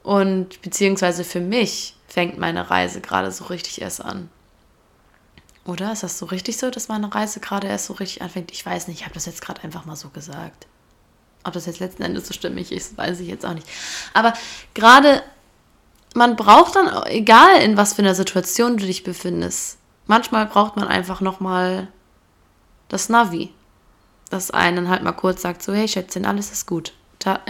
Und 0.03 0.61
beziehungsweise 0.61 1.23
für 1.23 1.41
mich 1.41 1.95
fängt 2.07 2.37
meine 2.37 2.69
Reise 2.69 3.01
gerade 3.01 3.31
so 3.31 3.45
richtig 3.45 3.81
erst 3.81 4.03
an. 4.03 4.29
Oder 5.65 5.91
ist 5.91 6.03
das 6.03 6.17
so 6.17 6.25
richtig 6.25 6.57
so, 6.57 6.71
dass 6.71 6.87
meine 6.87 7.13
Reise 7.13 7.41
gerade 7.41 7.67
erst 7.67 7.87
so 7.87 7.93
richtig 7.93 8.21
anfängt? 8.21 8.51
Ich 8.51 8.65
weiß 8.65 8.87
nicht, 8.87 8.99
ich 8.99 9.03
habe 9.03 9.13
das 9.13 9.25
jetzt 9.25 9.41
gerade 9.41 9.61
einfach 9.63 9.85
mal 9.85 9.97
so 9.97 10.09
gesagt. 10.09 10.65
Ob 11.43 11.53
das 11.53 11.65
jetzt 11.65 11.79
letzten 11.79 12.03
Endes 12.03 12.27
so 12.27 12.33
stimmig 12.33 12.71
ist, 12.71 12.97
weiß 12.97 13.19
ich 13.19 13.27
jetzt 13.27 13.45
auch 13.45 13.53
nicht. 13.53 13.67
Aber 14.13 14.33
gerade, 14.73 15.21
man 16.15 16.37
braucht 16.37 16.77
dann, 16.77 17.03
egal 17.07 17.61
in 17.61 17.75
was 17.75 17.93
für 17.93 18.01
einer 18.01 18.15
Situation 18.15 18.77
du 18.77 18.85
dich 18.85 19.03
befindest, 19.03 19.77
manchmal 20.05 20.45
braucht 20.45 20.77
man 20.77 20.87
einfach 20.87 21.19
nochmal 21.19 21.89
das 22.87 23.09
Navi. 23.09 23.53
Das 24.29 24.51
einen 24.51 24.89
halt 24.89 25.03
mal 25.03 25.11
kurz 25.11 25.41
sagt, 25.41 25.61
so, 25.63 25.73
hey 25.73 25.87
Schätzchen, 25.87 26.25
alles 26.25 26.51
ist 26.51 26.65
gut. 26.65 26.93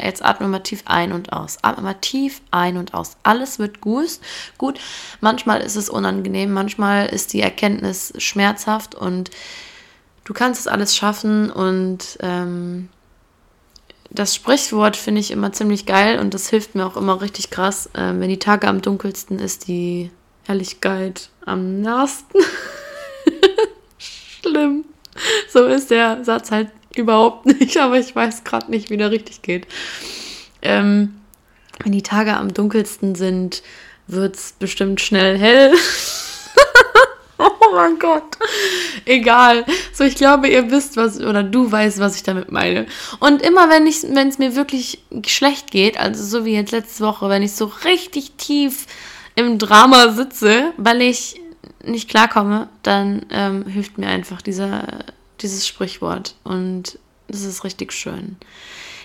Jetzt 0.02 0.24
atme 0.24 0.48
mal 0.48 0.60
tief 0.60 0.84
ein 0.86 1.12
und 1.12 1.34
aus. 1.34 1.58
Atme 1.62 1.84
mal 1.84 1.94
tief 1.96 2.42
ein 2.52 2.78
und 2.78 2.94
aus. 2.94 3.18
Alles 3.24 3.60
wird 3.60 3.82
gut. 3.82 4.20
Gut. 4.58 4.80
Manchmal 5.22 5.62
ist 5.62 5.76
es 5.76 5.90
unangenehm, 5.90 6.52
manchmal 6.52 7.08
ist 7.08 7.34
die 7.34 7.42
Erkenntnis 7.42 8.14
schmerzhaft 8.18 8.96
und 8.96 9.30
du 10.24 10.34
kannst 10.34 10.62
es 10.62 10.68
alles 10.68 10.96
schaffen. 10.96 11.52
Und 11.52 12.18
ähm, 12.22 12.90
das 14.10 14.34
Sprichwort 14.34 14.96
finde 14.96 15.22
ich 15.22 15.32
immer 15.32 15.52
ziemlich 15.52 15.86
geil 15.86 16.20
und 16.20 16.34
das 16.34 16.50
hilft 16.50 16.76
mir 16.76 16.86
auch 16.86 16.98
immer 16.98 17.22
richtig 17.22 17.50
krass. 17.50 17.90
Ähm, 17.94 18.20
wenn 18.22 18.30
die 18.30 18.40
Tage 18.40 18.68
am 18.68 18.82
dunkelsten 18.82 19.38
ist, 19.38 19.68
die 19.68 20.12
Helligkeit 20.46 21.30
am 21.46 21.82
nahesten. 21.82 22.42
Schlimm. 23.98 24.86
So 25.50 25.66
ist 25.66 25.92
der 25.92 26.24
Satz 26.24 26.52
halt 26.52 26.70
überhaupt 26.98 27.46
nicht, 27.46 27.78
aber 27.82 28.00
ich 28.00 28.16
weiß 28.16 28.44
gerade 28.44 28.72
nicht, 28.72 28.90
wie 28.90 28.98
der 28.98 29.12
richtig 29.12 29.42
geht. 29.42 29.68
Ähm, 30.62 31.16
wenn 31.84 31.92
die 31.92 32.04
Tage 32.04 32.36
am 32.36 32.54
dunkelsten 32.54 33.16
sind, 33.16 33.62
wird 34.08 34.36
es 34.36 34.54
bestimmt 34.54 35.02
schnell 35.02 35.38
hell. 35.38 35.74
oh 37.38 37.76
mein 37.76 38.00
Gott. 38.00 38.38
Egal. 39.06 39.66
So, 39.94 40.04
ich 40.04 40.16
glaube, 40.16 40.48
ihr 40.48 40.72
wisst, 40.72 40.98
was, 40.98 41.20
oder 41.20 41.44
du 41.44 41.72
weißt, 41.72 42.00
was 42.00 42.16
ich 42.16 42.24
damit 42.24 42.52
meine. 42.52 42.88
Und 43.20 43.42
immer, 43.42 43.70
wenn 43.70 43.86
es 43.86 44.40
mir 44.40 44.56
wirklich 44.56 45.04
schlecht 45.26 45.72
geht, 45.72 46.00
also 46.00 46.24
so 46.24 46.46
wie 46.46 46.54
jetzt 46.54 46.72
letzte 46.72 47.04
Woche, 47.04 47.30
wenn 47.30 47.44
ich 47.44 47.54
so 47.54 47.72
richtig 47.86 48.32
tief 48.38 48.88
im 49.36 49.60
Drama 49.60 50.10
sitze, 50.14 50.74
weil 50.78 51.02
ich 51.02 51.40
nicht 51.84 52.10
klarkomme, 52.10 52.70
dann 52.84 53.26
ähm, 53.30 53.66
hilft 53.66 53.98
mir 53.98 54.08
einfach 54.08 54.42
dieser 54.42 55.06
dieses 55.41 55.67
Sprichwort. 55.67 56.36
Und 56.43 57.00
das 57.28 57.43
ist 57.43 57.63
richtig 57.63 57.93
schön. 57.93 58.38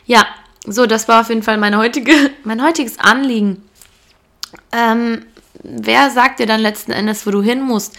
Ja, 0.07 0.27
so, 0.67 0.87
das 0.87 1.09
war 1.09 1.21
auf 1.21 1.29
jeden 1.29 1.43
Fall 1.43 1.59
meine 1.59 1.79
heutige, 1.79 2.13
mein 2.45 2.63
heutiges 2.63 2.99
Anliegen. 2.99 3.63
Ähm, 4.71 5.25
wer 5.63 6.11
sagt 6.11 6.41
dir 6.41 6.47
dann 6.47 6.61
letzten 6.61 6.93
Endes, 6.93 7.27
wo 7.27 7.31
du 7.31 7.43
hin 7.43 7.63
musst? 7.63 7.97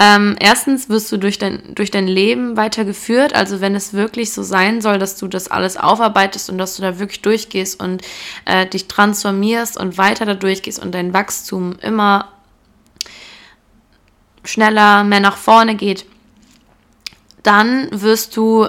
Ähm, 0.00 0.36
erstens 0.38 0.88
wirst 0.88 1.10
du 1.10 1.16
durch 1.16 1.38
dein, 1.38 1.74
durch 1.74 1.90
dein 1.90 2.06
Leben 2.06 2.56
weitergeführt. 2.56 3.34
Also 3.34 3.60
wenn 3.60 3.74
es 3.74 3.94
wirklich 3.94 4.32
so 4.32 4.44
sein 4.44 4.80
soll, 4.80 4.98
dass 4.98 5.16
du 5.16 5.26
das 5.26 5.50
alles 5.50 5.76
aufarbeitest 5.76 6.50
und 6.50 6.58
dass 6.58 6.76
du 6.76 6.82
da 6.82 7.00
wirklich 7.00 7.20
durchgehst 7.20 7.82
und 7.82 8.02
äh, 8.44 8.64
dich 8.66 8.86
transformierst 8.86 9.76
und 9.76 9.98
weiter 9.98 10.24
da 10.24 10.34
durchgehst 10.34 10.78
und 10.78 10.92
dein 10.92 11.14
Wachstum 11.14 11.76
immer 11.82 12.28
schneller, 14.44 15.02
mehr 15.02 15.20
nach 15.20 15.36
vorne 15.36 15.74
geht, 15.74 16.06
dann 17.48 17.88
wirst 17.90 18.36
du 18.36 18.68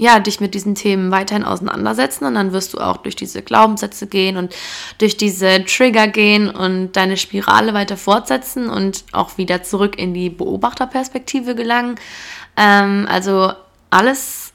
ja, 0.00 0.20
dich 0.20 0.38
mit 0.38 0.54
diesen 0.54 0.76
Themen 0.76 1.10
weiterhin 1.10 1.42
auseinandersetzen 1.42 2.24
und 2.24 2.34
dann 2.34 2.52
wirst 2.52 2.72
du 2.72 2.78
auch 2.78 2.98
durch 2.98 3.16
diese 3.16 3.42
Glaubenssätze 3.42 4.06
gehen 4.06 4.36
und 4.36 4.54
durch 4.98 5.16
diese 5.16 5.64
Trigger 5.64 6.06
gehen 6.06 6.48
und 6.48 6.92
deine 6.92 7.16
Spirale 7.16 7.74
weiter 7.74 7.96
fortsetzen 7.96 8.70
und 8.70 9.04
auch 9.12 9.38
wieder 9.38 9.64
zurück 9.64 9.98
in 9.98 10.14
die 10.14 10.30
Beobachterperspektive 10.30 11.56
gelangen. 11.56 11.96
Ähm, 12.56 13.08
also 13.10 13.52
alles 13.90 14.52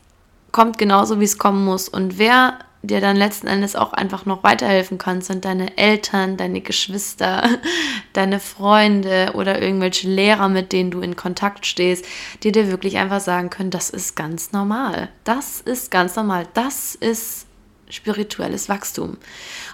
kommt 0.53 0.77
genauso, 0.77 1.19
wie 1.19 1.25
es 1.25 1.37
kommen 1.37 1.65
muss. 1.65 1.89
Und 1.89 2.17
wer 2.17 2.59
dir 2.83 2.99
dann 2.99 3.15
letzten 3.15 3.47
Endes 3.47 3.75
auch 3.75 3.93
einfach 3.93 4.25
noch 4.25 4.43
weiterhelfen 4.43 4.97
kann, 4.97 5.21
sind 5.21 5.45
deine 5.45 5.77
Eltern, 5.77 6.35
deine 6.35 6.61
Geschwister, 6.61 7.49
deine 8.13 8.39
Freunde 8.39 9.31
oder 9.33 9.61
irgendwelche 9.61 10.09
Lehrer, 10.09 10.49
mit 10.49 10.73
denen 10.73 10.91
du 10.91 10.99
in 10.99 11.15
Kontakt 11.15 11.65
stehst, 11.65 12.05
die 12.43 12.51
dir 12.51 12.67
wirklich 12.67 12.97
einfach 12.97 13.21
sagen 13.21 13.49
können, 13.49 13.71
das 13.71 13.89
ist 13.89 14.15
ganz 14.15 14.51
normal. 14.51 15.09
Das 15.23 15.61
ist 15.61 15.91
ganz 15.91 16.17
normal. 16.17 16.45
Das 16.53 16.93
ist 16.93 17.45
spirituelles 17.89 18.67
Wachstum. 18.67 19.17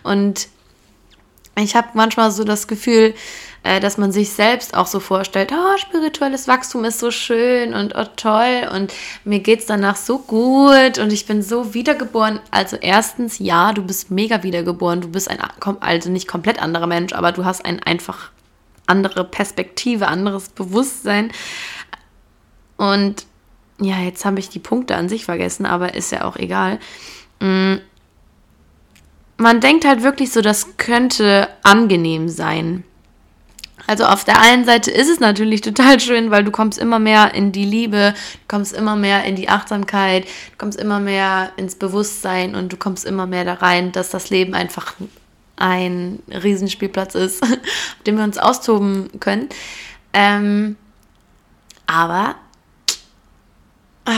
Und 0.03 0.47
ich 1.57 1.76
habe 1.76 1.89
manchmal 1.93 2.32
so 2.32 2.43
das 2.43 2.68
Gefühl, 2.68 3.16
äh, 3.64 3.80
dass 3.80 3.97
man 3.97 4.12
sich 4.12 4.32
selbst 4.32 4.76
auch 4.76 4.88
so 4.88 4.99
vorstellt, 4.99 5.51
oh, 5.53 5.78
spirituelles 5.78 6.47
Wachstum 6.47 6.86
ist 6.86 6.99
so 6.99 7.12
schön 7.12 7.74
und 7.74 7.93
oh, 7.95 8.05
toll 8.16 8.70
und 8.74 8.93
mir 9.24 9.39
geht 9.39 9.60
es 9.60 9.66
danach 9.66 9.95
so 9.95 10.20
gut 10.20 10.97
und 10.97 11.12
ich 11.12 11.26
bin 11.26 11.41
so 11.41 11.74
wiedergeboren. 11.74 12.39
Also 12.51 12.78
erstens, 12.80 13.39
ja, 13.39 13.74
du 13.74 13.84
bist 13.84 14.12
mega 14.12 14.43
wiedergeboren, 14.43 15.01
du 15.01 15.10
bist 15.10 15.30
ein, 15.30 15.39
also 15.82 16.10
nicht 16.10 16.28
komplett 16.28 16.62
anderer 16.62 16.88
Mensch, 16.88 17.14
aber 17.14 17.32
du 17.32 17.45
hast 17.45 17.66
ein 17.66 17.82
einfach 17.84 18.32
andere 18.88 19.24
Perspektive, 19.24 20.07
anderes 20.07 20.49
Bewusstsein. 20.49 21.32
Und 22.78 23.26
ja, 23.80 23.99
jetzt 23.99 24.26
habe 24.26 24.39
ich 24.39 24.49
die 24.49 24.60
Punkte 24.60 24.95
an 24.95 25.10
sich 25.10 25.26
vergessen, 25.26 25.66
aber 25.66 25.93
ist 25.93 26.12
ja 26.12 26.24
auch 26.26 26.36
egal. 26.36 26.80
Mm. 27.39 27.76
Man 29.38 29.62
denkt 29.62 29.86
halt 29.86 30.03
wirklich 30.03 30.34
so, 30.34 30.41
das 30.41 30.76
könnte 30.76 31.47
angenehm 31.64 32.28
sein. 32.28 32.84
Also 33.89 34.05
auf 34.05 34.23
der 34.23 34.39
einen 34.39 34.65
Seite 34.65 34.91
ist 34.91 35.09
es 35.09 35.19
natürlich 35.19 35.61
total 35.61 35.99
schön, 35.99 36.29
weil 36.29 36.43
du 36.43 36.51
kommst 36.51 36.77
immer 36.77 36.99
mehr 36.99 37.33
in 37.33 37.51
die 37.51 37.65
Liebe, 37.65 38.13
du 38.33 38.39
kommst 38.47 38.71
immer 38.71 38.95
mehr 38.95 39.23
in 39.23 39.35
die 39.35 39.49
Achtsamkeit, 39.49 40.25
du 40.25 40.57
kommst 40.59 40.79
immer 40.79 40.99
mehr 40.99 41.51
ins 41.57 41.73
Bewusstsein 41.73 42.53
und 42.53 42.71
du 42.71 42.77
kommst 42.77 43.03
immer 43.03 43.25
mehr 43.25 43.45
da 43.45 43.55
rein, 43.55 43.91
dass 43.91 44.11
das 44.11 44.29
Leben 44.29 44.53
einfach 44.53 44.93
ein 45.55 46.21
Riesenspielplatz 46.27 47.15
ist, 47.15 47.41
auf 47.43 47.57
dem 48.05 48.17
wir 48.17 48.25
uns 48.25 48.37
austoben 48.37 49.09
können. 49.19 49.49
Ähm, 50.13 50.75
aber 51.87 52.35
äh, 54.05 54.11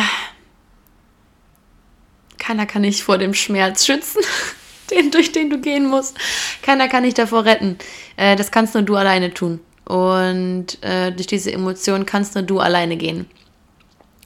keiner 2.40 2.66
kann 2.66 2.84
dich 2.84 3.06
vor 3.06 3.18
dem 3.18 3.34
Schmerz 3.34 3.86
schützen. 3.86 4.20
den, 4.92 5.12
durch 5.12 5.32
den 5.32 5.50
du 5.50 5.60
gehen 5.60 5.88
musst. 5.88 6.18
Keiner 6.62 6.88
kann 6.88 7.04
dich 7.04 7.14
davor 7.14 7.46
retten. 7.46 7.78
Äh, 8.18 8.36
das 8.36 8.52
kannst 8.52 8.74
nur 8.74 8.84
du 8.84 8.96
alleine 8.96 9.34
tun. 9.34 9.60
Und 9.86 10.78
äh, 10.82 11.12
durch 11.12 11.28
diese 11.28 11.52
Emotionen 11.52 12.06
kannst 12.06 12.36
nur 12.36 12.44
du 12.44 12.60
alleine 12.60 12.98
gehen. 12.98 13.26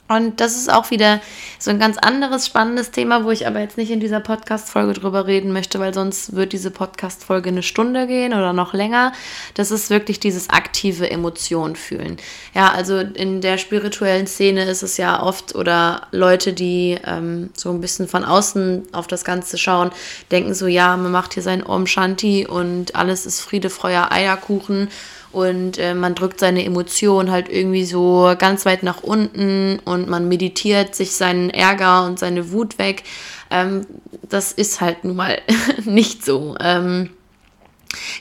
Und 0.08 0.40
das 0.40 0.56
ist 0.56 0.72
auch 0.72 0.92
wieder 0.92 1.20
so 1.58 1.72
ein 1.72 1.80
ganz 1.80 1.98
anderes 1.98 2.46
spannendes 2.46 2.92
Thema, 2.92 3.24
wo 3.24 3.32
ich 3.32 3.48
aber 3.48 3.60
jetzt 3.60 3.76
nicht 3.78 3.90
in 3.90 4.00
dieser 4.00 4.20
Podcast-Folge 4.20 4.94
drüber 4.94 5.26
reden 5.26 5.52
möchte, 5.52 5.80
weil 5.80 5.96
sonst 5.96 6.36
wird 6.36 6.54
diese 6.54 6.70
Podcast-Folge 6.70 7.50
eine 7.50 7.64
Stunde 7.64 8.06
gehen 8.06 8.34
oder 8.34 8.54
noch 8.54 8.74
länger. 8.74 9.14
Das 9.56 9.72
ist 9.72 9.90
wirklich 9.90 10.20
dieses 10.20 10.52
aktive 10.52 11.10
Emotion 11.10 11.76
fühlen. 11.76 12.18
Ja, 12.54 12.72
also 12.72 13.00
in 13.00 13.42
der 13.42 13.58
spirituellen 13.58 14.28
Szene 14.28 14.66
ist 14.66 14.84
es 14.84 14.98
ja 14.98 15.24
oft 15.24 15.56
oder 15.56 16.08
Leute, 16.12 16.54
die 16.54 17.00
ähm, 17.04 17.50
so 17.56 17.72
ein 17.72 17.82
bisschen 17.82 18.08
von 18.08 18.24
außen 18.24 18.90
auf 18.92 19.08
das 19.08 19.26
Ganze 19.26 19.58
schauen, 19.58 19.90
denken 20.30 20.54
so, 20.54 20.68
ja, 20.68 20.96
man 20.98 21.12
macht 21.12 21.34
hier 21.34 21.44
sein 21.44 21.66
Om 21.66 21.88
Shanti 21.88 22.46
und 22.46 22.96
alles 22.96 23.26
ist 23.26 23.42
Friede, 23.42 23.72
Freuer, 23.72 24.12
Eierkuchen 24.12 24.90
und 25.36 25.78
äh, 25.80 25.94
man 25.94 26.16
drückt 26.16 26.40
seine 26.40 26.64
Emotionen 26.64 27.30
halt 27.30 27.50
irgendwie 27.50 27.84
so 27.84 28.34
ganz 28.40 28.66
weit 28.66 28.84
nach 28.84 29.04
unten 29.04 29.80
und 29.84 30.08
man 30.08 30.30
meditiert 30.30 30.96
sich 30.96 31.12
seinen 31.12 31.50
Ärger 31.50 32.06
und 32.06 32.18
seine 32.18 32.54
Wut 32.54 32.80
weg. 32.80 33.04
Ähm, 33.52 33.86
das 34.30 34.54
ist 34.54 34.80
halt 34.80 35.04
nun 35.04 35.18
mal 35.18 35.42
nicht 35.84 36.24
so. 36.24 36.56
Ähm, 36.62 37.10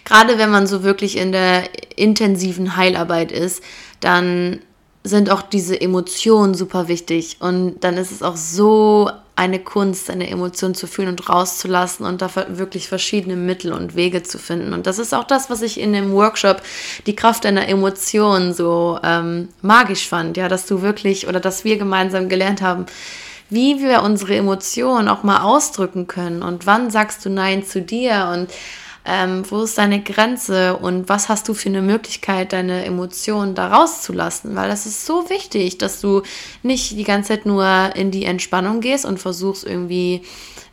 Gerade 0.04 0.38
wenn 0.38 0.50
man 0.50 0.66
so 0.66 0.82
wirklich 0.82 1.16
in 1.16 1.30
der 1.30 1.68
intensiven 1.96 2.76
Heilarbeit 2.76 3.30
ist, 3.30 3.62
dann 4.00 4.58
sind 5.04 5.30
auch 5.30 5.42
diese 5.42 5.80
Emotionen 5.80 6.54
super 6.54 6.88
wichtig 6.88 7.36
und 7.38 7.78
dann 7.84 7.96
ist 7.96 8.10
es 8.10 8.24
auch 8.24 8.36
so 8.36 9.08
eine 9.36 9.58
Kunst, 9.58 10.10
eine 10.10 10.30
Emotion 10.30 10.74
zu 10.74 10.86
fühlen 10.86 11.08
und 11.08 11.28
rauszulassen 11.28 12.06
und 12.06 12.22
da 12.22 12.30
wirklich 12.48 12.88
verschiedene 12.88 13.36
Mittel 13.36 13.72
und 13.72 13.96
Wege 13.96 14.22
zu 14.22 14.38
finden. 14.38 14.72
Und 14.72 14.86
das 14.86 14.98
ist 14.98 15.12
auch 15.12 15.24
das, 15.24 15.50
was 15.50 15.62
ich 15.62 15.80
in 15.80 15.92
dem 15.92 16.12
Workshop 16.12 16.62
die 17.06 17.16
Kraft 17.16 17.44
deiner 17.44 17.68
Emotionen 17.68 18.54
so 18.54 18.98
ähm, 19.02 19.48
magisch 19.60 20.08
fand, 20.08 20.36
ja, 20.36 20.48
dass 20.48 20.66
du 20.66 20.82
wirklich 20.82 21.26
oder 21.26 21.40
dass 21.40 21.64
wir 21.64 21.78
gemeinsam 21.78 22.28
gelernt 22.28 22.62
haben, 22.62 22.86
wie 23.50 23.80
wir 23.80 24.02
unsere 24.02 24.36
Emotionen 24.36 25.08
auch 25.08 25.22
mal 25.24 25.42
ausdrücken 25.42 26.06
können 26.06 26.42
und 26.42 26.66
wann 26.66 26.90
sagst 26.90 27.24
du 27.24 27.30
Nein 27.30 27.64
zu 27.64 27.82
dir 27.82 28.30
und 28.32 28.50
ähm, 29.04 29.42
wo 29.50 29.62
ist 29.62 29.76
deine 29.76 30.02
Grenze 30.02 30.76
und 30.76 31.08
was 31.08 31.28
hast 31.28 31.48
du 31.48 31.54
für 31.54 31.68
eine 31.68 31.82
Möglichkeit, 31.82 32.52
deine 32.52 32.84
Emotionen 32.84 33.54
da 33.54 33.68
rauszulassen? 33.68 34.56
Weil 34.56 34.68
das 34.68 34.86
ist 34.86 35.04
so 35.04 35.28
wichtig, 35.28 35.78
dass 35.78 36.00
du 36.00 36.22
nicht 36.62 36.92
die 36.92 37.04
ganze 37.04 37.28
Zeit 37.28 37.46
nur 37.46 37.92
in 37.94 38.10
die 38.10 38.24
Entspannung 38.24 38.80
gehst 38.80 39.04
und 39.04 39.18
versuchst 39.18 39.64
irgendwie 39.64 40.22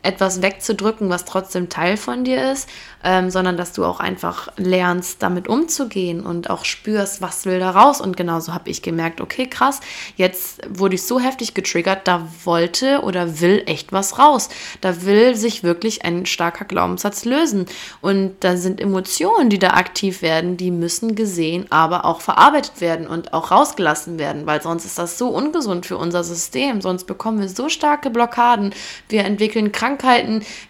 etwas 0.04 0.42
wegzudrücken, 0.42 1.10
was 1.10 1.26
trotzdem 1.26 1.70
Teil 1.70 1.98
von 1.98 2.24
dir 2.24 2.52
ist, 2.52 2.68
ähm, 3.04 3.30
sondern 3.30 3.58
dass 3.58 3.74
du 3.74 3.86
auch 3.86 4.00
einfach 4.00 4.50
lernst, 4.58 5.22
damit 5.22 5.48
umzugehen 5.48 6.26
und 6.26 6.50
auch 6.50 6.66
spürst, 6.66 7.22
was 7.22 7.46
will 7.46 7.60
da 7.60 7.72
raus. 7.72 8.02
Und 8.02 8.18
genauso 8.18 8.54
habe 8.54 8.70
ich 8.70 8.82
gemerkt, 8.82 9.22
okay, 9.22 9.48
krass, 9.48 9.80
jetzt 10.16 10.62
wurde 10.70 10.96
ich 10.96 11.04
so 11.04 11.20
heftig 11.20 11.54
getriggert, 11.54 12.08
da 12.08 12.28
wollte 12.44 13.02
oder 13.02 13.42
will 13.42 13.64
echt 13.68 13.92
was 13.92 14.18
raus. 14.18 14.50
Da 14.82 15.04
will 15.04 15.36
sich 15.36 15.64
wirklich 15.64 16.04
ein 16.04 16.26
starker 16.26 16.66
Glaubenssatz 16.66 17.26
lösen. 17.26 17.66
Und 18.02 18.36
da 18.40 18.58
sind 18.58 18.82
Emotionen, 18.82 19.50
die 19.50 19.60
da 19.60 19.72
aktiv 19.72 20.22
werden, 20.22 20.58
die 20.58 20.72
müssen 20.72 21.16
gesehen, 21.16 21.68
aber 21.70 22.06
auch 22.06 22.22
verarbeitet 22.22 22.82
werden 22.82 23.08
und 23.08 23.34
auch 23.34 23.52
rausgelassen 23.52 24.18
werden, 24.18 24.46
weil 24.46 24.62
sonst 24.62 24.86
ist 24.86 24.98
das 24.98 25.18
so 25.18 25.30
ungesund 25.30 25.86
für 25.86 25.98
unser 25.98 26.24
System. 26.24 26.82
Sonst 26.82 27.06
bekommen 27.06 27.40
wir 27.40 27.50
so 27.50 27.70
starke 27.70 28.10
Blockaden. 28.10 28.74
Wir 29.10 29.26
entwickeln 29.26 29.72
Krankheiten, 29.72 29.91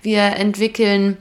wir 0.02 0.22
entwickeln 0.22 1.18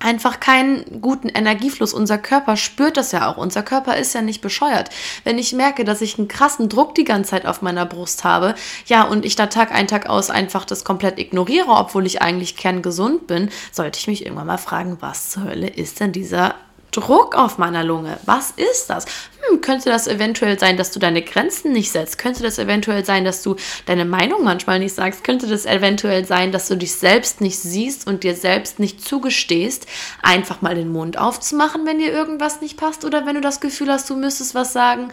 einfach 0.00 0.40
keinen 0.40 1.00
guten 1.00 1.28
Energiefluss. 1.28 1.92
Unser 1.92 2.18
Körper 2.18 2.56
spürt 2.56 2.96
das 2.96 3.12
ja 3.12 3.28
auch. 3.28 3.36
Unser 3.36 3.62
Körper 3.62 3.96
ist 3.96 4.14
ja 4.14 4.22
nicht 4.22 4.40
bescheuert. 4.40 4.90
Wenn 5.24 5.38
ich 5.38 5.52
merke, 5.52 5.84
dass 5.84 6.00
ich 6.00 6.18
einen 6.18 6.28
krassen 6.28 6.68
Druck 6.68 6.94
die 6.94 7.04
ganze 7.04 7.30
Zeit 7.30 7.46
auf 7.46 7.62
meiner 7.62 7.86
Brust 7.86 8.24
habe, 8.24 8.54
ja, 8.86 9.02
und 9.02 9.24
ich 9.24 9.36
da 9.36 9.46
Tag 9.46 9.72
ein, 9.72 9.88
Tag 9.88 10.08
aus 10.08 10.30
einfach 10.30 10.64
das 10.64 10.84
komplett 10.84 11.18
ignoriere, 11.18 11.70
obwohl 11.70 12.06
ich 12.06 12.22
eigentlich 12.22 12.56
kerngesund 12.56 13.26
bin, 13.26 13.50
sollte 13.72 13.98
ich 13.98 14.06
mich 14.06 14.24
irgendwann 14.24 14.46
mal 14.46 14.58
fragen, 14.58 14.98
was 15.00 15.30
zur 15.30 15.44
Hölle 15.44 15.68
ist 15.68 16.00
denn 16.00 16.12
dieser 16.12 16.54
Druck 16.98 17.36
auf 17.36 17.58
meiner 17.58 17.84
Lunge. 17.84 18.18
Was 18.26 18.50
ist 18.50 18.90
das? 18.90 19.04
Hm, 19.48 19.60
könnte 19.60 19.88
das 19.88 20.08
eventuell 20.08 20.58
sein, 20.58 20.76
dass 20.76 20.90
du 20.90 20.98
deine 20.98 21.22
Grenzen 21.22 21.72
nicht 21.72 21.92
setzt? 21.92 22.18
Könnte 22.18 22.42
das 22.42 22.58
eventuell 22.58 23.04
sein, 23.04 23.24
dass 23.24 23.42
du 23.42 23.56
deine 23.86 24.04
Meinung 24.04 24.42
manchmal 24.42 24.78
nicht 24.78 24.94
sagst? 24.94 25.22
Könnte 25.22 25.46
das 25.46 25.64
eventuell 25.64 26.24
sein, 26.24 26.50
dass 26.50 26.66
du 26.68 26.76
dich 26.76 26.92
selbst 26.92 27.40
nicht 27.40 27.58
siehst 27.58 28.06
und 28.06 28.24
dir 28.24 28.34
selbst 28.34 28.78
nicht 28.78 29.06
zugestehst, 29.06 29.86
einfach 30.22 30.60
mal 30.60 30.74
den 30.74 30.90
Mund 30.90 31.18
aufzumachen, 31.18 31.86
wenn 31.86 31.98
dir 31.98 32.12
irgendwas 32.12 32.60
nicht 32.60 32.76
passt 32.76 33.04
oder 33.04 33.26
wenn 33.26 33.36
du 33.36 33.40
das 33.40 33.60
Gefühl 33.60 33.90
hast, 33.90 34.10
du 34.10 34.16
müsstest 34.16 34.54
was 34.54 34.72
sagen? 34.72 35.12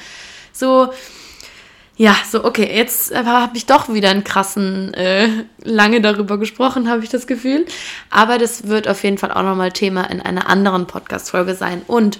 So, 0.52 0.92
ja, 1.98 2.16
so, 2.30 2.44
okay, 2.44 2.70
jetzt 2.76 3.16
habe 3.16 3.56
ich 3.56 3.66
doch 3.66 3.94
wieder 3.94 4.10
einen 4.10 4.26
krassen, 4.26 4.94
äh, 4.96 5.30
lange 5.64 6.02
darüber 6.02 6.38
gesprochen, 6.38 6.90
habe 6.90 7.04
ich 7.04 7.10
das 7.10 7.26
Gefühl. 7.26 7.66
Aber 8.10 8.38
das 8.38 8.68
wird 8.68 8.88
auf 8.88 9.04
jeden 9.04 9.18
Fall 9.18 9.32
auch 9.32 9.44
nochmal 9.44 9.72
Thema 9.72 10.04
in 10.10 10.20
einer 10.22 10.50
anderen 10.50 10.88
Podcast-Folge 10.88 11.56
sein. 11.56 11.82
Und 11.88 12.20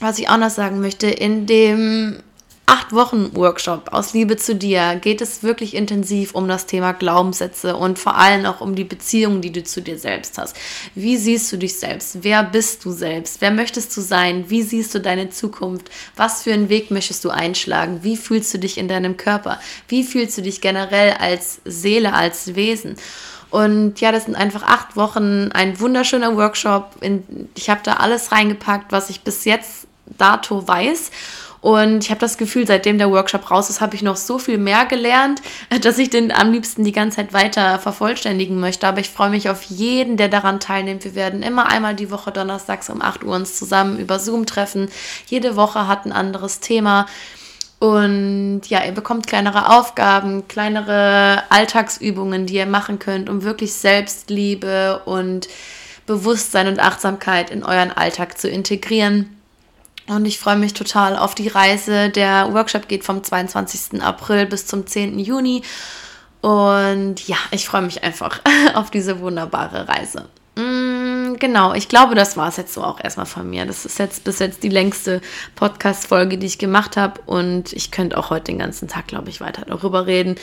was 0.00 0.18
ich 0.18 0.30
auch 0.30 0.38
noch 0.38 0.50
sagen 0.50 0.80
möchte, 0.80 1.08
in 1.08 1.46
dem 1.46 2.22
acht 2.66 2.92
Wochen 2.92 3.34
Workshop 3.34 3.92
aus 3.92 4.12
Liebe 4.12 4.36
zu 4.36 4.54
dir 4.54 4.96
geht 4.96 5.20
es 5.20 5.44
wirklich 5.44 5.74
intensiv 5.74 6.34
um 6.34 6.48
das 6.48 6.66
Thema 6.66 6.92
Glaubenssätze 6.92 7.76
und 7.76 7.98
vor 7.98 8.16
allem 8.16 8.44
auch 8.44 8.60
um 8.60 8.74
die 8.74 8.84
Beziehung, 8.84 9.40
die 9.40 9.52
du 9.52 9.62
zu 9.62 9.80
dir 9.80 9.98
selbst 9.98 10.36
hast. 10.36 10.56
Wie 10.94 11.16
siehst 11.16 11.52
du 11.52 11.56
dich 11.56 11.78
selbst? 11.78 12.18
Wer 12.22 12.42
bist 12.42 12.84
du 12.84 12.90
selbst? 12.90 13.40
Wer 13.40 13.52
möchtest 13.52 13.96
du 13.96 14.00
sein? 14.00 14.50
Wie 14.50 14.62
siehst 14.62 14.94
du 14.94 15.00
deine 15.00 15.30
Zukunft? 15.30 15.90
Was 16.16 16.42
für 16.42 16.52
einen 16.52 16.68
Weg 16.68 16.90
möchtest 16.90 17.24
du 17.24 17.30
einschlagen? 17.30 18.02
Wie 18.02 18.16
fühlst 18.16 18.52
du 18.52 18.58
dich 18.58 18.78
in 18.78 18.88
deinem 18.88 19.16
Körper? 19.16 19.60
Wie 19.86 20.02
fühlst 20.02 20.36
du 20.36 20.42
dich 20.42 20.60
generell 20.60 21.12
als 21.20 21.60
Seele, 21.64 22.14
als 22.14 22.56
Wesen? 22.56 22.96
Und 23.50 24.00
ja, 24.00 24.10
das 24.10 24.24
sind 24.24 24.34
einfach 24.34 24.64
acht 24.64 24.96
Wochen, 24.96 25.50
ein 25.52 25.78
wunderschöner 25.78 26.36
Workshop. 26.36 26.96
ich 27.54 27.70
habe 27.70 27.80
da 27.84 27.94
alles 27.94 28.32
reingepackt, 28.32 28.90
was 28.90 29.08
ich 29.08 29.20
bis 29.20 29.44
jetzt 29.44 29.86
dato 30.18 30.66
weiß. 30.66 31.10
Und 31.66 32.04
ich 32.04 32.10
habe 32.10 32.20
das 32.20 32.38
Gefühl, 32.38 32.64
seitdem 32.64 32.96
der 32.96 33.10
Workshop 33.10 33.50
raus 33.50 33.70
ist, 33.70 33.80
habe 33.80 33.96
ich 33.96 34.02
noch 34.02 34.14
so 34.14 34.38
viel 34.38 34.56
mehr 34.56 34.86
gelernt, 34.86 35.42
dass 35.82 35.98
ich 35.98 36.10
den 36.10 36.30
am 36.30 36.52
liebsten 36.52 36.84
die 36.84 36.92
ganze 36.92 37.16
Zeit 37.16 37.32
weiter 37.32 37.80
vervollständigen 37.80 38.60
möchte. 38.60 38.86
Aber 38.86 39.00
ich 39.00 39.10
freue 39.10 39.30
mich 39.30 39.50
auf 39.50 39.64
jeden, 39.64 40.16
der 40.16 40.28
daran 40.28 40.60
teilnimmt. 40.60 41.02
Wir 41.02 41.16
werden 41.16 41.42
immer 41.42 41.66
einmal 41.66 41.96
die 41.96 42.12
Woche 42.12 42.30
donnerstags 42.30 42.88
um 42.88 43.02
8 43.02 43.24
Uhr 43.24 43.34
uns 43.34 43.58
zusammen 43.58 43.98
über 43.98 44.20
Zoom 44.20 44.46
treffen. 44.46 44.88
Jede 45.26 45.56
Woche 45.56 45.88
hat 45.88 46.06
ein 46.06 46.12
anderes 46.12 46.60
Thema. 46.60 47.06
Und 47.80 48.60
ja, 48.68 48.84
ihr 48.84 48.92
bekommt 48.92 49.26
kleinere 49.26 49.76
Aufgaben, 49.76 50.46
kleinere 50.46 51.42
Alltagsübungen, 51.48 52.46
die 52.46 52.54
ihr 52.54 52.66
machen 52.66 53.00
könnt, 53.00 53.28
um 53.28 53.42
wirklich 53.42 53.72
Selbstliebe 53.72 55.02
und 55.04 55.48
Bewusstsein 56.06 56.68
und 56.68 56.78
Achtsamkeit 56.78 57.50
in 57.50 57.64
euren 57.64 57.90
Alltag 57.90 58.38
zu 58.38 58.48
integrieren. 58.48 59.35
Und 60.08 60.24
ich 60.24 60.38
freue 60.38 60.56
mich 60.56 60.74
total 60.74 61.16
auf 61.16 61.34
die 61.34 61.48
Reise. 61.48 62.10
Der 62.10 62.52
Workshop 62.52 62.88
geht 62.88 63.04
vom 63.04 63.24
22. 63.24 64.02
April 64.02 64.46
bis 64.46 64.66
zum 64.66 64.86
10. 64.86 65.18
Juni. 65.18 65.62
Und 66.40 67.26
ja, 67.26 67.38
ich 67.50 67.66
freue 67.66 67.82
mich 67.82 68.04
einfach 68.04 68.40
auf 68.74 68.90
diese 68.90 69.18
wunderbare 69.20 69.88
Reise. 69.88 70.28
Mm, 70.54 71.34
genau, 71.38 71.74
ich 71.74 71.88
glaube, 71.88 72.14
das 72.14 72.36
war 72.36 72.48
es 72.48 72.56
jetzt 72.56 72.72
so 72.72 72.84
auch 72.84 73.02
erstmal 73.02 73.26
von 73.26 73.50
mir. 73.50 73.66
Das 73.66 73.84
ist 73.84 73.98
jetzt 73.98 74.22
bis 74.22 74.38
jetzt 74.38 74.62
die 74.62 74.68
längste 74.68 75.20
Podcast-Folge, 75.56 76.38
die 76.38 76.46
ich 76.46 76.58
gemacht 76.58 76.96
habe. 76.96 77.20
Und 77.26 77.72
ich 77.72 77.90
könnte 77.90 78.16
auch 78.16 78.30
heute 78.30 78.44
den 78.44 78.58
ganzen 78.60 78.86
Tag, 78.86 79.08
glaube 79.08 79.28
ich, 79.28 79.40
weiter 79.40 79.64
darüber 79.66 80.06
reden. 80.06 80.36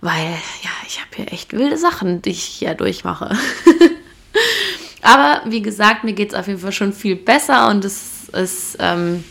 Weil, 0.00 0.26
ja, 0.62 0.70
ich 0.86 1.00
habe 1.00 1.10
hier 1.14 1.32
echt 1.32 1.52
wilde 1.52 1.78
Sachen, 1.78 2.20
die 2.22 2.30
ich 2.30 2.42
hier 2.42 2.74
durchmache. 2.74 3.36
Aber 5.02 5.42
wie 5.46 5.62
gesagt, 5.62 6.04
mir 6.04 6.12
geht 6.12 6.30
es 6.30 6.38
auf 6.38 6.48
jeden 6.48 6.58
Fall 6.58 6.72
schon 6.72 6.92
viel 6.92 7.16
besser 7.16 7.68
und 7.68 7.84
es 7.84 8.07
ist, 8.28 8.76
ähm, 8.80 9.24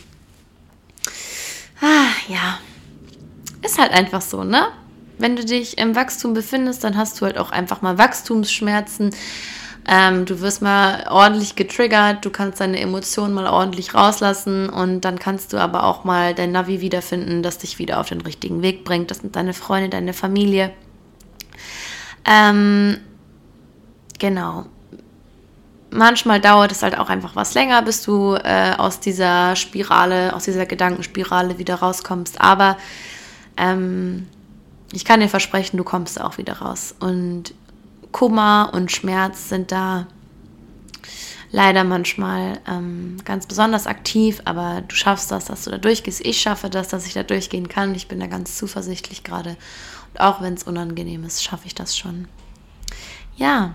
ah, 1.80 2.10
ja, 2.28 2.58
ist 3.62 3.78
halt 3.78 3.92
einfach 3.92 4.22
so, 4.22 4.44
ne? 4.44 4.68
Wenn 5.18 5.34
du 5.34 5.44
dich 5.44 5.78
im 5.78 5.96
Wachstum 5.96 6.32
befindest, 6.32 6.84
dann 6.84 6.96
hast 6.96 7.20
du 7.20 7.26
halt 7.26 7.38
auch 7.38 7.50
einfach 7.50 7.82
mal 7.82 7.98
Wachstumsschmerzen. 7.98 9.10
Ähm, 9.86 10.26
du 10.26 10.40
wirst 10.40 10.62
mal 10.62 11.06
ordentlich 11.08 11.56
getriggert, 11.56 12.24
du 12.24 12.30
kannst 12.30 12.60
deine 12.60 12.78
Emotionen 12.78 13.32
mal 13.34 13.46
ordentlich 13.46 13.94
rauslassen 13.94 14.68
und 14.68 15.00
dann 15.00 15.18
kannst 15.18 15.52
du 15.52 15.56
aber 15.56 15.84
auch 15.84 16.04
mal 16.04 16.34
dein 16.34 16.52
Navi 16.52 16.80
wiederfinden, 16.80 17.42
das 17.42 17.58
dich 17.58 17.78
wieder 17.78 17.98
auf 17.98 18.08
den 18.08 18.20
richtigen 18.20 18.62
Weg 18.62 18.84
bringt. 18.84 19.10
Das 19.10 19.18
sind 19.18 19.34
deine 19.34 19.54
Freunde, 19.54 19.88
deine 19.88 20.12
Familie. 20.12 20.72
Ähm, 22.26 22.98
genau 24.18 24.66
manchmal 25.90 26.40
dauert 26.40 26.72
es 26.72 26.82
halt 26.82 26.98
auch 26.98 27.08
einfach 27.08 27.36
was 27.36 27.54
länger, 27.54 27.82
bis 27.82 28.02
du 28.02 28.34
äh, 28.34 28.74
aus 28.76 29.00
dieser 29.00 29.56
Spirale, 29.56 30.34
aus 30.34 30.44
dieser 30.44 30.66
Gedankenspirale 30.66 31.58
wieder 31.58 31.76
rauskommst. 31.76 32.40
Aber 32.40 32.76
ähm, 33.56 34.26
ich 34.92 35.04
kann 35.04 35.20
dir 35.20 35.28
versprechen, 35.28 35.76
du 35.76 35.84
kommst 35.84 36.20
auch 36.20 36.38
wieder 36.38 36.58
raus. 36.58 36.94
Und 36.98 37.54
Kummer 38.12 38.70
und 38.72 38.90
Schmerz 38.90 39.48
sind 39.48 39.72
da 39.72 40.06
leider 41.50 41.84
manchmal 41.84 42.60
ähm, 42.66 43.16
ganz 43.24 43.46
besonders 43.46 43.86
aktiv, 43.86 44.40
aber 44.44 44.82
du 44.86 44.94
schaffst 44.94 45.30
das, 45.30 45.46
dass 45.46 45.64
du 45.64 45.70
da 45.70 45.78
durchgehst. 45.78 46.24
Ich 46.24 46.40
schaffe 46.40 46.70
das, 46.70 46.88
dass 46.88 47.06
ich 47.06 47.14
da 47.14 47.22
durchgehen 47.22 47.68
kann. 47.68 47.94
Ich 47.94 48.08
bin 48.08 48.20
da 48.20 48.26
ganz 48.26 48.56
zuversichtlich 48.56 49.24
gerade. 49.24 49.56
Und 50.12 50.20
auch 50.20 50.40
wenn 50.40 50.54
es 50.54 50.62
unangenehm 50.62 51.24
ist, 51.24 51.42
schaffe 51.42 51.66
ich 51.66 51.74
das 51.74 51.96
schon. 51.96 52.28
Ja, 53.36 53.74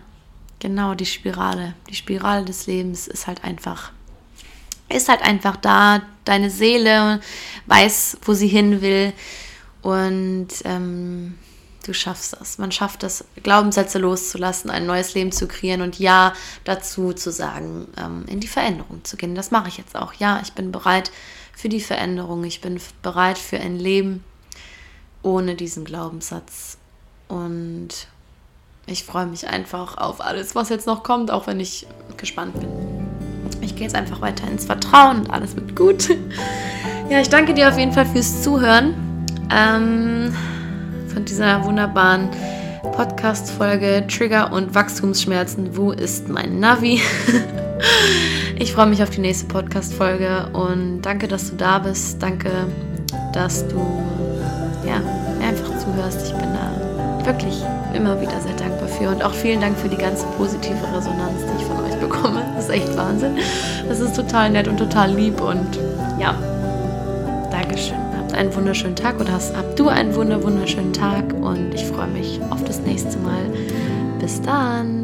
Genau, 0.64 0.96
die 0.96 1.06
Spirale. 1.06 1.74
Die 1.90 1.94
Spirale 1.94 2.46
des 2.46 2.68
Lebens 2.68 3.10
ist 3.10 3.28
halt 3.28 3.44
einfach, 3.44 3.92
ist 4.88 5.10
halt 5.10 5.22
einfach 5.22 5.58
da. 5.58 6.02
Deine 6.24 6.50
Seele 6.50 7.20
weiß, 7.66 8.20
wo 8.22 8.34
sie 8.34 8.48
hin 8.48 8.80
will. 8.82 9.12
Und 9.82 10.48
ähm, 10.64 11.38
du 11.86 11.94
schaffst 11.94 12.38
das. 12.40 12.60
Man 12.60 12.72
schafft 12.72 13.04
es, 13.04 13.26
Glaubenssätze 13.44 14.00
loszulassen, 14.00 14.70
ein 14.70 14.86
neues 14.86 15.14
Leben 15.16 15.34
zu 15.34 15.50
kreieren 15.50 15.82
und 15.82 16.00
Ja 16.00 16.32
dazu 16.64 17.12
zu 17.12 17.34
sagen, 17.34 17.90
ähm, 17.98 18.24
in 18.28 18.40
die 18.40 18.48
Veränderung 18.48 19.04
zu 19.04 19.18
gehen. 19.18 19.36
Das 19.36 19.52
mache 19.52 19.68
ich 19.68 19.76
jetzt 19.76 19.98
auch. 19.98 20.14
Ja, 20.14 20.40
ich 20.42 20.54
bin 20.54 20.72
bereit 20.72 21.12
für 21.54 21.68
die 21.68 21.82
Veränderung. 21.82 22.46
Ich 22.46 22.62
bin 22.62 22.80
bereit 23.02 23.38
für 23.38 23.60
ein 23.60 23.78
Leben 23.78 24.24
ohne 25.24 25.56
diesen 25.56 25.84
Glaubenssatz. 25.84 26.78
Und 27.28 28.08
ich 28.86 29.04
freue 29.04 29.26
mich 29.26 29.48
einfach 29.48 29.98
auf 29.98 30.22
alles, 30.22 30.56
was 30.56 30.70
jetzt 30.70 30.88
noch 30.88 31.04
kommt, 31.04 31.32
auch 31.32 31.48
wenn 31.48 31.60
ich 31.60 31.88
gespannt 32.18 32.60
bin. 32.60 32.70
Ich 33.62 33.76
gehe 33.76 33.84
jetzt 33.84 33.96
einfach 33.96 34.22
weiter 34.22 34.48
ins 34.48 34.66
Vertrauen 34.66 35.22
und 35.22 35.30
alles 35.30 35.56
wird 35.56 35.76
gut. 35.76 36.10
Ja, 37.10 37.20
ich 37.20 37.28
danke 37.30 37.54
dir 37.54 37.68
auf 37.68 37.78
jeden 37.78 37.92
Fall 37.92 38.06
fürs 38.06 38.42
Zuhören 38.44 38.94
ähm, 39.54 40.34
von 41.14 41.26
dieser 41.26 41.64
wunderbaren 41.66 42.30
Podcast-Folge 42.94 44.06
Trigger 44.08 44.52
und 44.54 44.74
Wachstumsschmerzen. 44.74 45.76
Wo 45.76 45.92
ist 45.92 46.30
mein 46.30 46.60
Navi? 46.60 47.02
ich 48.58 48.72
freue 48.72 48.88
mich 48.88 49.04
auf 49.04 49.10
die 49.10 49.20
nächste 49.20 49.48
Podcast-Folge 49.48 50.50
und 50.54 51.02
danke, 51.02 51.28
dass 51.28 51.50
du 51.52 51.58
da 51.58 51.80
bist. 51.80 52.24
Danke, 52.24 52.50
dass 53.34 53.68
du 53.68 53.86
ja, 54.88 55.02
wirklich 57.26 57.64
immer 57.94 58.20
wieder 58.20 58.40
sehr 58.42 58.56
dankbar 58.56 58.88
für. 58.88 59.10
Und 59.10 59.24
auch 59.24 59.34
vielen 59.34 59.62
Dank 59.62 59.78
für 59.78 59.90
die 59.90 59.98
ganze 59.98 60.26
positive 60.38 60.78
Resonanz, 60.96 61.42
die 61.42 61.62
ich 61.62 61.68
von 61.68 61.84
euch 61.84 61.96
bekomme. 62.00 62.44
Das 62.56 62.66
ist 62.66 62.76
echt 62.76 62.96
Wahnsinn. 62.98 63.38
Das 63.90 64.00
ist 64.00 64.16
total 64.16 64.50
nett 64.50 64.68
und 64.68 64.78
total 64.78 65.12
lieb. 65.12 65.42
Und 65.42 65.78
ja, 66.20 66.36
Dankeschön. 67.52 67.98
Habt 68.18 68.34
einen 68.34 68.56
wunderschönen 68.56 68.96
Tag 68.96 69.20
oder 69.20 69.34
hast, 69.34 69.56
habt 69.56 69.78
du 69.78 69.90
einen 69.90 70.16
wunder, 70.16 70.42
wunderschönen 70.42 70.94
Tag. 70.94 71.34
Und 71.34 71.74
ich 71.74 71.86
freue 71.86 72.08
mich 72.08 72.40
auf 72.50 72.64
das 72.64 72.80
nächste 72.80 73.18
Mal. 73.18 73.44
Bis 74.20 74.42
dann. 74.42 75.03